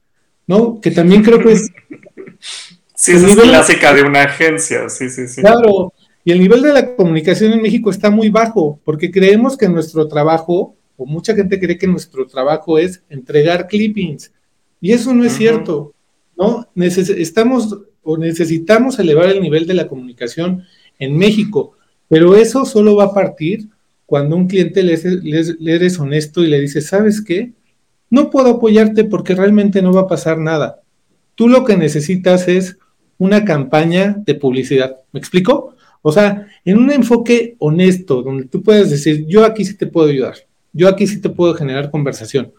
¿no? 0.48 0.82
Que 0.82 0.90
también 0.90 1.22
creo 1.22 1.38
que 1.38 1.52
es 1.52 1.70
Sí, 3.00 3.12
esa 3.12 3.28
es 3.28 3.36
clásica 3.36 3.94
de 3.94 4.02
una 4.02 4.24
agencia, 4.24 4.90
sí, 4.90 5.08
sí, 5.12 5.28
sí. 5.28 5.42
Claro, 5.42 5.94
y 6.26 6.32
el 6.32 6.40
nivel 6.40 6.64
de 6.64 6.74
la 6.74 6.96
comunicación 6.96 7.54
en 7.54 7.62
México 7.62 7.92
está 7.92 8.10
muy 8.10 8.30
bajo, 8.30 8.82
porque 8.84 9.12
creemos 9.12 9.56
que 9.56 9.70
nuestro 9.70 10.08
trabajo, 10.08 10.76
o 10.98 11.06
mucha 11.06 11.36
gente 11.36 11.60
cree 11.60 11.78
que 11.78 11.86
nuestro 11.86 12.26
trabajo 12.26 12.80
es 12.80 13.04
entregar 13.08 13.68
clippings, 13.68 14.34
y 14.82 14.94
eso 14.94 15.14
no 15.14 15.24
es 15.24 15.34
cierto, 15.34 15.94
¿no? 16.36 16.68
estamos 16.76 17.78
o 18.02 18.18
necesitamos 18.18 18.98
elevar 18.98 19.30
el 19.30 19.42
nivel 19.42 19.68
de 19.68 19.76
la 19.76 19.88
comunicación 19.88 20.64
en 20.98 21.16
México, 21.16 21.74
pero 22.10 22.36
eso 22.36 22.66
solo 22.66 22.96
va 22.96 23.06
a 23.06 23.14
partir 23.14 23.70
cuando 24.08 24.36
un 24.36 24.48
cliente 24.48 24.82
le, 24.82 24.98
le 24.98 25.76
eres 25.76 26.00
honesto 26.00 26.44
y 26.44 26.48
le 26.48 26.60
dice, 26.60 26.82
¿sabes 26.82 27.22
qué? 27.22 27.54
No 28.10 28.32
puedo 28.32 28.50
apoyarte 28.50 29.04
porque 29.04 29.36
realmente 29.36 29.84
no 29.84 29.94
va 29.94 30.02
a 30.02 30.08
pasar 30.08 30.40
nada. 30.40 30.82
Tú 31.36 31.48
lo 31.48 31.64
que 31.64 31.78
necesitas 31.78 32.48
es 32.48 32.80
una 33.18 33.46
campaña 33.46 34.16
de 34.26 34.36
publicidad. 34.36 34.98
¿Me 35.12 35.20
explico? 35.20 35.76
O 36.02 36.12
sea, 36.12 36.48
en 36.64 36.78
un 36.78 36.92
enfoque 36.92 37.56
honesto, 37.60 38.22
donde 38.22 38.46
tú 38.46 38.62
puedes 38.64 38.90
decir, 38.90 39.26
yo 39.28 39.44
aquí 39.44 39.66
sí 39.66 39.76
te 39.76 39.88
puedo 39.88 40.10
ayudar, 40.10 40.36
yo 40.72 40.88
aquí 40.88 41.08
sí 41.08 41.20
te 41.20 41.30
puedo 41.30 41.54
generar 41.54 41.92
conversación, 41.92 42.54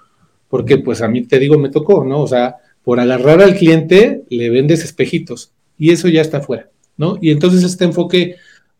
porque 0.48 0.78
pues 0.78 1.00
a 1.02 1.08
mí 1.08 1.22
te 1.22 1.38
digo, 1.38 1.58
me 1.58 1.70
tocó, 1.70 2.04
¿no? 2.04 2.20
O 2.20 2.26
sea, 2.26 2.56
por 2.82 3.00
agarrar 3.00 3.40
al 3.40 3.56
cliente 3.56 4.22
le 4.28 4.50
vendes 4.50 4.84
espejitos 4.84 5.52
y 5.78 5.92
eso 5.92 6.08
ya 6.08 6.20
está 6.20 6.40
fuera, 6.40 6.68
¿no? 6.96 7.18
Y 7.20 7.30
entonces 7.30 7.62
este 7.62 7.84
enfoque 7.84 8.36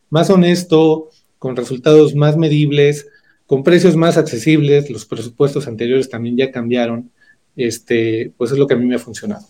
más 0.09 0.29
honesto, 0.29 1.09
con 1.37 1.55
resultados 1.55 2.15
más 2.15 2.37
medibles, 2.37 3.07
con 3.45 3.63
precios 3.63 3.95
más 3.95 4.17
accesibles, 4.17 4.89
los 4.89 5.05
presupuestos 5.05 5.67
anteriores 5.67 6.09
también 6.09 6.37
ya 6.37 6.51
cambiaron, 6.51 7.09
este, 7.55 8.31
pues 8.37 8.51
es 8.51 8.57
lo 8.57 8.67
que 8.67 8.75
a 8.75 8.77
mí 8.77 8.85
me 8.85 8.95
ha 8.95 8.99
funcionado. 8.99 9.45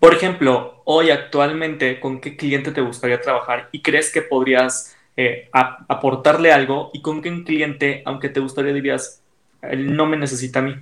Por 0.00 0.14
ejemplo, 0.14 0.82
hoy 0.86 1.10
actualmente, 1.10 2.00
¿con 2.00 2.22
qué 2.22 2.34
cliente 2.34 2.72
te 2.72 2.80
gustaría 2.80 3.20
trabajar 3.20 3.68
y 3.70 3.82
crees 3.82 4.10
que 4.10 4.22
podrías 4.22 4.96
eh, 5.14 5.50
aportarle 5.52 6.52
algo? 6.52 6.90
¿Y 6.94 7.02
con 7.02 7.20
qué 7.20 7.44
cliente, 7.44 8.02
aunque 8.06 8.30
te 8.30 8.40
gustaría, 8.40 8.72
dirías, 8.72 9.20
él 9.60 9.94
no 9.94 10.06
me 10.06 10.16
necesita 10.16 10.60
a 10.60 10.62
mí? 10.62 10.74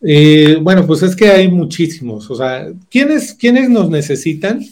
Eh, 0.00 0.56
bueno, 0.62 0.86
pues 0.86 1.02
es 1.02 1.14
que 1.14 1.28
hay 1.28 1.48
muchísimos. 1.48 2.30
O 2.30 2.34
sea, 2.34 2.68
¿quiénes, 2.90 3.34
¿quiénes 3.34 3.68
nos 3.68 3.90
necesitan? 3.90 4.64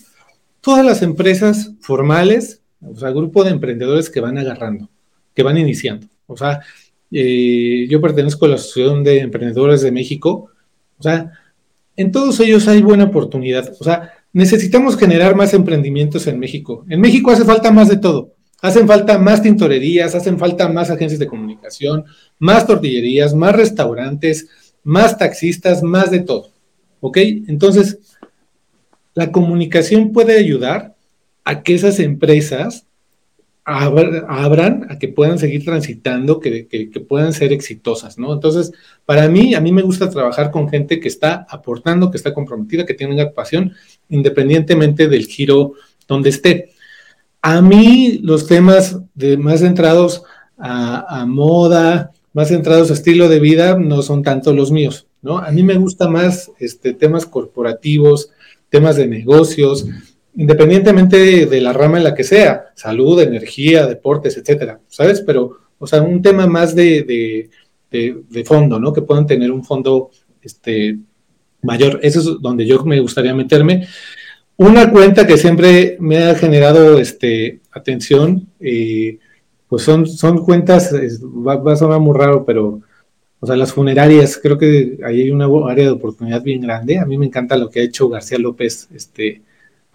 Todas 0.62 0.84
las 0.84 1.02
empresas 1.02 1.72
formales, 1.82 2.62
o 2.80 2.96
sea, 2.96 3.10
grupo 3.10 3.44
de 3.44 3.50
emprendedores 3.50 4.08
que 4.08 4.20
van 4.20 4.38
agarrando, 4.38 4.88
que 5.34 5.42
van 5.42 5.58
iniciando. 5.58 6.06
O 6.26 6.36
sea, 6.36 6.62
eh, 7.10 7.86
yo 7.90 8.00
pertenezco 8.00 8.46
a 8.46 8.48
la 8.48 8.54
Asociación 8.54 9.04
de 9.04 9.20
Emprendedores 9.20 9.82
de 9.82 9.92
México. 9.92 10.50
O 10.98 11.02
sea, 11.02 11.30
en 11.96 12.12
todos 12.12 12.38
ellos 12.40 12.68
hay 12.68 12.82
buena 12.82 13.04
oportunidad. 13.04 13.72
O 13.80 13.84
sea, 13.84 14.12
necesitamos 14.32 14.96
generar 14.96 15.34
más 15.34 15.54
emprendimientos 15.54 16.26
en 16.26 16.38
México. 16.38 16.84
En 16.88 17.00
México 17.00 17.30
hace 17.30 17.44
falta 17.44 17.70
más 17.70 17.88
de 17.88 17.96
todo. 17.96 18.34
Hacen 18.62 18.86
falta 18.86 19.18
más 19.18 19.42
tintorerías, 19.42 20.14
hacen 20.14 20.38
falta 20.38 20.68
más 20.68 20.90
agencias 20.90 21.20
de 21.20 21.26
comunicación, 21.26 22.04
más 22.38 22.66
tortillerías, 22.66 23.34
más 23.34 23.54
restaurantes, 23.54 24.48
más 24.82 25.18
taxistas, 25.18 25.82
más 25.82 26.10
de 26.10 26.20
todo. 26.20 26.50
¿Ok? 27.00 27.18
Entonces, 27.48 27.98
la 29.14 29.32
comunicación 29.32 30.12
puede 30.12 30.38
ayudar 30.38 30.94
a 31.44 31.62
que 31.62 31.74
esas 31.74 32.00
empresas 32.00 32.85
abran 33.66 34.86
a 34.88 34.98
que 34.98 35.08
puedan 35.08 35.40
seguir 35.40 35.64
transitando, 35.64 36.38
que, 36.38 36.88
puedan 37.08 37.32
ser 37.32 37.52
exitosas, 37.52 38.16
¿no? 38.16 38.32
Entonces, 38.32 38.72
para 39.04 39.28
mí, 39.28 39.54
a 39.54 39.60
mí 39.60 39.72
me 39.72 39.82
gusta 39.82 40.08
trabajar 40.08 40.52
con 40.52 40.68
gente 40.68 41.00
que 41.00 41.08
está 41.08 41.46
aportando, 41.50 42.12
que 42.12 42.16
está 42.16 42.32
comprometida, 42.32 42.86
que 42.86 42.94
tiene 42.94 43.14
una 43.14 43.32
pasión, 43.32 43.72
independientemente 44.08 45.08
del 45.08 45.26
giro 45.26 45.72
donde 46.06 46.30
esté. 46.30 46.70
A 47.42 47.60
mí, 47.60 48.20
los 48.22 48.46
temas 48.46 49.00
de, 49.14 49.36
más 49.36 49.60
centrados 49.60 50.22
a, 50.56 51.26
moda, 51.26 52.12
más 52.32 52.48
centrados 52.48 52.90
a 52.90 52.94
estilo 52.94 53.28
de 53.28 53.40
vida, 53.40 53.76
no 53.76 54.00
son 54.02 54.22
tanto 54.22 54.54
los 54.54 54.70
míos, 54.70 55.08
¿no? 55.22 55.38
A 55.38 55.50
mí 55.50 55.64
me 55.64 55.74
gusta 55.74 56.08
más 56.08 56.52
este, 56.60 56.92
temas 56.92 57.26
corporativos, 57.26 58.30
temas 58.70 58.94
de 58.94 59.08
negocios, 59.08 59.86
independientemente 60.36 61.46
de, 61.46 61.60
la 61.60 61.72
rama 61.72 61.98
en 61.98 62.04
la 62.04 62.14
que 62.14 62.24
sea, 62.24 62.66
salud, 62.74 63.20
energía, 63.20 63.86
deportes, 63.86 64.36
etcétera, 64.36 64.80
¿sabes? 64.88 65.22
Pero, 65.22 65.58
o 65.78 65.86
sea, 65.86 66.02
un 66.02 66.20
tema 66.22 66.46
más 66.46 66.74
de, 66.74 67.48
fondo, 68.44 68.78
¿no? 68.78 68.92
Que 68.92 69.02
puedan 69.02 69.26
tener 69.26 69.50
un 69.50 69.64
fondo 69.64 70.10
este, 70.42 70.98
mayor. 71.62 72.00
Eso 72.02 72.20
es 72.20 72.26
donde 72.40 72.66
yo 72.66 72.84
me 72.84 73.00
gustaría 73.00 73.34
meterme. 73.34 73.86
Una 74.56 74.90
cuenta 74.90 75.26
que 75.26 75.38
siempre 75.38 75.96
me 76.00 76.18
ha 76.18 76.34
generado 76.34 76.98
este, 76.98 77.60
atención, 77.72 78.48
eh, 78.60 79.18
pues 79.68 79.82
son, 79.82 80.06
son 80.06 80.44
cuentas, 80.44 80.94
va, 80.94 81.72
a 81.72 81.76
sonar 81.76 82.00
muy 82.00 82.16
raro, 82.16 82.44
pero, 82.44 82.80
o 83.40 83.46
sea, 83.46 83.56
las 83.56 83.72
funerarias, 83.72 84.38
creo 84.42 84.58
que 84.58 84.98
ahí 85.04 85.22
hay 85.22 85.30
una 85.30 85.46
área 85.70 85.86
de 85.86 85.90
oportunidad 85.90 86.42
bien 86.42 86.60
grande. 86.60 86.98
A 86.98 87.06
mí 87.06 87.16
me 87.16 87.26
encanta 87.26 87.56
lo 87.56 87.70
que 87.70 87.80
ha 87.80 87.84
hecho 87.84 88.08
García 88.08 88.38
López, 88.38 88.88
este, 88.94 89.42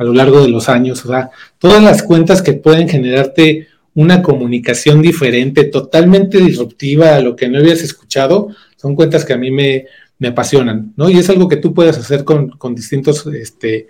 a 0.02 0.04
lo 0.04 0.14
largo 0.14 0.42
de 0.42 0.50
los 0.50 0.68
años. 0.68 1.06
O 1.06 1.10
sea, 1.10 1.30
todas 1.60 1.84
las 1.84 2.02
cuentas 2.02 2.42
que 2.42 2.54
pueden 2.54 2.90
generarte 2.90 3.68
una 3.94 4.24
comunicación 4.24 5.02
diferente, 5.02 5.66
totalmente 5.66 6.40
disruptiva 6.40 7.16
a 7.16 7.22
lo 7.22 7.36
que 7.36 7.48
no 7.48 7.60
habías 7.60 7.84
escuchado, 7.84 8.50
son 8.78 8.96
cuentas 8.96 9.24
que 9.24 9.34
a 9.34 9.38
mí 9.38 9.52
me, 9.52 9.86
apasionan, 10.28 10.94
¿no? 10.98 11.10
Y 11.10 11.18
es 11.18 11.30
algo 11.30 11.48
que 11.48 11.58
tú 11.58 11.74
puedes 11.74 11.98
hacer 11.98 12.24
con, 12.24 12.76
distintos 12.76 13.28
este, 13.28 13.88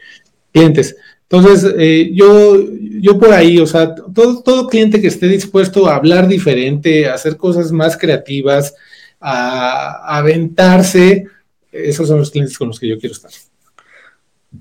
clientes. 0.52 0.98
Entonces, 1.30 1.74
eh, 1.78 2.12
yo, 2.14 2.58
yo 3.00 3.18
por 3.18 3.32
ahí, 3.32 3.58
o 3.60 3.68
sea, 3.68 3.96
todo, 3.96 4.42
todo 4.42 4.68
cliente 4.68 5.00
que 5.00 5.08
esté 5.08 5.28
dispuesto 5.28 5.88
a 5.88 5.96
hablar 5.96 6.28
diferente, 6.28 7.08
a 7.08 7.14
hacer 7.14 7.38
cosas 7.38 7.72
más 7.72 7.96
creativas, 7.96 8.76
a 9.20 10.18
aventarse, 10.18 11.26
esos 11.72 12.08
son 12.10 12.20
los 12.20 12.32
clientes 12.32 12.58
con 12.58 12.68
los 12.68 12.80
que 12.80 12.90
yo 12.90 13.00
quiero 13.00 13.16
estar. 13.16 13.32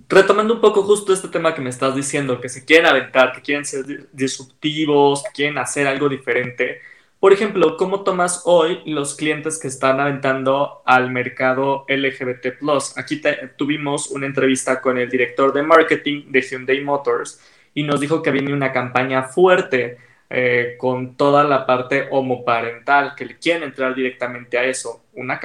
Retomando 0.09 0.55
un 0.55 0.61
poco 0.61 0.85
justo 0.85 1.13
este 1.13 1.27
tema 1.27 1.53
que 1.53 1.61
me 1.61 1.71
estás 1.71 1.97
diciendo, 1.97 2.41
que 2.41 2.49
se 2.49 2.65
quieren 2.65 2.87
aventar, 2.87 3.33
que 3.33 3.43
quieren 3.43 3.65
ser 3.65 4.09
disruptivos, 4.13 5.25
que 5.25 5.31
quieren 5.33 5.59
hacer 5.59 5.89
algo 5.89 6.09
diferente. 6.09 6.81
Por 7.19 7.33
ejemplo, 7.33 7.77
¿cómo 7.77 8.05
tomas 8.05 8.43
hoy 8.45 8.83
los 8.87 9.17
clientes 9.17 9.59
que 9.59 9.67
están 9.67 9.99
aventando 9.99 10.83
al 10.87 11.11
mercado 11.11 11.87
LGBT? 11.89 12.63
Aquí 12.97 13.21
tuvimos 13.57 14.11
una 14.13 14.27
entrevista 14.27 14.81
con 14.81 14.97
el 14.97 15.11
director 15.11 15.53
de 15.53 15.63
marketing 15.65 16.31
de 16.31 16.41
Hyundai 16.41 16.81
Motors 16.83 17.41
y 17.75 17.83
nos 17.83 18.01
dijo 18.01 18.23
que 18.23 18.31
viene 18.31 18.55
una 18.55 18.73
campaña 18.73 19.25
fuerte 19.25 19.99
eh, 20.31 20.77
con 20.79 21.17
toda 21.17 21.43
la 21.43 21.67
parte 21.67 22.07
homoparental, 22.13 23.17
que 23.17 23.25
le 23.25 23.39
quieren 23.39 23.65
entrar 23.65 23.93
directamente 23.97 24.57
a 24.57 24.65
eso. 24.65 25.05
Una, 25.15 25.41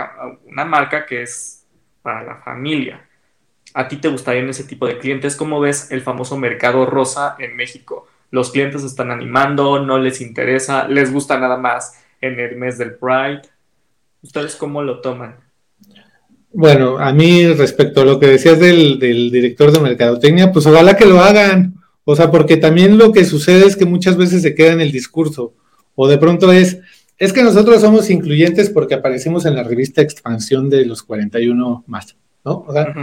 una 0.45 0.65
marca 0.65 1.03
que 1.03 1.23
es 1.23 1.65
para 2.03 2.21
la 2.23 2.35
familia 2.37 3.04
a 3.75 3.87
ti 3.87 3.97
te 3.97 4.07
gustaría 4.07 4.41
en 4.41 4.49
ese 4.49 4.63
tipo 4.63 4.87
de 4.87 4.97
clientes? 4.97 5.35
¿Cómo 5.35 5.59
ves 5.59 5.91
el 5.91 6.01
famoso 6.01 6.37
mercado 6.37 6.87
rosa 6.87 7.35
en 7.37 7.55
México? 7.55 8.07
los 8.35 8.51
clientes 8.51 8.83
están 8.83 9.11
animando, 9.11 9.79
no 9.79 9.97
les 9.97 10.21
interesa, 10.21 10.87
les 10.87 11.11
gusta 11.11 11.39
nada 11.39 11.57
más 11.57 11.93
en 12.21 12.39
el 12.39 12.57
mes 12.57 12.77
del 12.77 12.95
Pride. 12.95 13.41
¿Ustedes 14.21 14.55
cómo 14.55 14.83
lo 14.83 14.99
toman? 14.99 15.37
Bueno, 16.51 16.97
a 16.97 17.13
mí 17.13 17.47
respecto 17.47 18.01
a 18.01 18.05
lo 18.05 18.19
que 18.19 18.27
decías 18.27 18.59
del, 18.59 18.99
del 18.99 19.31
director 19.31 19.71
de 19.71 19.79
mercadotecnia, 19.79 20.51
pues 20.51 20.65
ojalá 20.65 20.95
que 20.95 21.05
lo 21.05 21.19
hagan. 21.19 21.75
O 22.03 22.15
sea, 22.15 22.29
porque 22.29 22.57
también 22.57 22.97
lo 22.97 23.11
que 23.11 23.25
sucede 23.25 23.65
es 23.65 23.75
que 23.75 23.85
muchas 23.85 24.17
veces 24.17 24.41
se 24.41 24.53
queda 24.53 24.73
en 24.73 24.81
el 24.81 24.91
discurso. 24.91 25.53
O 25.95 26.07
de 26.07 26.17
pronto 26.17 26.51
es, 26.51 26.79
es 27.17 27.33
que 27.33 27.43
nosotros 27.43 27.81
somos 27.81 28.09
incluyentes 28.09 28.69
porque 28.69 28.95
aparecimos 28.95 29.45
en 29.45 29.55
la 29.55 29.63
revista 29.63 30.01
Expansión 30.01 30.69
de 30.69 30.85
los 30.85 31.03
41 31.03 31.83
más, 31.87 32.15
¿no? 32.43 32.65
O 32.67 32.73
sea, 32.73 32.93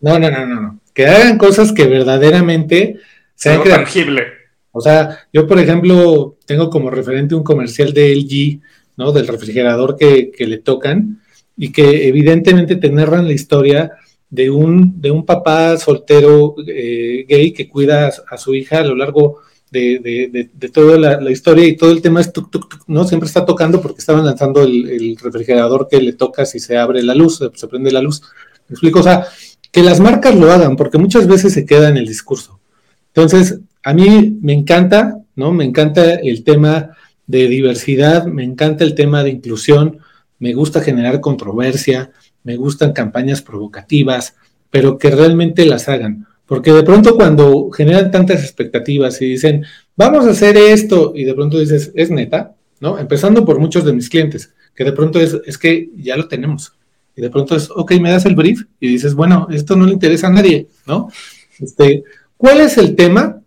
no, 0.00 0.18
no, 0.18 0.30
no, 0.30 0.46
no, 0.46 0.60
no. 0.60 0.80
Que 0.94 1.06
hagan 1.06 1.38
cosas 1.38 1.72
que 1.72 1.86
verdaderamente 1.86 2.98
sean 3.34 3.62
tangible. 3.64 4.24
O 4.72 4.80
sea, 4.80 5.20
yo, 5.32 5.46
por 5.46 5.58
ejemplo, 5.58 6.36
tengo 6.44 6.68
como 6.68 6.90
referente 6.90 7.34
un 7.34 7.42
comercial 7.42 7.94
de 7.94 8.14
LG, 8.14 8.60
¿no? 8.96 9.12
Del 9.12 9.26
refrigerador 9.26 9.96
que, 9.96 10.32
le 10.38 10.58
tocan 10.58 11.20
y 11.56 11.72
que 11.72 12.08
evidentemente 12.08 12.76
te 12.76 12.90
narran 12.90 13.26
la 13.26 13.32
historia 13.32 13.92
de 14.28 14.50
un, 14.50 15.00
de 15.00 15.10
un 15.10 15.24
papá 15.24 15.78
soltero 15.78 16.56
eh, 16.66 17.24
gay 17.26 17.52
que 17.52 17.68
cuida 17.68 18.12
a, 18.28 18.36
su 18.36 18.54
hija 18.54 18.80
a 18.80 18.84
lo 18.84 18.96
largo 18.96 19.40
de, 19.70 20.50
toda 20.72 20.98
la, 20.98 21.30
historia 21.30 21.66
y 21.66 21.76
todo 21.76 21.90
el 21.90 22.02
tema 22.02 22.20
es 22.20 22.32
tuk, 22.32 22.50
tuk, 22.50 22.68
tuk, 22.68 22.82
¿no? 22.86 23.04
Siempre 23.04 23.28
está 23.28 23.46
tocando 23.46 23.80
porque 23.80 24.00
estaban 24.00 24.24
lanzando 24.24 24.62
el, 24.62 25.16
refrigerador 25.22 25.88
que 25.88 26.00
le 26.00 26.12
toca 26.12 26.44
si 26.44 26.58
se 26.58 26.76
abre 26.76 27.02
la 27.02 27.14
luz, 27.14 27.40
se 27.54 27.68
prende 27.68 27.90
la 27.90 28.02
luz. 28.02 28.22
¿Me 28.68 28.74
explico? 28.74 29.00
O 29.00 29.02
sea, 29.02 29.26
que 29.72 29.82
las 29.82 30.00
marcas 30.00 30.34
lo 30.34 30.50
hagan 30.50 30.76
porque 30.76 30.98
muchas 30.98 31.26
veces 31.26 31.52
se 31.52 31.66
queda 31.66 31.88
en 31.88 31.96
el 31.96 32.06
discurso. 32.06 32.60
Entonces, 33.08 33.60
a 33.82 33.94
mí 33.94 34.38
me 34.40 34.52
encanta, 34.52 35.18
¿no? 35.34 35.52
Me 35.52 35.64
encanta 35.64 36.14
el 36.14 36.44
tema 36.44 36.96
de 37.26 37.48
diversidad, 37.48 38.26
me 38.26 38.44
encanta 38.44 38.84
el 38.84 38.94
tema 38.94 39.22
de 39.22 39.30
inclusión, 39.30 39.98
me 40.38 40.54
gusta 40.54 40.80
generar 40.80 41.20
controversia, 41.20 42.10
me 42.44 42.56
gustan 42.56 42.92
campañas 42.92 43.42
provocativas, 43.42 44.36
pero 44.70 44.98
que 44.98 45.10
realmente 45.10 45.64
las 45.64 45.88
hagan. 45.88 46.26
Porque 46.46 46.72
de 46.72 46.84
pronto 46.84 47.16
cuando 47.16 47.70
generan 47.70 48.10
tantas 48.10 48.42
expectativas 48.42 49.20
y 49.20 49.30
dicen, 49.30 49.64
vamos 49.96 50.26
a 50.26 50.30
hacer 50.30 50.56
esto, 50.56 51.12
y 51.14 51.24
de 51.24 51.34
pronto 51.34 51.58
dices, 51.58 51.90
es 51.94 52.10
neta, 52.10 52.54
¿no? 52.80 52.98
Empezando 52.98 53.44
por 53.44 53.58
muchos 53.58 53.84
de 53.84 53.92
mis 53.92 54.08
clientes, 54.08 54.52
que 54.74 54.84
de 54.84 54.92
pronto 54.92 55.18
es, 55.18 55.36
es 55.44 55.58
que 55.58 55.90
ya 55.96 56.16
lo 56.16 56.28
tenemos. 56.28 56.75
Y 57.16 57.22
de 57.22 57.30
pronto 57.30 57.56
es, 57.56 57.70
ok, 57.70 57.92
me 58.00 58.10
das 58.10 58.26
el 58.26 58.36
brief 58.36 58.64
y 58.78 58.88
dices, 58.88 59.14
bueno, 59.14 59.48
esto 59.50 59.74
no 59.74 59.86
le 59.86 59.94
interesa 59.94 60.26
a 60.26 60.32
nadie, 60.32 60.68
¿no? 60.86 61.08
Este, 61.58 62.04
¿Cuál 62.36 62.60
es 62.60 62.76
el 62.76 62.94
tema? 62.94 63.40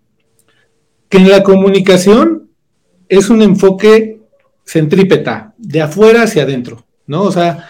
Que 1.07 1.17
en 1.17 1.29
la 1.29 1.43
comunicación 1.43 2.49
es 3.07 3.29
un 3.29 3.41
enfoque 3.41 4.19
centrípeta, 4.65 5.53
de 5.57 5.81
afuera 5.81 6.23
hacia 6.23 6.43
adentro, 6.43 6.85
¿no? 7.07 7.23
O 7.23 7.31
sea, 7.31 7.69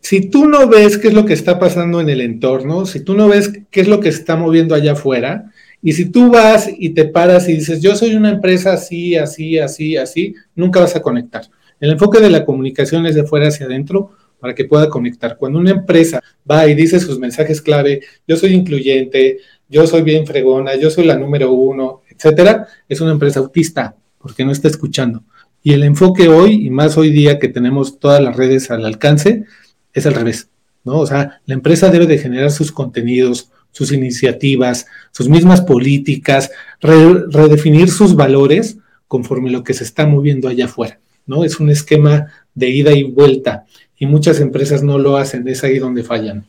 si 0.00 0.30
tú 0.30 0.46
no 0.46 0.68
ves 0.68 0.98
qué 0.98 1.08
es 1.08 1.14
lo 1.14 1.24
que 1.24 1.34
está 1.34 1.58
pasando 1.58 2.00
en 2.00 2.08
el 2.08 2.20
entorno, 2.20 2.86
si 2.86 3.00
tú 3.00 3.14
no 3.14 3.28
ves 3.28 3.52
qué 3.70 3.80
es 3.80 3.88
lo 3.88 4.00
que 4.00 4.10
se 4.10 4.18
está 4.18 4.36
moviendo 4.36 4.74
allá 4.74 4.92
afuera, 4.92 5.52
y 5.82 5.92
si 5.92 6.06
tú 6.06 6.30
vas 6.30 6.68
y 6.76 6.90
te 6.90 7.06
paras 7.06 7.48
y 7.48 7.54
dices, 7.54 7.80
yo 7.80 7.96
soy 7.96 8.14
una 8.14 8.30
empresa 8.30 8.72
así, 8.72 9.16
así, 9.16 9.58
así, 9.58 9.96
así, 9.96 10.34
nunca 10.54 10.80
vas 10.80 10.96
a 10.96 11.02
conectar. 11.02 11.42
El 11.80 11.92
enfoque 11.92 12.20
de 12.20 12.30
la 12.30 12.44
comunicación 12.44 13.06
es 13.06 13.14
de 13.14 13.22
afuera 13.22 13.48
hacia 13.48 13.66
adentro 13.66 14.12
para 14.40 14.54
que 14.54 14.64
pueda 14.64 14.88
conectar. 14.88 15.36
Cuando 15.36 15.58
una 15.58 15.70
empresa 15.70 16.22
va 16.50 16.66
y 16.66 16.74
dice 16.74 16.98
sus 16.98 17.18
mensajes 17.18 17.60
clave, 17.60 18.00
yo 18.26 18.36
soy 18.36 18.54
incluyente, 18.54 19.38
yo 19.68 19.86
soy 19.86 20.02
bien 20.02 20.26
fregona, 20.26 20.74
yo 20.76 20.90
soy 20.90 21.04
la 21.04 21.16
número 21.16 21.52
uno, 21.52 22.02
etcétera, 22.08 22.66
es 22.88 23.00
una 23.00 23.12
empresa 23.12 23.40
autista 23.40 23.94
porque 24.18 24.44
no 24.44 24.52
está 24.52 24.68
escuchando. 24.68 25.22
Y 25.62 25.72
el 25.72 25.84
enfoque 25.84 26.28
hoy, 26.28 26.66
y 26.66 26.70
más 26.70 26.96
hoy 26.96 27.10
día 27.10 27.38
que 27.38 27.48
tenemos 27.48 27.98
todas 27.98 28.22
las 28.22 28.36
redes 28.36 28.70
al 28.70 28.84
alcance, 28.84 29.44
es 29.92 30.06
al 30.06 30.14
revés, 30.14 30.48
¿no? 30.84 30.98
O 30.98 31.06
sea, 31.06 31.40
la 31.44 31.54
empresa 31.54 31.90
debe 31.90 32.06
de 32.06 32.18
generar 32.18 32.50
sus 32.50 32.72
contenidos, 32.72 33.50
sus 33.70 33.92
iniciativas, 33.92 34.86
sus 35.12 35.28
mismas 35.28 35.60
políticas, 35.60 36.50
redefinir 36.80 37.90
sus 37.90 38.16
valores 38.16 38.78
conforme 39.06 39.50
lo 39.50 39.62
que 39.62 39.74
se 39.74 39.84
está 39.84 40.06
moviendo 40.06 40.48
allá 40.48 40.64
afuera, 40.64 41.00
¿no? 41.26 41.44
Es 41.44 41.60
un 41.60 41.70
esquema 41.70 42.26
de 42.54 42.70
ida 42.70 42.92
y 42.92 43.04
vuelta 43.04 43.64
y 44.00 44.06
muchas 44.06 44.40
empresas 44.40 44.82
no 44.82 44.98
lo 44.98 45.18
hacen, 45.18 45.46
es 45.46 45.62
ahí 45.62 45.78
donde 45.78 46.02
fallan. 46.02 46.46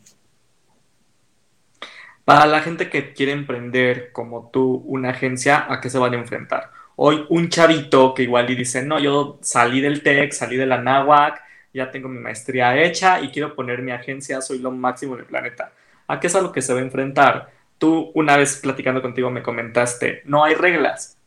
Para 2.24 2.46
la 2.46 2.62
gente 2.62 2.88
que 2.88 3.12
quiere 3.12 3.32
emprender 3.32 4.10
como 4.12 4.48
tú 4.50 4.82
una 4.86 5.10
agencia, 5.10 5.66
¿a 5.68 5.78
qué 5.78 5.90
se 5.90 5.98
van 5.98 6.14
a 6.14 6.18
enfrentar? 6.18 6.70
Hoy 6.96 7.26
un 7.28 7.50
chavito 7.50 8.14
que 8.14 8.22
igual 8.22 8.48
y 8.48 8.54
dice, 8.54 8.82
no, 8.82 8.98
yo 8.98 9.38
salí 9.42 9.82
del 9.82 10.02
TEC, 10.02 10.32
salí 10.32 10.56
de 10.56 10.64
la 10.64 10.80
NAWAC, 10.80 11.42
ya 11.74 11.90
tengo 11.90 12.08
mi 12.08 12.20
maestría 12.20 12.82
hecha 12.82 13.20
y 13.20 13.28
quiero 13.28 13.54
poner 13.54 13.82
mi 13.82 13.92
agencia, 13.92 14.40
soy 14.40 14.58
lo 14.58 14.70
máximo 14.70 15.16
del 15.16 15.26
planeta. 15.26 15.72
¿A 16.06 16.20
qué 16.20 16.28
es 16.28 16.34
a 16.34 16.40
lo 16.40 16.52
que 16.52 16.62
se 16.62 16.72
va 16.72 16.80
a 16.80 16.82
enfrentar? 16.82 17.50
Tú 17.76 18.12
una 18.14 18.38
vez 18.38 18.56
platicando 18.56 19.02
contigo 19.02 19.30
me 19.30 19.42
comentaste, 19.42 20.22
no 20.24 20.42
hay 20.42 20.54
reglas, 20.54 21.18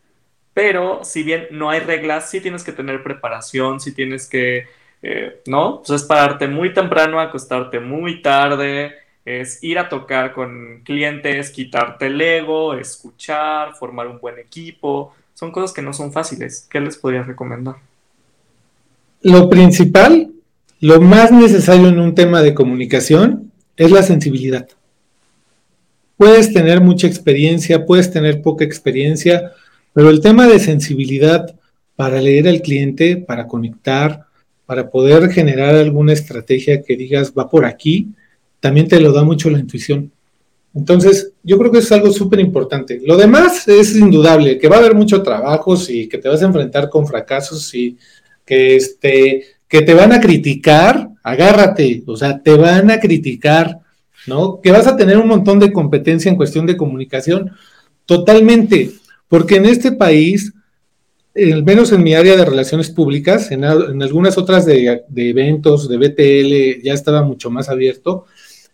pero 0.55 1.03
si 1.03 1.21
bien 1.21 1.49
no 1.51 1.69
hay 1.69 1.81
reglas, 1.81 2.31
sí 2.31 2.41
tienes 2.41 2.63
que 2.63 2.71
tener 2.71 3.03
preparación, 3.03 3.79
sí 3.79 3.93
tienes 3.93 4.27
que, 4.27 4.67
eh, 5.07 5.41
¿no? 5.45 5.83
Pues 5.85 6.01
es 6.01 6.07
pararte 6.07 6.47
muy 6.47 6.73
temprano, 6.73 7.19
acostarte 7.19 7.79
muy 7.79 8.21
tarde, 8.21 8.93
es 9.23 9.63
ir 9.63 9.77
a 9.77 9.87
tocar 9.87 10.33
con 10.33 10.81
clientes, 10.83 11.51
quitarte 11.51 12.07
el 12.07 12.19
ego, 12.19 12.73
escuchar, 12.73 13.75
formar 13.75 14.07
un 14.07 14.19
buen 14.19 14.39
equipo. 14.39 15.13
Son 15.35 15.51
cosas 15.51 15.73
que 15.73 15.81
no 15.83 15.93
son 15.93 16.11
fáciles. 16.11 16.67
¿Qué 16.69 16.79
les 16.79 16.97
podrías 16.97 17.27
recomendar? 17.27 17.75
Lo 19.21 19.49
principal 19.49 20.31
lo 20.81 20.99
más 21.01 21.31
necesario 21.31 21.87
en 21.87 21.99
un 21.99 22.13
tema 22.13 22.41
de 22.41 22.53
comunicación 22.53 23.51
es 23.77 23.91
la 23.91 24.03
sensibilidad. 24.03 24.67
Puedes 26.17 26.53
tener 26.53 26.81
mucha 26.81 27.07
experiencia, 27.07 27.85
puedes 27.85 28.11
tener 28.11 28.41
poca 28.41 28.65
experiencia, 28.65 29.51
pero 29.93 30.09
el 30.09 30.21
tema 30.21 30.47
de 30.47 30.59
sensibilidad 30.59 31.55
para 31.95 32.19
leer 32.21 32.47
al 32.47 32.61
cliente, 32.61 33.17
para 33.17 33.47
conectar, 33.47 34.24
para 34.65 34.89
poder 34.89 35.29
generar 35.31 35.75
alguna 35.75 36.13
estrategia 36.13 36.81
que 36.81 36.95
digas 36.95 37.33
va 37.37 37.49
por 37.49 37.65
aquí, 37.65 38.09
también 38.59 38.87
te 38.87 38.99
lo 38.99 39.11
da 39.11 39.23
mucho 39.23 39.49
la 39.49 39.59
intuición. 39.59 40.11
Entonces, 40.73 41.31
yo 41.41 41.57
creo 41.57 41.71
que 41.71 41.79
es 41.79 41.91
algo 41.91 42.11
súper 42.11 42.39
importante. 42.41 43.01
Lo 43.05 43.15
demás 43.15 43.67
es 43.67 43.95
indudable, 43.95 44.57
que 44.57 44.67
va 44.67 44.75
a 44.75 44.79
haber 44.79 44.93
mucho 44.93 45.23
trabajo, 45.23 45.75
y 45.87 46.07
que 46.07 46.17
te 46.17 46.27
vas 46.27 46.41
a 46.41 46.47
enfrentar 46.47 46.89
con 46.89 47.07
fracasos 47.07 47.73
y 47.73 47.97
que 48.45 48.75
este, 48.75 49.45
que 49.67 49.81
te 49.81 49.93
van 49.93 50.11
a 50.11 50.19
criticar, 50.19 51.09
agárrate, 51.23 52.03
o 52.05 52.15
sea, 52.15 52.41
te 52.41 52.55
van 52.55 52.91
a 52.91 52.99
criticar, 52.99 53.79
¿no? 54.27 54.59
Que 54.61 54.71
vas 54.71 54.87
a 54.87 54.97
tener 54.97 55.17
un 55.17 55.27
montón 55.27 55.59
de 55.59 55.71
competencia 55.71 56.29
en 56.29 56.37
cuestión 56.37 56.65
de 56.65 56.77
comunicación, 56.77 57.51
totalmente, 58.05 58.91
porque 59.27 59.55
en 59.55 59.65
este 59.65 59.91
país, 59.91 60.53
al 61.35 61.63
menos 61.63 61.91
en 61.91 62.01
mi 62.01 62.15
área 62.15 62.37
de 62.37 62.45
relaciones 62.45 62.89
públicas, 62.89 63.51
en, 63.51 63.65
algunas 63.65 64.37
otras 64.37 64.65
de, 64.65 65.03
eventos, 65.15 65.89
de 65.89 65.97
BTL, 65.97 66.83
ya 66.83 66.93
estaba 66.93 67.23
mucho 67.23 67.49
más 67.49 67.67
abierto, 67.67 68.25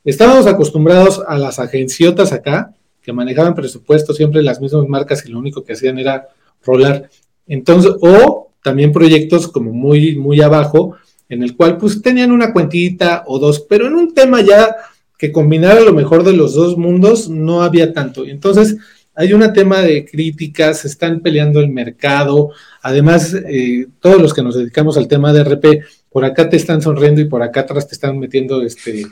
estábamos 0.03 0.45
acostumbrados 0.45 1.21
a 1.27 1.37
las 1.37 1.59
agenciotas 1.59 2.31
acá, 2.31 2.75
que 3.01 3.13
manejaban 3.13 3.55
presupuestos 3.55 4.15
siempre 4.15 4.43
las 4.43 4.61
mismas 4.61 4.87
marcas 4.87 5.25
y 5.25 5.29
lo 5.29 5.39
único 5.39 5.63
que 5.63 5.73
hacían 5.73 5.97
era 5.97 6.27
rolar. 6.63 7.09
Entonces, 7.47 7.93
o 7.99 8.51
también 8.61 8.91
proyectos 8.91 9.47
como 9.47 9.71
muy, 9.71 10.15
muy 10.15 10.39
abajo, 10.41 10.95
en 11.29 11.41
el 11.41 11.55
cual 11.55 11.77
pues 11.77 11.99
tenían 12.01 12.31
una 12.31 12.53
cuentita 12.53 13.23
o 13.25 13.39
dos, 13.39 13.61
pero 13.61 13.87
en 13.87 13.95
un 13.95 14.13
tema 14.13 14.41
ya 14.41 14.75
que 15.17 15.31
combinara 15.31 15.79
lo 15.79 15.93
mejor 15.93 16.23
de 16.23 16.33
los 16.33 16.53
dos 16.53 16.77
mundos 16.77 17.27
no 17.27 17.63
había 17.63 17.93
tanto. 17.93 18.25
Entonces, 18.25 18.77
hay 19.15 19.33
un 19.33 19.53
tema 19.53 19.79
de 19.81 20.05
críticas, 20.05 20.79
se 20.79 20.87
están 20.87 21.19
peleando 21.19 21.59
el 21.59 21.69
mercado, 21.69 22.51
además, 22.81 23.33
eh, 23.33 23.87
todos 23.99 24.21
los 24.21 24.33
que 24.33 24.41
nos 24.41 24.55
dedicamos 24.55 24.97
al 24.97 25.07
tema 25.07 25.33
de 25.33 25.43
RP, 25.43 25.83
por 26.09 26.25
acá 26.25 26.49
te 26.49 26.57
están 26.57 26.81
sonriendo 26.81 27.21
y 27.21 27.25
por 27.25 27.43
acá 27.43 27.61
atrás 27.61 27.87
te 27.87 27.95
están 27.95 28.17
metiendo 28.19 28.61
este 28.61 29.05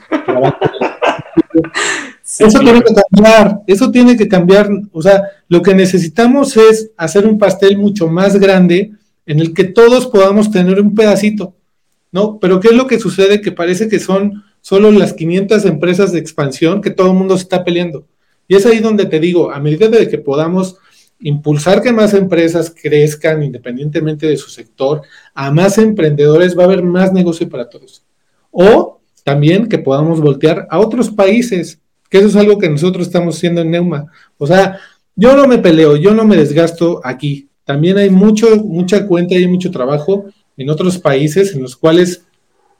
eso 2.38 2.60
tiene 2.60 2.80
que 2.82 2.94
cambiar, 2.94 3.60
eso 3.66 3.90
tiene 3.90 4.16
que 4.16 4.28
cambiar, 4.28 4.70
o 4.92 5.02
sea, 5.02 5.22
lo 5.48 5.62
que 5.62 5.74
necesitamos 5.74 6.56
es 6.56 6.90
hacer 6.96 7.26
un 7.26 7.38
pastel 7.38 7.76
mucho 7.76 8.08
más 8.08 8.38
grande 8.38 8.92
en 9.26 9.40
el 9.40 9.52
que 9.52 9.64
todos 9.64 10.06
podamos 10.06 10.50
tener 10.50 10.80
un 10.80 10.94
pedacito, 10.94 11.54
¿no? 12.12 12.38
Pero 12.38 12.60
¿qué 12.60 12.68
es 12.68 12.74
lo 12.74 12.86
que 12.86 12.98
sucede? 12.98 13.40
Que 13.40 13.52
parece 13.52 13.88
que 13.88 13.98
son 13.98 14.44
solo 14.60 14.90
las 14.90 15.12
500 15.12 15.64
empresas 15.64 16.12
de 16.12 16.18
expansión 16.18 16.80
que 16.80 16.90
todo 16.90 17.08
el 17.08 17.18
mundo 17.18 17.36
se 17.36 17.44
está 17.44 17.64
peleando. 17.64 18.06
Y 18.50 18.56
es 18.56 18.66
ahí 18.66 18.80
donde 18.80 19.06
te 19.06 19.20
digo, 19.20 19.52
a 19.52 19.60
medida 19.60 19.86
de 19.86 20.08
que 20.08 20.18
podamos 20.18 20.76
impulsar 21.20 21.80
que 21.80 21.92
más 21.92 22.14
empresas 22.14 22.74
crezcan 22.74 23.44
independientemente 23.44 24.26
de 24.26 24.36
su 24.36 24.50
sector, 24.50 25.02
a 25.34 25.52
más 25.52 25.78
emprendedores 25.78 26.58
va 26.58 26.64
a 26.64 26.66
haber 26.66 26.82
más 26.82 27.12
negocio 27.12 27.48
para 27.48 27.68
todos. 27.68 28.02
O 28.50 28.98
también 29.22 29.68
que 29.68 29.78
podamos 29.78 30.20
voltear 30.20 30.66
a 30.68 30.80
otros 30.80 31.10
países, 31.10 31.78
que 32.08 32.18
eso 32.18 32.26
es 32.26 32.34
algo 32.34 32.58
que 32.58 32.68
nosotros 32.68 33.06
estamos 33.06 33.36
haciendo 33.36 33.60
en 33.60 33.70
Neuma. 33.70 34.06
O 34.36 34.48
sea, 34.48 34.80
yo 35.14 35.36
no 35.36 35.46
me 35.46 35.58
peleo, 35.58 35.94
yo 35.94 36.12
no 36.12 36.24
me 36.24 36.36
desgasto 36.36 37.00
aquí. 37.04 37.48
También 37.64 37.98
hay 37.98 38.10
mucho, 38.10 38.56
mucha 38.56 39.06
cuenta 39.06 39.36
y 39.36 39.46
mucho 39.46 39.70
trabajo 39.70 40.24
en 40.56 40.70
otros 40.70 40.98
países 40.98 41.54
en 41.54 41.62
los 41.62 41.76
cuales 41.76 42.24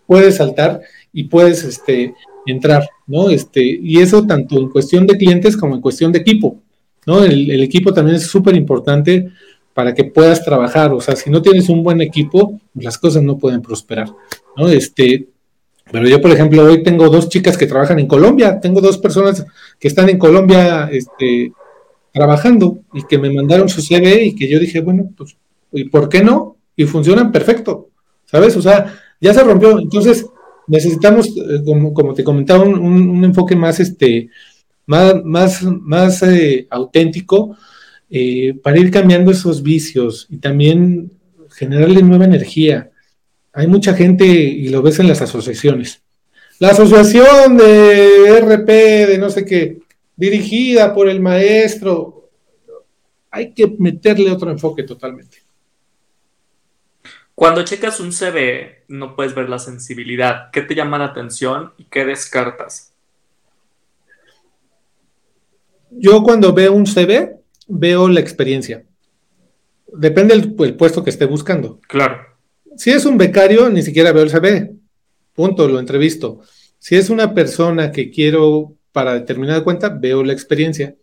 puedes 0.08 0.38
saltar 0.38 0.80
y 1.12 1.28
puedes 1.28 1.62
este, 1.62 2.12
entrar, 2.44 2.88
¿no? 3.10 3.28
Este, 3.28 3.60
y 3.60 3.98
eso 3.98 4.24
tanto 4.24 4.56
en 4.56 4.68
cuestión 4.68 5.04
de 5.04 5.18
clientes 5.18 5.56
como 5.56 5.74
en 5.74 5.80
cuestión 5.80 6.12
de 6.12 6.20
equipo, 6.20 6.58
¿no? 7.06 7.24
El, 7.24 7.60
equipo 7.60 7.92
también 7.92 8.16
es 8.16 8.28
súper 8.28 8.54
importante 8.54 9.30
para 9.74 9.92
que 9.94 10.04
puedas 10.04 10.44
trabajar, 10.44 10.92
o 10.92 11.00
sea, 11.00 11.16
si 11.16 11.28
no 11.28 11.42
tienes 11.42 11.68
un 11.68 11.82
buen 11.82 12.00
equipo, 12.00 12.60
las 12.74 12.98
cosas 12.98 13.24
no 13.24 13.36
pueden 13.36 13.62
prosperar, 13.62 14.08
¿no? 14.56 14.68
Este, 14.68 15.26
pero 15.90 16.06
yo, 16.06 16.20
por 16.20 16.30
ejemplo, 16.30 16.62
hoy 16.62 16.84
tengo 16.84 17.08
dos 17.08 17.28
chicas 17.28 17.56
que 17.58 17.66
trabajan 17.66 17.98
en 17.98 18.06
Colombia, 18.06 18.60
tengo 18.60 18.80
dos 18.80 18.96
personas 18.96 19.44
que 19.80 19.88
están 19.88 20.08
en 20.08 20.18
Colombia, 20.18 20.88
este, 20.92 21.52
trabajando 22.12 22.78
y 22.94 23.02
que 23.02 23.18
me 23.18 23.32
mandaron 23.32 23.68
su 23.68 23.82
CV 23.82 24.24
y 24.26 24.36
que 24.36 24.48
yo 24.48 24.60
dije, 24.60 24.80
bueno, 24.82 25.10
pues, 25.16 25.36
¿y 25.72 25.84
por 25.88 26.08
qué 26.08 26.22
no? 26.22 26.58
Y 26.76 26.84
funcionan 26.84 27.32
perfecto, 27.32 27.88
¿sabes? 28.24 28.56
O 28.56 28.62
sea, 28.62 28.94
ya 29.20 29.34
se 29.34 29.42
rompió. 29.42 29.80
Entonces, 29.80 30.26
necesitamos, 30.70 31.28
eh, 31.28 31.62
como, 31.64 32.14
te 32.14 32.22
comentaba, 32.22 32.62
un, 32.64 33.24
enfoque 33.24 33.56
más, 33.56 33.80
este, 33.80 34.30
más, 34.86 35.22
más, 35.24 35.62
más 35.62 36.22
eh, 36.22 36.66
auténtico 36.70 37.56
eh, 38.08 38.54
para 38.62 38.78
ir 38.78 38.90
cambiando 38.90 39.32
esos 39.32 39.62
vicios 39.62 40.28
y 40.30 40.38
también 40.38 41.10
generarle 41.50 42.02
nueva 42.02 42.24
energía. 42.24 42.90
Hay 43.52 43.66
mucha 43.66 43.94
gente, 43.94 44.24
y 44.26 44.68
lo 44.68 44.80
ves 44.80 45.00
en 45.00 45.08
las 45.08 45.20
asociaciones, 45.20 46.02
la 46.60 46.68
asociación 46.68 47.56
de 47.56 48.38
RP, 48.40 48.68
de 49.08 49.18
no 49.18 49.28
sé 49.28 49.44
qué, 49.44 49.78
dirigida 50.14 50.94
por 50.94 51.08
el 51.08 51.18
maestro, 51.20 52.30
hay 53.30 53.52
que 53.54 53.74
meterle 53.78 54.30
otro 54.30 54.50
enfoque 54.50 54.84
totalmente. 54.84 55.38
Cuando 57.40 57.64
checas 57.64 58.00
un 58.00 58.12
CV, 58.12 58.84
no 58.88 59.16
puedes 59.16 59.34
ver 59.34 59.48
la 59.48 59.58
sensibilidad. 59.58 60.50
¿Qué 60.52 60.60
te 60.60 60.74
llama 60.74 60.98
la 60.98 61.06
atención 61.06 61.72
y 61.78 61.84
qué 61.84 62.04
descartas? 62.04 62.92
Yo 65.90 66.22
cuando 66.22 66.52
veo 66.52 66.74
un 66.74 66.86
CV, 66.86 67.36
veo 67.66 68.10
la 68.10 68.20
experiencia. 68.20 68.84
Depende 69.86 70.36
del 70.36 70.76
puesto 70.76 71.02
que 71.02 71.08
esté 71.08 71.24
buscando. 71.24 71.80
Claro. 71.88 72.18
Si 72.76 72.90
es 72.90 73.06
un 73.06 73.16
becario, 73.16 73.70
ni 73.70 73.82
siquiera 73.82 74.12
veo 74.12 74.24
el 74.24 74.28
CV. 74.28 74.74
Punto, 75.32 75.66
lo 75.66 75.80
entrevisto. 75.80 76.42
Si 76.78 76.96
es 76.96 77.08
una 77.08 77.32
persona 77.32 77.90
que 77.90 78.10
quiero 78.10 78.74
para 78.92 79.14
determinada 79.14 79.64
cuenta, 79.64 79.88
veo 79.88 80.22
la 80.22 80.34
experiencia. 80.34 80.94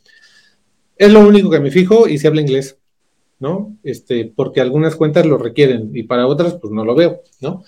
Es 0.97 1.11
lo 1.11 1.21
único 1.21 1.49
que 1.49 1.59
me 1.59 1.71
fijo 1.71 2.07
y 2.07 2.19
se 2.19 2.27
habla 2.27 2.41
inglés. 2.41 2.77
¿No? 3.39 3.77
Este, 3.83 4.31
porque 4.35 4.61
algunas 4.61 4.95
cuentas 4.95 5.25
lo 5.25 5.37
requieren 5.37 5.91
y 5.93 6.03
para 6.03 6.27
otras, 6.27 6.55
pues 6.55 6.73
no 6.73 6.83
lo 6.85 6.95
veo, 6.95 7.21
¿no? 7.41 7.63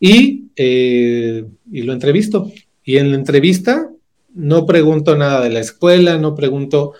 Y, 0.00 0.46
eh, 0.56 1.44
y 1.70 1.82
lo 1.82 1.92
entrevisto. 1.92 2.50
Y 2.84 2.96
en 2.96 3.10
la 3.10 3.16
entrevista 3.16 3.90
no 4.34 4.66
pregunto 4.66 5.16
nada 5.16 5.42
de 5.42 5.50
la 5.50 5.60
escuela, 5.60 6.18
no 6.18 6.34
pregunto. 6.34 6.94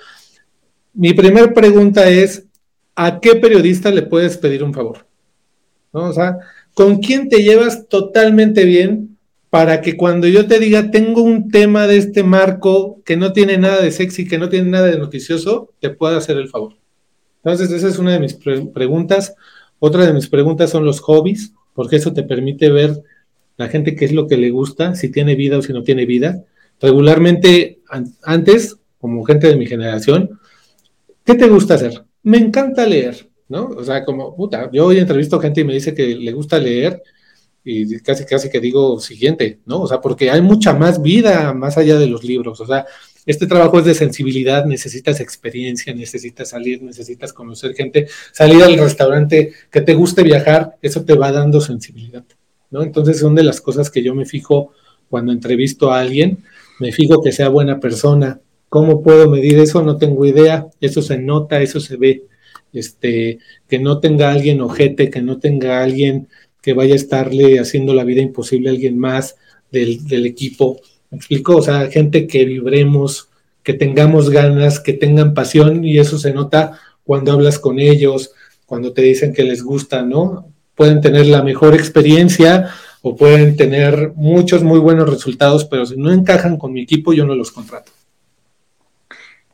Mi 0.92 1.12
primera 1.14 1.52
pregunta 1.54 2.08
es: 2.10 2.46
¿a 2.94 3.20
qué 3.20 3.36
periodista 3.36 3.90
le 3.90 4.02
puedes 4.02 4.36
pedir 4.36 4.64
un 4.64 4.74
favor? 4.74 5.06
¿No? 5.92 6.08
O 6.08 6.12
sea, 6.12 6.38
¿con 6.74 6.98
quién 6.98 7.28
te 7.28 7.42
llevas 7.42 7.88
totalmente 7.88 8.64
bien 8.64 9.16
para 9.50 9.80
que 9.80 9.96
cuando 9.96 10.26
yo 10.26 10.46
te 10.46 10.58
diga 10.58 10.90
tengo 10.90 11.22
un 11.22 11.50
tema 11.50 11.86
de 11.86 11.96
este 11.96 12.22
marco 12.22 13.00
que 13.04 13.16
no 13.16 13.32
tiene 13.32 13.56
nada 13.56 13.80
de 13.80 13.92
sexy, 13.92 14.28
que 14.28 14.36
no 14.36 14.50
tiene 14.50 14.70
nada 14.70 14.88
de 14.88 14.98
noticioso, 14.98 15.72
te 15.80 15.90
pueda 15.90 16.18
hacer 16.18 16.36
el 16.36 16.48
favor? 16.48 16.77
Entonces, 17.52 17.76
esa 17.76 17.88
es 17.88 17.98
una 17.98 18.12
de 18.12 18.20
mis 18.20 18.34
preguntas. 18.34 19.34
Otra 19.78 20.06
de 20.06 20.12
mis 20.12 20.28
preguntas 20.28 20.70
son 20.70 20.84
los 20.84 21.00
hobbies, 21.00 21.52
porque 21.74 21.96
eso 21.96 22.12
te 22.12 22.22
permite 22.22 22.70
ver 22.70 23.02
la 23.56 23.68
gente 23.68 23.94
qué 23.94 24.04
es 24.04 24.12
lo 24.12 24.26
que 24.26 24.36
le 24.36 24.50
gusta, 24.50 24.94
si 24.94 25.10
tiene 25.10 25.34
vida 25.34 25.58
o 25.58 25.62
si 25.62 25.72
no 25.72 25.82
tiene 25.82 26.06
vida. 26.06 26.44
Regularmente, 26.80 27.80
antes, 28.22 28.76
como 29.00 29.24
gente 29.24 29.48
de 29.48 29.56
mi 29.56 29.66
generación, 29.66 30.38
¿qué 31.24 31.34
te 31.34 31.48
gusta 31.48 31.74
hacer? 31.74 32.04
Me 32.22 32.38
encanta 32.38 32.86
leer, 32.86 33.28
¿no? 33.48 33.66
O 33.66 33.84
sea, 33.84 34.04
como, 34.04 34.34
puta, 34.36 34.70
yo 34.72 34.86
hoy 34.86 34.98
entrevisto 34.98 35.40
gente 35.40 35.60
y 35.62 35.64
me 35.64 35.74
dice 35.74 35.94
que 35.94 36.06
le 36.06 36.32
gusta 36.32 36.58
leer 36.58 37.02
y 37.64 37.98
casi, 38.00 38.24
casi 38.24 38.48
que 38.48 38.60
digo 38.60 38.98
siguiente, 39.00 39.58
¿no? 39.66 39.82
O 39.82 39.86
sea, 39.86 40.00
porque 40.00 40.30
hay 40.30 40.40
mucha 40.40 40.72
más 40.72 41.02
vida 41.02 41.52
más 41.52 41.76
allá 41.76 41.98
de 41.98 42.06
los 42.06 42.24
libros. 42.24 42.60
O 42.60 42.66
sea, 42.66 42.86
este 43.26 43.46
trabajo 43.46 43.78
es 43.78 43.84
de 43.84 43.94
sensibilidad, 43.94 44.64
necesitas 44.64 45.20
experiencia, 45.20 45.94
necesitas 45.94 46.50
salir, 46.50 46.82
necesitas 46.82 47.32
conocer 47.32 47.74
gente, 47.74 48.08
salir 48.32 48.62
al 48.62 48.78
restaurante, 48.78 49.52
que 49.70 49.80
te 49.80 49.94
guste 49.94 50.22
viajar, 50.22 50.76
eso 50.82 51.04
te 51.04 51.14
va 51.14 51.30
dando 51.32 51.60
sensibilidad, 51.60 52.24
¿no? 52.70 52.82
Entonces 52.82 53.18
son 53.18 53.34
de 53.34 53.42
las 53.42 53.60
cosas 53.60 53.90
que 53.90 54.02
yo 54.02 54.14
me 54.14 54.24
fijo 54.24 54.72
cuando 55.08 55.32
entrevisto 55.32 55.92
a 55.92 56.00
alguien, 56.00 56.44
me 56.78 56.92
fijo 56.92 57.22
que 57.22 57.32
sea 57.32 57.48
buena 57.48 57.80
persona. 57.80 58.40
¿Cómo 58.68 59.02
puedo 59.02 59.30
medir 59.30 59.58
eso? 59.58 59.82
No 59.82 59.96
tengo 59.96 60.26
idea. 60.26 60.68
Eso 60.80 61.02
se 61.02 61.18
nota, 61.18 61.60
eso 61.60 61.80
se 61.80 61.96
ve. 61.96 62.24
Este, 62.72 63.38
que 63.66 63.78
no 63.78 63.98
tenga 63.98 64.30
alguien 64.30 64.60
ojete, 64.60 65.10
que 65.10 65.22
no 65.22 65.38
tenga 65.38 65.82
alguien 65.82 66.28
que 66.60 66.74
vaya 66.74 66.92
a 66.92 66.96
estarle 66.96 67.58
haciendo 67.58 67.94
la 67.94 68.04
vida 68.04 68.20
imposible 68.20 68.68
a 68.68 68.72
alguien 68.72 68.98
más 68.98 69.36
del, 69.70 70.06
del 70.06 70.26
equipo 70.26 70.80
¿Me 71.10 71.18
explico? 71.18 71.56
O 71.56 71.62
sea, 71.62 71.90
gente 71.90 72.26
que 72.26 72.44
vibremos, 72.44 73.28
que 73.62 73.74
tengamos 73.74 74.30
ganas, 74.30 74.80
que 74.80 74.92
tengan 74.92 75.34
pasión 75.34 75.84
y 75.84 75.98
eso 75.98 76.18
se 76.18 76.32
nota 76.32 76.80
cuando 77.04 77.32
hablas 77.32 77.58
con 77.58 77.78
ellos, 77.78 78.32
cuando 78.66 78.92
te 78.92 79.02
dicen 79.02 79.32
que 79.32 79.42
les 79.42 79.62
gusta, 79.62 80.02
¿no? 80.02 80.46
Pueden 80.74 81.00
tener 81.00 81.26
la 81.26 81.42
mejor 81.42 81.74
experiencia 81.74 82.70
o 83.02 83.16
pueden 83.16 83.56
tener 83.56 84.12
muchos 84.14 84.62
muy 84.62 84.78
buenos 84.78 85.08
resultados, 85.08 85.64
pero 85.64 85.86
si 85.86 85.96
no 85.96 86.12
encajan 86.12 86.58
con 86.58 86.72
mi 86.72 86.82
equipo, 86.82 87.12
yo 87.12 87.24
no 87.24 87.34
los 87.34 87.50
contrato. 87.50 87.92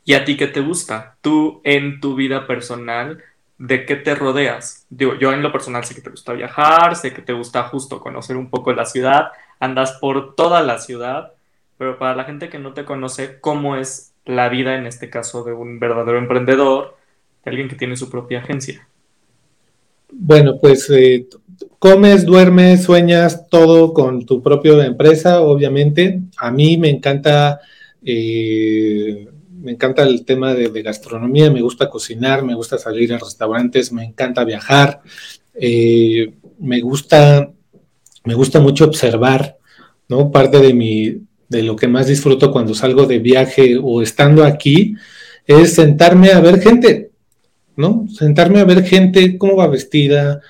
¿Y 0.05 0.15
a 0.15 0.25
ti 0.25 0.37
qué 0.37 0.49
te 0.49 0.61
gusta? 0.61 1.17
Tú 1.21 1.61
en 1.65 2.01
tu 2.01 2.15
vida 2.15 2.47
personal, 2.47 3.23
¿de 3.59 3.87
qué 3.87 3.97
te 3.97 4.15
rodeas? 4.15 4.87
Digo, 4.91 5.15
yo 5.19 5.33
en 5.33 5.43
lo 5.43 5.53
personal 5.53 5.85
sé 5.85 5.95
que 5.95 6.03
te 6.03 6.11
gusta 6.11 6.33
viajar, 6.33 6.97
sé 6.97 7.15
que 7.15 7.23
te 7.23 7.33
gusta 7.33 7.63
justo 7.65 8.01
conocer 8.01 8.37
un 8.37 8.51
poco 8.51 8.73
la 8.73 8.85
ciudad, 8.85 9.29
andas 9.61 9.93
por 10.01 10.35
toda 10.35 10.63
la 10.63 10.79
ciudad, 10.79 11.34
pero 11.79 11.99
para 11.99 12.15
la 12.15 12.25
gente 12.25 12.49
que 12.49 12.59
no 12.59 12.73
te 12.73 12.85
conoce, 12.85 13.39
¿cómo 13.41 13.77
es 13.77 14.13
la 14.25 14.49
vida 14.49 14.77
en 14.77 14.87
este 14.87 15.11
caso 15.11 15.45
de 15.45 15.53
un 15.53 15.79
verdadero 15.79 16.19
emprendedor, 16.19 16.97
de 17.45 17.51
alguien 17.51 17.69
que 17.69 17.77
tiene 17.77 17.97
su 17.97 18.11
propia 18.11 18.41
agencia? 18.41 18.89
Bueno, 20.11 20.59
pues 20.61 20.89
eh, 20.91 21.27
comes, 21.79 22.25
duermes, 22.25 22.85
sueñas 22.85 23.49
todo 23.49 23.93
con 23.93 24.25
tu 24.25 24.43
propia 24.43 24.85
empresa, 24.85 25.41
obviamente. 25.41 26.21
A 26.39 26.51
mí 26.51 26.79
me 26.79 26.89
encanta, 26.89 27.61
eh, 28.05 29.29
me 29.61 29.73
encanta 29.73 30.03
el 30.03 30.25
tema 30.25 30.55
de, 30.55 30.83
gastronomía, 30.83 31.51
me 31.51 31.63
gusta 31.63 31.91
cocinar, 31.91 32.45
me 32.45 32.55
gusta 32.55 32.79
salir 32.79 33.13
a 33.13 33.19
restaurantes, 33.19 33.93
me 33.93 34.05
encanta 34.05 34.45
viajar, 34.45 35.03
eh, 35.55 36.33
me 36.59 36.81
gusta, 36.81 37.51
me 38.25 38.35
gusta 38.35 38.61
mucho 38.61 38.85
observar, 38.85 39.59
¿no? 40.09 40.31
Parte 40.31 40.61
de 40.61 40.73
mi, 40.73 41.23
de 41.55 41.63
lo 41.63 41.77
que 41.77 41.89
más 41.89 42.07
disfruto 42.07 42.51
cuando 42.51 42.75
salgo 42.75 43.07
de 43.07 43.19
viaje 43.19 43.79
o 43.81 44.03
estando 44.03 44.45
aquí, 44.45 44.97
es 45.47 45.75
sentarme 45.75 46.31
a 46.33 46.41
ver 46.41 46.61
gente, 46.61 47.11
¿no? 47.77 48.07
Sentarme 48.09 48.61
a 48.61 48.65
ver 48.65 48.85
gente, 48.85 49.39
cómo 49.39 49.57
va 49.57 49.69
vestida, 49.69 50.41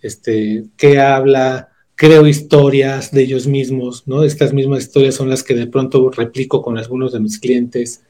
este, 0.00 0.64
qué 0.76 0.98
habla, 0.98 1.68
creo 1.94 2.26
historias 2.26 3.10
de 3.10 3.22
ellos 3.22 3.46
mismos, 3.46 4.04
¿no? 4.06 4.22
Estas 4.22 4.52
mismas 4.52 4.84
historias 4.84 5.14
son 5.14 5.28
las 5.28 5.42
que 5.42 5.54
de 5.54 5.66
pronto 5.66 6.10
replico 6.10 6.62
con 6.62 6.78
algunos 6.78 7.12
de 7.12 7.20
mis 7.20 7.38
clientes. 7.38 8.02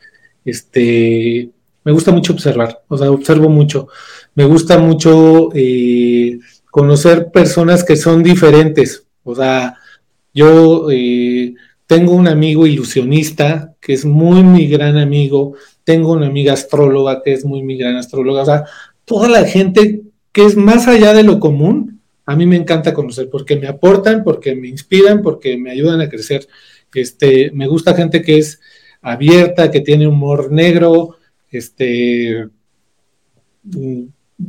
Este, 0.44 1.50
me 1.84 1.92
gusta 1.92 2.12
mucho 2.12 2.32
observar, 2.32 2.82
o 2.88 2.96
sea, 2.96 3.10
observo 3.10 3.48
mucho. 3.48 3.88
Me 4.34 4.44
gusta 4.44 4.78
mucho 4.78 5.50
eh, 5.54 6.38
conocer 6.70 7.30
personas 7.32 7.82
que 7.84 7.96
son 7.96 8.22
diferentes, 8.22 9.04
o 9.24 9.34
sea, 9.34 9.76
yo 10.34 10.90
eh, 10.90 11.54
tengo 11.86 12.12
un 12.12 12.26
amigo 12.26 12.66
ilusionista 12.66 13.74
que 13.80 13.92
es 13.92 14.04
muy 14.04 14.42
mi 14.42 14.66
gran 14.66 14.96
amigo. 14.96 15.54
Tengo 15.84 16.12
una 16.12 16.26
amiga 16.26 16.52
astróloga 16.52 17.22
que 17.22 17.32
es 17.32 17.44
muy 17.44 17.62
mi 17.62 17.76
gran 17.78 17.96
astróloga. 17.96 18.42
O 18.42 18.46
sea, 18.46 18.64
toda 19.04 19.28
la 19.28 19.44
gente 19.44 20.02
que 20.32 20.44
es 20.44 20.56
más 20.56 20.88
allá 20.88 21.14
de 21.14 21.22
lo 21.22 21.38
común, 21.38 22.00
a 22.26 22.34
mí 22.34 22.44
me 22.44 22.56
encanta 22.56 22.92
conocer 22.92 23.30
porque 23.30 23.56
me 23.56 23.68
aportan, 23.68 24.24
porque 24.24 24.56
me 24.56 24.68
inspiran, 24.68 25.22
porque 25.22 25.56
me 25.56 25.70
ayudan 25.70 26.00
a 26.00 26.08
crecer. 26.08 26.48
Este, 26.92 27.50
me 27.52 27.68
gusta 27.68 27.94
gente 27.94 28.22
que 28.22 28.38
es 28.38 28.60
abierta, 29.00 29.70
que 29.70 29.80
tiene 29.80 30.08
humor 30.08 30.50
negro, 30.50 31.16
este, 31.50 32.48
mm, 33.62 34.02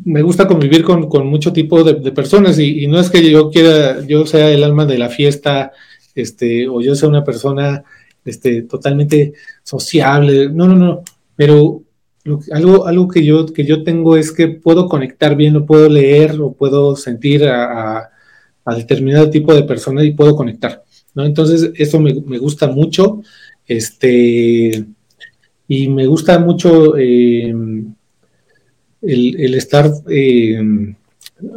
me 0.05 0.21
gusta 0.21 0.47
convivir 0.47 0.83
con, 0.83 1.27
mucho 1.27 1.53
tipo 1.53 1.83
de, 1.83 2.11
personas 2.11 2.57
y, 2.59 2.83
y, 2.83 2.88
no 2.88 2.99
es 2.99 3.09
que 3.09 3.29
yo 3.29 3.49
quiera, 3.51 4.05
yo 4.05 4.25
sea 4.25 4.49
el 4.51 4.63
alma 4.63 4.85
de 4.85 4.97
la 4.97 5.09
fiesta 5.09 5.71
este, 6.22 6.68
o 6.68 6.82
yo 6.82 6.95
sea 6.95 7.09
una 7.09 7.24
persona 7.24 7.84
este, 8.26 8.63
totalmente 8.63 9.34
sociable, 9.63 10.49
no, 10.49 10.68
no, 10.68 10.76
no, 10.76 11.03
pero 11.36 11.84
algo, 12.51 12.88
algo 12.88 13.07
que, 13.07 13.24
yo, 13.24 13.45
que 13.45 13.65
yo 13.65 13.84
tengo 13.84 14.18
es 14.18 14.32
que 14.32 14.47
puedo 14.47 14.89
conectar 14.89 15.36
bien, 15.36 15.55
o 15.55 15.65
puedo 15.65 15.89
leer, 15.89 16.39
o 16.41 16.51
puedo 16.53 16.95
sentir 16.95 17.45
a, 17.45 18.09
determinado 18.76 19.30
tipo 19.30 19.53
de 19.53 19.63
persona 19.63 20.03
y 20.03 20.11
puedo 20.11 20.36
conectar, 20.36 20.84
¿no? 21.15 21.24
Entonces, 21.24 21.72
eso 21.76 22.01
me, 22.01 22.11
gusta 22.38 22.68
mucho, 22.68 23.22
este, 23.65 24.86
y 25.70 25.88
me 25.88 26.05
gusta 26.05 26.38
mucho 26.38 26.97
eh, 26.97 27.55
el, 29.01 29.53
estar, 29.55 29.89
eh, 30.09 30.61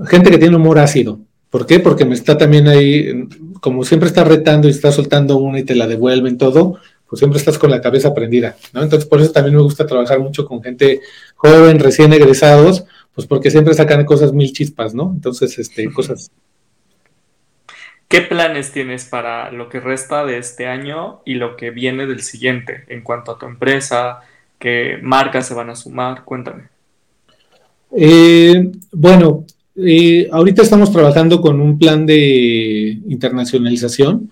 gente 0.07 0.31
que 0.31 0.39
tiene 0.39 0.55
humor 0.55 0.79
ácido, 0.79 1.19
¿por 1.51 1.67
qué? 1.67 1.81
Porque 1.81 2.05
me 2.05 2.15
está 2.15 2.39
también 2.39 2.69
ahí, 2.69 3.27
como 3.61 3.85
siempre 3.85 4.09
está 4.09 4.25
retando 4.25 4.69
y 4.69 4.71
está 4.71 4.91
soltando 4.93 5.37
una 5.37 5.61
y 5.61 5.65
te 5.65 5.75
la 5.75 5.87
devuelven 5.87 6.39
todo, 6.39 6.79
pues 7.09 7.19
siempre 7.19 7.39
estás 7.39 7.59
con 7.59 7.71
la 7.71 7.81
cabeza 7.81 8.15
prendida, 8.15 8.57
¿no? 8.73 8.83
Entonces, 8.83 9.09
por 9.09 9.21
eso 9.21 9.33
también 9.33 9.57
me 9.57 9.63
gusta 9.63 9.87
trabajar 9.87 10.21
mucho 10.21 10.47
con 10.47 10.63
gente 10.63 11.01
joven, 11.35 11.81
recién 11.81 12.13
egresados, 12.13 12.85
pues 13.15 13.27
porque 13.27 13.51
siempre 13.51 13.75
sacan 13.75 14.05
cosas 14.05 14.33
mil 14.33 14.53
chispas, 14.53 14.95
¿no? 14.95 15.13
Entonces, 15.15 15.59
este, 15.59 15.91
cosas. 15.93 16.31
¿Qué 18.07 18.23
planes 18.23 18.73
tienes 18.73 19.05
para 19.05 19.51
lo 19.51 19.69
que 19.69 19.81
resta 19.81 20.25
de 20.25 20.39
este 20.39 20.67
año 20.67 21.21
y 21.25 21.35
lo 21.35 21.57
que 21.57 21.71
viene 21.71 22.07
del 22.07 22.23
siguiente 22.23 22.85
en 22.89 23.03
cuanto 23.03 23.33
a 23.33 23.39
tu 23.39 23.47
empresa? 23.47 24.21
¿Qué 24.59 24.99
marcas 25.03 25.47
se 25.47 25.55
van 25.55 25.71
a 25.71 25.77
sumar? 25.77 26.25
Cuéntame. 26.25 26.65
Eh, 27.97 28.71
bueno, 28.93 29.45
eh, 29.87 30.29
ahorita 30.31 30.63
estamos 30.63 30.93
trabajando 30.93 31.41
con 31.41 31.61
un 31.61 31.79
plan 31.79 32.07
de 32.07 32.99
internacionalización 33.09 34.31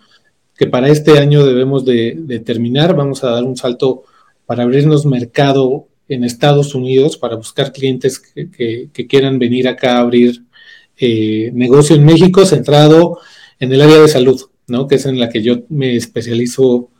que 0.56 0.66
para 0.66 0.88
este 0.88 1.18
año 1.18 1.46
debemos 1.46 1.84
de, 1.84 2.42
terminar. 2.44 2.94
Vamos 2.94 3.22
a 3.22 3.30
dar 3.30 3.44
un 3.44 3.56
salto 3.56 4.02
para 4.46 4.64
abrirnos 4.64 5.06
mercado 5.06 5.86
en 6.08 6.24
Estados 6.24 6.74
Unidos, 6.74 7.16
para 7.16 7.36
buscar 7.36 7.72
clientes 7.72 8.18
que, 8.18 9.06
quieran 9.08 9.38
venir 9.38 9.68
acá 9.68 9.96
a 9.96 10.00
abrir 10.00 10.42
eh, 10.96 11.50
negocio 11.54 11.94
en 11.94 12.04
México 12.04 12.44
centrado 12.44 13.18
en 13.60 13.72
el 13.72 13.80
área 13.80 13.98
de 14.00 14.08
salud, 14.08 14.40
¿no? 14.66 14.88
que 14.88 14.96
es 14.96 15.06
en 15.06 15.20
la 15.20 15.28
que 15.28 15.42
yo 15.42 15.60
me 15.68 15.94
especializo 15.94 16.90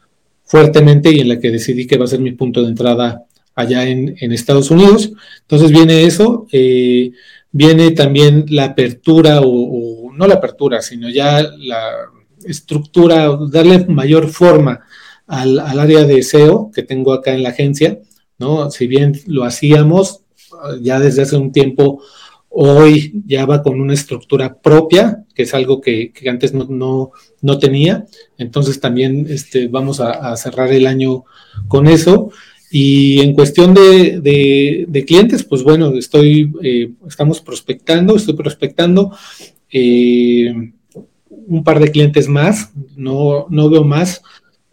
fuertemente 0.45 1.11
y 1.11 1.21
en 1.21 1.29
la 1.29 1.41
que 1.41 1.51
decidí 1.51 1.87
que 1.87 1.99
va 1.99 2.05
a 2.05 2.09
ser 2.09 2.21
mi 2.21 2.33
punto 2.33 2.63
de 2.63 2.69
entrada 2.69 3.25
allá 3.59 3.89
en, 3.89 4.33
Estados 4.33 4.71
Unidos. 4.71 5.11
Entonces 5.41 5.73
viene 5.73 6.05
eso, 6.05 6.47
eh, 6.53 7.11
viene 7.59 7.91
también 7.91 8.47
la 8.51 8.67
apertura, 8.67 9.41
o, 9.43 10.13
no 10.15 10.27
la 10.29 10.35
apertura, 10.35 10.81
sino 10.81 11.11
ya 11.11 11.43
la 11.43 11.83
estructura, 12.45 13.37
darle 13.51 13.85
mayor 13.87 14.29
forma 14.29 14.81
al, 15.27 15.59
área 15.59 16.05
de 16.05 16.23
SEO 16.23 16.71
que 16.73 16.85
tengo 16.85 17.13
acá 17.13 17.33
en 17.35 17.43
la 17.43 17.49
agencia, 17.49 17.99
¿no? 18.39 18.71
Si 18.71 18.87
bien 18.87 19.21
lo 19.27 19.43
hacíamos 19.43 20.21
ya 20.81 21.01
desde 21.01 21.23
hace 21.23 21.37
un 21.37 21.51
tiempo, 21.51 22.01
hoy 22.49 23.23
ya 23.27 23.45
va 23.45 23.61
con 23.61 23.81
una 23.81 23.95
estructura 23.95 24.55
propia, 24.55 25.25
que 25.35 25.43
es 25.43 25.53
algo 25.53 25.81
que, 25.81 26.13
antes 26.31 26.55
no, 26.55 27.11
no, 27.41 27.59
tenía. 27.59 28.07
Entonces 28.39 28.79
también 28.79 29.27
este, 29.29 29.67
vamos 29.67 29.99
a, 29.99 30.37
cerrar 30.37 30.73
el 30.73 30.87
año 30.87 31.25
con 31.67 31.89
eso. 31.89 32.31
Y 32.71 33.21
en 33.21 33.35
cuestión 33.35 33.73
de, 33.75 35.05
clientes, 35.07 35.43
pues 35.43 35.63
bueno, 35.63 35.97
estoy, 35.97 36.53
eh, 36.63 36.91
estamos 37.07 37.41
prospectando, 37.41 38.17
estoy 38.17 38.35
prospectando. 38.35 39.17
Eh, 39.71 40.73
un 41.49 41.65
par 41.65 41.81
de 41.81 41.91
clientes 41.91 42.29
más, 42.29 42.71
no, 42.97 43.47
no 43.49 43.71
veo 43.71 43.85
más. 43.85 44.23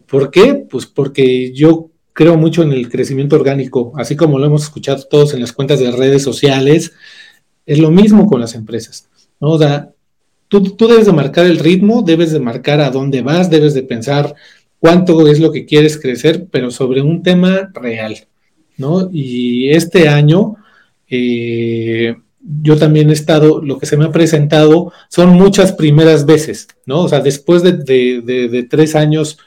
¿Por 0.07 0.29
qué? 0.29 0.65
Pues 0.69 0.85
porque 0.85 1.53
yo 1.53 1.89
creo 2.13 2.37
mucho 2.37 2.63
en 2.63 2.71
el 2.71 2.89
crecimiento 2.89 3.35
orgánico, 3.35 3.93
así 3.97 4.15
como 4.15 4.39
lo 4.39 4.45
hemos 4.45 4.63
escuchado 4.63 5.03
todos 5.03 5.33
en 5.33 5.41
las 5.41 5.53
cuentas 5.53 5.79
de 5.79 5.91
redes 5.91 6.23
sociales, 6.23 6.93
es 7.65 7.79
lo 7.79 7.91
mismo 7.91 8.25
con 8.25 8.39
las 8.39 8.55
empresas. 8.55 9.09
¿no? 9.39 9.51
O 9.51 9.59
tú, 10.47 10.61
tú 10.75 10.87
debes 10.87 11.07
de 11.07 11.13
marcar 11.13 11.45
el 11.45 11.59
ritmo, 11.59 12.03
debes 12.03 12.31
de 12.31 12.39
marcar 12.39 12.81
a 12.81 12.91
dónde 12.91 13.21
vas, 13.21 13.49
debes 13.49 13.73
de 13.73 13.83
pensar 13.83 14.35
cuánto 14.85 15.27
es 15.27 15.39
lo 15.39 15.51
que 15.51 15.65
quieres 15.65 15.97
crecer, 15.97 16.45
pero 16.51 16.69
sobre 16.69 17.01
un 17.01 17.23
tema 17.23 17.71
real, 17.73 18.27
¿no? 18.77 19.09
Y 19.11 19.71
este 19.71 20.07
año, 20.07 20.57
eh, 21.09 22.15
yo 22.61 22.77
también 22.77 23.09
he 23.09 23.13
estado, 23.13 23.63
lo 23.63 23.79
que 23.79 23.87
se 23.87 23.97
me 23.97 24.05
ha 24.05 24.11
presentado 24.11 24.93
son 25.09 25.29
muchas 25.29 25.71
primeras 25.71 26.27
veces, 26.27 26.67
¿no? 26.85 27.01
O 27.01 27.09
sea, 27.09 27.19
después 27.19 27.63
de, 27.63 28.67
tres 28.69 28.95
años, 28.95 29.39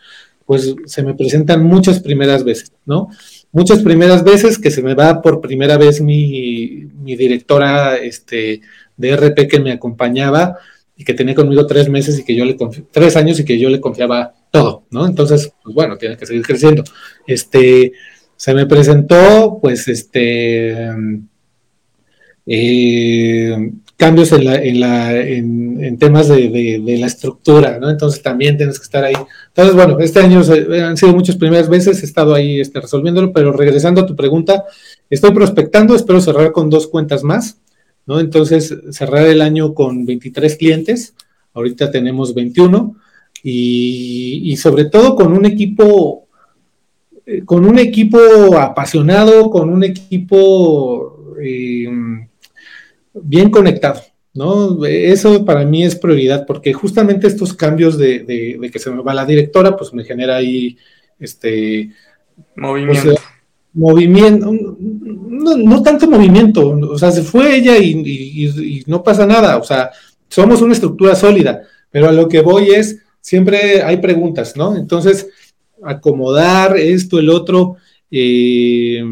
pues 0.45 0.75
se 0.87 1.05
me 1.05 1.15
presentan 1.15 1.63
muchas 1.63 2.01
primeras 2.01 2.43
veces, 2.43 2.73
¿no? 2.85 3.09
Muchas 3.53 3.81
primeras 3.83 4.25
veces 4.25 4.59
que 4.59 4.73
se 4.73 4.83
me 4.83 4.95
va 4.95 5.23
por 5.23 5.41
primera 5.41 5.79
vez 5.79 6.01
mi, 6.01 6.89
directora 7.05 7.97
este, 7.97 8.61
de 8.97 9.17
RP 9.17 9.47
que 9.47 9.61
me 9.61 9.71
acompañaba 9.71 10.57
y 10.97 11.05
que 11.05 11.15
tenía 11.15 11.37
conmigo 11.37 11.65
tres 11.65 11.89
meses 11.89 12.19
y 12.19 12.25
que 12.25 12.35
yo 12.35 12.45
le 12.45 12.57
tres 12.91 13.15
años 13.15 13.39
y 13.39 13.45
que 13.45 13.57
yo 13.57 13.71
le 13.71 13.81
confiaba 13.81 14.35
todo, 14.51 14.85
¿no? 14.91 15.07
Entonces, 15.07 15.53
pues 15.63 15.75
bueno, 15.75 15.97
tiene 15.97 16.17
que 16.17 16.27
seguir 16.27 16.43
creciendo. 16.43 16.85
Este, 17.27 17.93
se 18.37 18.55
me 18.55 18.67
presentó, 18.67 19.59
pues, 19.61 19.89
este, 19.89 20.89
eh, 22.47 23.73
cambios 23.99 24.33
en, 24.33 24.45
la, 24.45 24.55
en, 24.55 24.81
la, 24.81 25.17
en, 25.17 25.99
temas 25.99 26.29
de, 26.29 26.97
la 26.99 27.07
estructura, 27.07 27.79
¿no? 27.79 27.91
Entonces 27.91 28.23
también 28.23 28.57
tienes 28.57 28.79
que 28.79 28.85
estar 28.85 29.05
ahí. 29.05 29.15
Entonces, 29.49 29.75
bueno, 29.75 29.99
este 29.99 30.21
año 30.21 30.41
han 30.83 30.97
sido 30.97 31.13
muchas 31.13 31.37
primeras 31.37 31.69
veces, 31.69 32.01
he 32.01 32.07
estado 32.07 32.35
ahí 32.35 32.61
este, 32.61 32.81
resolviéndolo, 32.81 33.33
pero 33.33 33.53
regresando 33.53 34.01
a 34.01 34.07
tu 34.07 34.15
pregunta, 34.15 34.65
estoy 35.11 35.33
prospectando, 35.33 35.97
espero 35.97 36.21
cerrar 36.21 36.53
con 36.53 36.71
dos 36.71 36.87
cuentas 36.87 37.25
más, 37.25 37.59
¿no? 38.07 38.21
Entonces, 38.21 38.75
cerrar 38.93 39.27
el 39.27 39.43
año 39.43 39.75
con 39.75 40.07
23 40.07 40.57
clientes, 40.57 41.15
ahorita 41.53 41.91
tenemos 41.91 42.35
21, 42.35 42.97
y, 43.43 44.57
sobre 44.57 44.87
todo 44.87 45.15
con 45.15 45.33
un 45.33 45.47
equipo, 45.47 46.27
eh, 47.27 47.43
con 47.45 47.65
un 47.65 47.79
equipo 47.79 48.19
apasionado, 48.59 49.51
con 49.51 49.71
un 49.71 49.85
equipo... 49.85 51.35
Eh, 51.43 51.89
bien 53.23 53.51
conectado, 53.51 54.01
¿no? 54.35 54.85
Eso 54.85 55.45
para 55.45 55.65
mí 55.65 55.85
es 55.85 55.97
prioridad, 55.97 56.47
porque 56.47 56.73
justamente 56.73 57.27
estos 57.27 57.55
cambios 57.55 57.99
de, 57.99 58.59
que 58.73 58.79
se 58.79 58.91
me 58.91 59.03
va 59.03 59.15
la 59.15 59.27
directora, 59.27 59.77
pues 59.77 59.93
me 59.93 60.05
genera 60.05 60.37
ahí 60.37 60.77
este 61.19 61.91
movimiento. 62.57 63.11
Pues, 63.11 63.21
movimiento, 63.75 64.51
no, 64.51 65.83
tanto 65.83 66.09
movimiento, 66.09 66.71
o 66.71 66.99
sea, 66.99 67.11
se 67.13 67.23
fue 67.23 67.57
ella 67.57 67.77
y, 67.79 68.83
no 68.87 69.03
pasa 69.03 69.27
nada, 69.27 69.59
o 69.59 69.65
sea, 69.65 69.91
somos 70.29 70.63
una 70.63 70.73
estructura 70.73 71.15
sólida, 71.15 71.63
pero 71.91 72.09
a 72.09 72.13
lo 72.13 72.29
que 72.29 72.41
voy 72.41 72.71
es, 72.71 73.03
siempre 73.29 73.83
hay 73.83 73.99
preguntas, 73.99 74.57
¿no? 74.57 74.75
Entonces, 74.75 75.29
acomodar 75.83 76.79
esto, 76.79 77.19
el 77.19 77.29
otro, 77.29 77.77
eh, 78.11 79.05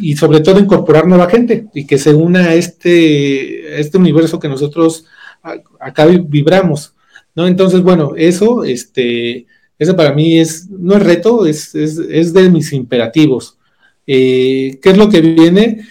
y 0.00 0.16
sobre 0.16 0.40
todo 0.40 0.58
incorporar 0.58 1.06
nueva 1.06 1.30
gente 1.30 1.66
y 1.72 1.86
que 1.86 1.98
se 1.98 2.12
una 2.14 2.46
a 2.46 2.54
este, 2.54 3.80
este 3.80 3.96
universo 3.96 4.40
que 4.40 4.48
nosotros 4.48 5.04
acá 5.78 6.06
vibramos, 6.06 6.94
¿no? 7.34 7.46
Entonces, 7.46 7.80
bueno, 7.80 8.14
eso, 8.16 8.64
este, 8.64 9.46
eso 9.78 9.94
para 9.94 10.12
mí 10.12 10.40
es, 10.40 10.68
no 10.68 10.96
es 10.96 11.02
reto, 11.02 11.46
es, 11.46 11.74
es, 11.74 12.32
de 12.32 12.50
mis 12.50 12.72
imperativos. 12.72 13.56
Eh, 14.06 14.80
¿Qué 14.82 14.90
es 14.90 14.96
lo 14.96 15.08
que 15.08 15.20
viene? 15.20 15.86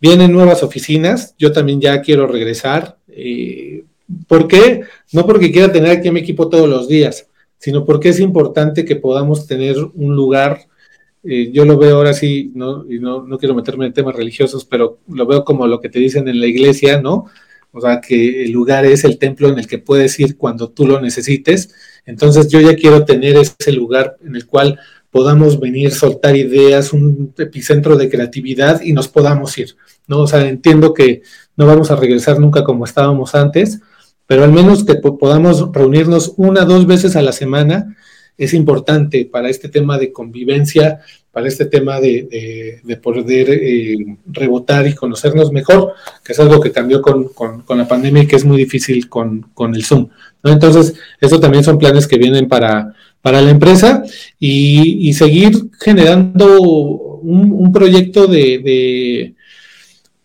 Vienen 0.00 0.32
nuevas 0.32 0.62
oficinas, 0.62 1.34
yo 1.38 1.52
también 1.52 1.80
ya 1.80 2.00
quiero 2.00 2.26
regresar. 2.26 2.98
Eh, 3.08 3.84
¿Por 4.26 4.48
qué? 4.48 4.82
No 5.12 5.26
porque 5.26 5.52
quiera 5.52 5.72
tener 5.72 5.90
aquí 5.90 6.08
a 6.08 6.12
mi 6.12 6.20
equipo 6.20 6.48
todos 6.48 6.68
los 6.68 6.88
días, 6.88 7.28
sino 7.58 7.84
porque 7.84 8.10
es 8.10 8.20
importante 8.20 8.84
que 8.84 8.96
podamos 8.96 9.46
tener 9.46 9.76
un 9.94 10.16
lugar 10.16 10.66
eh, 11.22 11.50
yo 11.52 11.66
lo 11.66 11.76
veo 11.76 11.96
ahora 11.96 12.14
sí, 12.14 12.50
¿no? 12.54 12.90
y 12.90 12.98
no, 12.98 13.22
no, 13.26 13.36
quiero 13.36 13.54
meterme 13.54 13.86
en 13.86 13.92
temas 13.92 14.16
religiosos, 14.16 14.64
pero 14.64 15.00
lo 15.08 15.26
veo 15.26 15.44
como 15.44 15.66
lo 15.66 15.80
que 15.80 15.90
te 15.90 15.98
dicen 15.98 16.26
en 16.28 16.40
la 16.40 16.46
iglesia, 16.46 17.00
¿no? 17.00 17.26
O 17.72 17.80
sea, 17.80 18.00
que 18.00 18.44
el 18.44 18.52
lugar 18.52 18.84
es 18.86 19.04
el 19.04 19.18
templo 19.18 19.48
en 19.48 19.58
el 19.58 19.66
que 19.66 19.78
puedes 19.78 20.18
ir 20.18 20.36
cuando 20.36 20.70
tú 20.70 20.86
lo 20.86 21.00
necesites. 21.00 21.72
Entonces 22.04 22.48
yo 22.48 22.60
ya 22.60 22.74
quiero 22.74 23.04
tener 23.04 23.36
ese 23.36 23.72
lugar 23.72 24.16
en 24.24 24.34
el 24.34 24.46
cual 24.46 24.78
podamos 25.10 25.60
venir, 25.60 25.92
soltar 25.92 26.36
ideas, 26.36 26.92
un 26.92 27.34
epicentro 27.38 27.96
de 27.96 28.08
creatividad 28.08 28.80
y 28.80 28.92
nos 28.92 29.08
podamos 29.08 29.56
ir, 29.58 29.76
¿no? 30.06 30.20
O 30.20 30.26
sea, 30.26 30.48
entiendo 30.48 30.94
que 30.94 31.22
no 31.56 31.66
vamos 31.66 31.90
a 31.90 31.96
regresar 31.96 32.40
nunca 32.40 32.64
como 32.64 32.84
estábamos 32.84 33.34
antes, 33.34 33.80
pero 34.30 34.44
al 34.44 34.52
menos 34.52 34.84
que 34.84 34.94
podamos 34.94 35.72
reunirnos 35.72 36.34
una, 36.36 36.64
dos 36.64 36.86
veces 36.86 37.16
a 37.16 37.20
la 37.20 37.32
semana 37.32 37.96
es 38.38 38.54
importante 38.54 39.24
para 39.24 39.48
este 39.48 39.68
tema 39.68 39.98
de 39.98 40.12
convivencia, 40.12 41.00
para 41.32 41.48
este 41.48 41.64
tema 41.64 41.98
de, 41.98 42.80
poder 43.02 43.50
eh, 43.50 43.96
rebotar 44.26 44.86
y 44.86 44.94
conocernos 44.94 45.50
mejor, 45.50 45.94
que 46.22 46.30
es 46.30 46.38
algo 46.38 46.60
que 46.60 46.70
cambió 46.70 47.02
con, 47.02 47.32
la 47.76 47.88
pandemia 47.88 48.22
y 48.22 48.26
que 48.28 48.36
es 48.36 48.44
muy 48.44 48.58
difícil 48.58 49.08
con, 49.08 49.50
el 49.74 49.84
Zoom. 49.84 50.10
Entonces, 50.44 50.94
eso 51.20 51.40
también 51.40 51.64
son 51.64 51.76
planes 51.76 52.06
que 52.06 52.16
vienen 52.16 52.46
para, 52.46 52.94
para 53.22 53.42
la 53.42 53.50
empresa 53.50 54.04
y, 54.38 55.12
seguir 55.12 55.70
generando 55.80 56.60
un, 56.60 57.72
proyecto 57.72 58.28
de, 58.28 59.34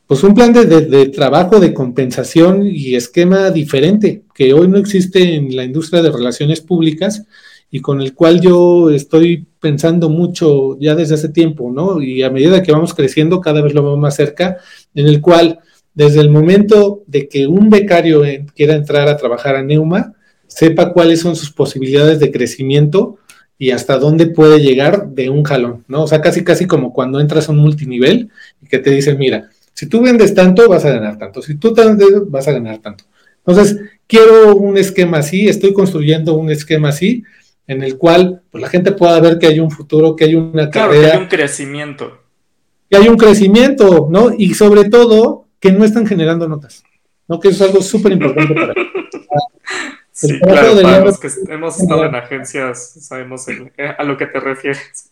pues 0.07 0.23
un 0.23 0.33
plan 0.35 0.53
de, 0.53 1.07
trabajo, 1.07 1.59
de 1.59 1.73
compensación 1.73 2.67
y 2.67 2.95
esquema 2.95 3.49
diferente, 3.49 4.23
que 4.33 4.53
hoy 4.53 4.67
no 4.67 4.77
existe 4.77 5.35
en 5.35 5.55
la 5.55 5.63
industria 5.63 6.03
de 6.03 6.11
relaciones 6.11 6.61
públicas 6.61 7.23
y 7.71 7.79
con 7.79 8.01
el 8.01 8.13
cual 8.13 8.39
yo 8.39 8.91
estoy 8.91 9.47
pensando 9.59 10.09
mucho 10.09 10.77
ya 10.79 10.93
desde 10.93 11.15
hace 11.15 11.29
tiempo, 11.29 11.71
¿no? 11.71 12.01
Y 12.01 12.21
a 12.21 12.29
medida 12.29 12.61
que 12.61 12.71
vamos 12.71 12.93
creciendo, 12.93 13.41
cada 13.41 13.61
vez 13.61 13.73
lo 13.73 13.83
vemos 13.83 13.99
más 13.99 14.15
cerca, 14.15 14.57
en 14.93 15.07
el 15.07 15.21
cual 15.21 15.59
desde 15.95 16.21
el 16.21 16.29
momento 16.29 17.03
de 17.07 17.27
que 17.27 17.47
un 17.47 17.69
becario 17.69 18.21
quiera 18.55 18.75
entrar 18.75 19.07
a 19.07 19.17
trabajar 19.17 19.55
a 19.55 19.63
Neuma, 19.63 20.13
sepa 20.45 20.93
cuáles 20.93 21.21
son 21.21 21.35
sus 21.35 21.51
posibilidades 21.51 22.19
de 22.19 22.31
crecimiento 22.31 23.17
y 23.57 23.71
hasta 23.71 23.97
dónde 23.97 24.27
puede 24.27 24.59
llegar 24.59 25.09
de 25.09 25.29
un 25.29 25.43
jalón, 25.43 25.83
¿no? 25.87 26.03
O 26.03 26.07
sea, 26.07 26.21
casi 26.21 26.43
casi 26.43 26.67
como 26.67 26.93
cuando 26.93 27.19
entras 27.19 27.49
a 27.49 27.53
un 27.53 27.59
multinivel 27.59 28.29
y 28.61 28.67
que 28.67 28.79
te 28.79 28.91
dicen, 28.91 29.17
mira, 29.17 29.49
si 29.75 29.87
tú 29.87 30.01
vendes 30.01 30.33
tanto, 30.33 30.69
vas 30.69 30.85
a 30.85 30.89
ganar 30.89 31.17
tanto, 31.17 31.41
si 31.41 31.55
tú 31.55 31.73
vendes, 31.75 32.07
vas 32.27 32.47
a 32.47 32.53
ganar 32.53 32.79
tanto. 32.79 33.03
Entonces, 33.45 33.77
quiero 34.07 34.55
un 34.55 34.77
esquema 34.77 35.17
así, 35.17 35.49
estoy 35.49 35.73
construyendo 35.73 36.33
un 36.35 36.49
esquema 36.49 36.89
así, 36.89 37.23
en 37.67 37.83
el 37.83 37.97
cual 37.97 38.41
pues, 38.49 38.61
la 38.61 38.69
gente 38.69 38.93
pueda 38.93 39.19
ver 39.19 39.37
que 39.37 39.47
hay 39.47 39.59
un 39.59 39.69
futuro, 39.69 40.15
que 40.15 40.23
hay 40.23 40.35
una 40.35 40.69
claro, 40.69 40.91
carrera. 40.91 41.11
Que 41.11 41.17
hay 41.17 41.23
un 41.23 41.27
crecimiento. 41.27 42.21
Que 42.89 42.97
hay 42.97 43.07
un 43.09 43.17
crecimiento, 43.17 44.07
¿no? 44.09 44.31
Y 44.35 44.53
sobre 44.53 44.89
todo, 44.89 45.47
que 45.59 45.73
no 45.73 45.83
están 45.83 46.07
generando 46.07 46.47
notas, 46.47 46.83
¿no? 47.27 47.39
Que 47.39 47.49
eso 47.49 47.65
es 47.65 47.69
algo 47.69 47.83
súper 47.83 48.13
importante 48.13 48.53
para 48.53 48.73
Sí, 50.11 50.39
claro, 50.39 50.81
para 50.81 51.03
los 51.03 51.19
que 51.19 51.27
hemos 51.49 51.77
estado 51.77 52.05
en 52.05 52.15
agencias 52.15 52.93
sabemos 53.01 53.45
a 53.97 54.03
lo 54.05 54.17
que 54.17 54.27
te 54.27 54.39
refieres. 54.39 55.11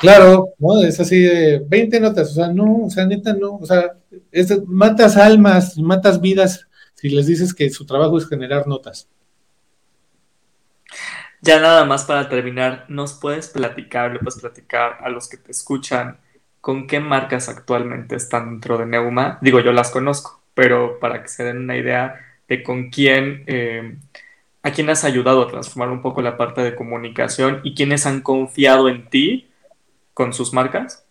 Claro, 0.00 0.54
¿no? 0.58 0.82
Es 0.82 0.98
así 1.00 1.20
de 1.20 1.64
20 1.66 2.00
notas, 2.00 2.30
o 2.30 2.34
sea, 2.34 2.48
no, 2.48 2.84
o 2.84 2.90
sea, 2.90 3.06
neta, 3.06 3.32
no, 3.32 3.56
o 3.56 3.66
sea, 3.66 3.96
matas 4.66 5.16
almas, 5.16 5.78
matas 5.78 6.20
vidas 6.20 6.66
si 6.94 7.10
les 7.10 7.26
dices 7.26 7.54
que 7.54 7.68
su 7.70 7.86
trabajo 7.86 8.18
es 8.18 8.28
generar 8.28 8.66
notas. 8.66 9.08
Ya 11.42 11.60
nada 11.60 11.84
más 11.84 12.04
para 12.04 12.28
terminar, 12.28 12.86
¿nos 12.88 13.14
puedes 13.14 13.48
platicar, 13.48 14.12
le 14.12 14.18
puedes 14.18 14.40
platicar 14.40 14.98
a 15.00 15.10
los 15.10 15.28
que 15.28 15.36
te 15.36 15.52
escuchan 15.52 16.18
con 16.60 16.86
qué 16.86 16.98
marcas 16.98 17.48
actualmente 17.48 18.16
están 18.16 18.50
dentro 18.50 18.78
de 18.78 18.86
Neuma? 18.86 19.38
Digo, 19.42 19.60
yo 19.60 19.72
las 19.72 19.90
conozco, 19.90 20.42
pero 20.54 20.98
para 20.98 21.22
que 21.22 21.28
se 21.28 21.44
den 21.44 21.58
una 21.58 21.76
idea 21.76 22.20
de 22.48 22.62
con 22.62 22.90
quién 22.90 23.44
eh, 23.46 23.96
a 24.62 24.72
quién 24.72 24.90
has 24.90 25.04
ayudado 25.04 25.42
a 25.42 25.48
transformar 25.48 25.90
un 25.90 26.02
poco 26.02 26.22
la 26.22 26.36
parte 26.36 26.62
de 26.62 26.74
comunicación 26.74 27.60
y 27.62 27.74
quiénes 27.74 28.06
han 28.06 28.22
confiado 28.22 28.88
en 28.88 29.08
ti 29.08 29.48
con 30.16 30.32
sus 30.32 30.54
marcas? 30.54 31.04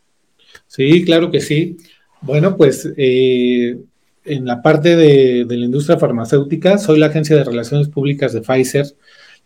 Sí, 0.66 1.06
claro 1.06 1.30
que 1.30 1.40
sí. 1.40 1.78
Bueno, 2.22 2.58
pues 2.58 2.92
eh, 2.98 3.78
en 4.26 4.46
la 4.46 4.64
parte 4.64 4.96
de, 4.96 5.46
la 5.48 5.64
industria 5.64 6.00
farmacéutica, 6.00 6.80
soy 6.80 6.98
la 6.98 7.06
agencia 7.06 7.36
de 7.36 7.44
relaciones 7.44 7.88
públicas 7.88 8.34
de 8.34 8.42
Pfizer. 8.42 8.88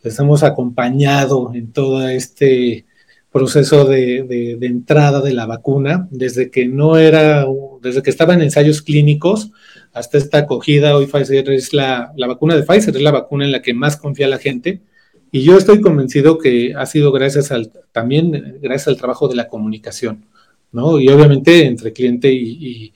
Les 0.01 0.17
hemos 0.17 0.43
acompañado 0.43 1.51
en 1.53 1.73
todo 1.73 2.07
este 2.07 2.85
proceso 3.33 3.83
de, 3.83 4.23
de, 4.57 4.65
entrada 4.65 5.19
de 5.19 5.33
la 5.33 5.45
vacuna, 5.45 6.07
desde 6.09 6.49
que 6.49 6.65
no 6.65 6.97
era, 6.97 7.45
desde 7.81 8.01
que 8.01 8.11
estaba 8.11 8.35
en 8.35 8.41
ensayos 8.41 8.81
clínicos 8.81 9.51
hasta 9.91 10.17
esta 10.17 10.37
acogida. 10.37 10.95
Hoy 10.95 11.07
Pfizer 11.07 11.49
es 11.51 11.73
la, 11.73 12.13
la 12.15 12.27
vacuna 12.27 12.55
de 12.55 12.63
Pfizer, 12.63 12.95
es 12.95 13.01
la 13.01 13.11
vacuna 13.11 13.43
en 13.43 13.51
la 13.51 13.61
que 13.61 13.73
más 13.73 13.97
confía 13.97 14.29
la 14.29 14.37
gente. 14.37 14.83
Y 15.31 15.43
yo 15.43 15.57
estoy 15.57 15.81
convencido 15.81 16.37
que 16.37 16.73
ha 16.75 16.85
sido 16.85 17.11
gracias 17.11 17.51
al, 17.51 17.71
también 17.91 18.57
gracias 18.61 18.87
al 18.87 18.97
trabajo 18.97 19.27
de 19.27 19.35
la 19.35 19.47
comunicación, 19.47 20.25
¿no? 20.71 20.99
Y 20.99 21.09
obviamente 21.09 21.65
entre 21.65 21.93
cliente 21.93 22.31
y, 22.31 22.93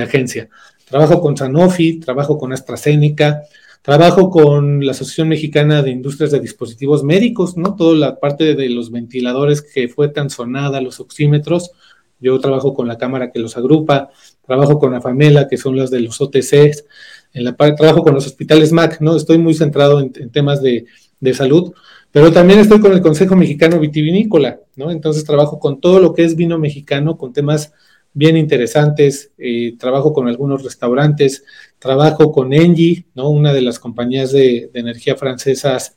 agencia. 0.00 0.48
Trabajo 0.88 1.20
con 1.20 1.36
Sanofi, 1.36 2.00
trabajo 2.00 2.38
con 2.38 2.52
AstraZeneca, 2.52 3.42
Trabajo 3.82 4.30
con 4.30 4.86
la 4.86 4.92
Asociación 4.92 5.28
Mexicana 5.28 5.82
de 5.82 5.90
Industrias 5.90 6.30
de 6.30 6.38
Dispositivos 6.38 7.02
Médicos, 7.02 7.56
¿no? 7.56 7.74
Toda 7.74 7.96
la 7.96 8.20
parte 8.20 8.54
de 8.54 8.68
los 8.68 8.92
ventiladores 8.92 9.60
que 9.60 9.88
fue 9.88 10.08
tan 10.08 10.30
sonada, 10.30 10.80
los 10.80 11.00
oxímetros. 11.00 11.72
Yo 12.20 12.38
trabajo 12.38 12.74
con 12.74 12.86
la 12.86 12.96
cámara 12.96 13.32
que 13.32 13.40
los 13.40 13.56
agrupa, 13.56 14.10
trabajo 14.46 14.78
con 14.78 14.94
AFAMELA, 14.94 15.48
que 15.48 15.56
son 15.56 15.76
las 15.76 15.90
de 15.90 15.98
los 15.98 16.20
OTCs, 16.20 16.84
en 17.32 17.42
la 17.44 17.56
trabajo 17.56 18.04
con 18.04 18.14
los 18.14 18.24
hospitales 18.24 18.70
MAC, 18.70 19.00
¿no? 19.00 19.16
Estoy 19.16 19.38
muy 19.38 19.54
centrado 19.54 19.98
en, 19.98 20.12
temas 20.30 20.62
de, 20.62 20.84
de, 21.22 21.34
salud, 21.34 21.72
pero 22.10 22.30
también 22.32 22.58
estoy 22.58 22.80
con 22.80 22.92
el 22.92 23.00
Consejo 23.00 23.36
Mexicano 23.36 23.80
Vitivinícola, 23.80 24.60
¿no? 24.76 24.90
Entonces 24.90 25.24
trabajo 25.24 25.58
con 25.58 25.80
todo 25.80 26.00
lo 26.00 26.12
que 26.12 26.24
es 26.24 26.36
vino 26.36 26.58
mexicano, 26.58 27.16
con 27.16 27.32
temas 27.32 27.72
bien 28.14 28.36
interesantes, 28.36 29.30
eh, 29.38 29.74
trabajo 29.78 30.12
con 30.12 30.28
algunos 30.28 30.62
restaurantes, 30.62 31.44
trabajo 31.78 32.30
con 32.32 32.52
Engie, 32.52 33.06
¿no? 33.14 33.30
una 33.30 33.52
de 33.52 33.62
las 33.62 33.78
compañías 33.78 34.32
de, 34.32 34.70
energía 34.74 35.16
francesas 35.16 35.96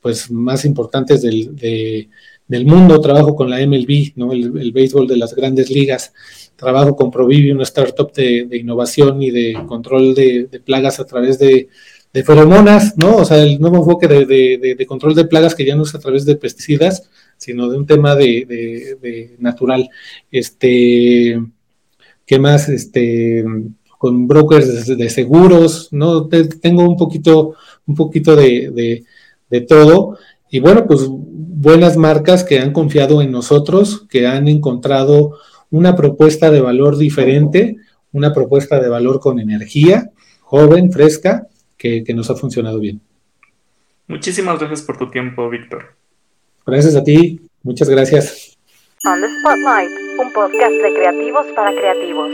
pues, 0.00 0.30
más 0.30 0.64
importantes 0.64 1.22
del, 1.22 1.56
del, 1.56 2.66
mundo, 2.66 3.00
trabajo 3.00 3.34
con 3.34 3.48
la 3.48 3.64
MLB, 3.66 4.12
¿no? 4.16 4.32
el, 4.32 4.72
béisbol 4.72 5.06
de 5.06 5.16
las 5.16 5.34
grandes 5.34 5.70
ligas, 5.70 6.12
trabajo 6.56 6.94
con 6.94 7.10
Provivi, 7.10 7.50
una 7.50 7.62
startup 7.62 8.12
de, 8.12 8.46
innovación 8.52 9.22
y 9.22 9.30
de 9.30 9.54
control 9.66 10.14
de, 10.14 10.48
plagas 10.64 11.00
a 11.00 11.06
través 11.06 11.38
de, 11.38 11.68
feromonas, 12.22 12.96
¿no? 12.96 13.16
O 13.16 13.24
sea, 13.24 13.42
el 13.42 13.60
nuevo 13.60 13.78
enfoque 13.78 14.06
de, 14.06 14.86
control 14.86 15.16
de 15.16 15.24
plagas 15.24 15.54
que 15.54 15.64
ya 15.64 15.74
no 15.74 15.82
es 15.82 15.94
a 15.94 15.98
través 15.98 16.24
de 16.24 16.36
pesticidas, 16.36 17.10
sino 17.36 17.68
de 17.68 17.76
un 17.76 17.86
tema 17.86 18.14
de, 18.14 19.36
natural. 19.40 19.88
Este, 20.30 21.42
¿qué 22.24 22.38
más? 22.38 22.68
Este, 22.68 23.44
con 23.98 24.28
brokers 24.28 24.86
de, 24.96 25.10
seguros, 25.10 25.88
¿no? 25.90 26.28
tengo 26.28 26.88
un 26.88 26.96
poquito, 26.96 27.54
un 27.86 27.94
poquito 27.94 28.36
de, 28.36 29.04
todo. 29.66 30.18
Y 30.50 30.60
bueno, 30.60 30.86
pues 30.86 31.06
buenas 31.08 31.96
marcas 31.96 32.44
que 32.44 32.60
han 32.60 32.72
confiado 32.72 33.22
en 33.22 33.32
nosotros, 33.32 34.06
que 34.08 34.26
han 34.26 34.46
encontrado 34.46 35.38
una 35.70 35.96
propuesta 35.96 36.50
de 36.50 36.60
valor 36.60 36.96
diferente, 36.96 37.76
una 38.12 38.32
propuesta 38.32 38.78
de 38.78 38.88
valor 38.88 39.18
con 39.18 39.40
energía, 39.40 40.12
joven, 40.42 40.92
fresca, 40.92 41.48
que, 41.84 42.02
que 42.02 42.14
nos 42.14 42.30
ha 42.30 42.34
funcionado 42.34 42.80
bien. 42.80 42.98
Muchísimas 44.08 44.58
gracias 44.58 44.80
por 44.80 44.96
tu 44.96 45.10
tiempo, 45.10 45.50
Víctor. 45.50 45.94
Gracias 46.66 46.96
a 46.96 47.04
ti, 47.04 47.38
muchas 47.62 47.90
gracias. 47.90 48.56
On 49.04 49.20
the 49.20 49.28
Spotlight, 49.28 49.90
un 50.18 50.32
podcast 50.32 50.72
de 50.72 50.94
creativos 50.94 51.44
para 51.54 51.74
creativos. 51.74 52.30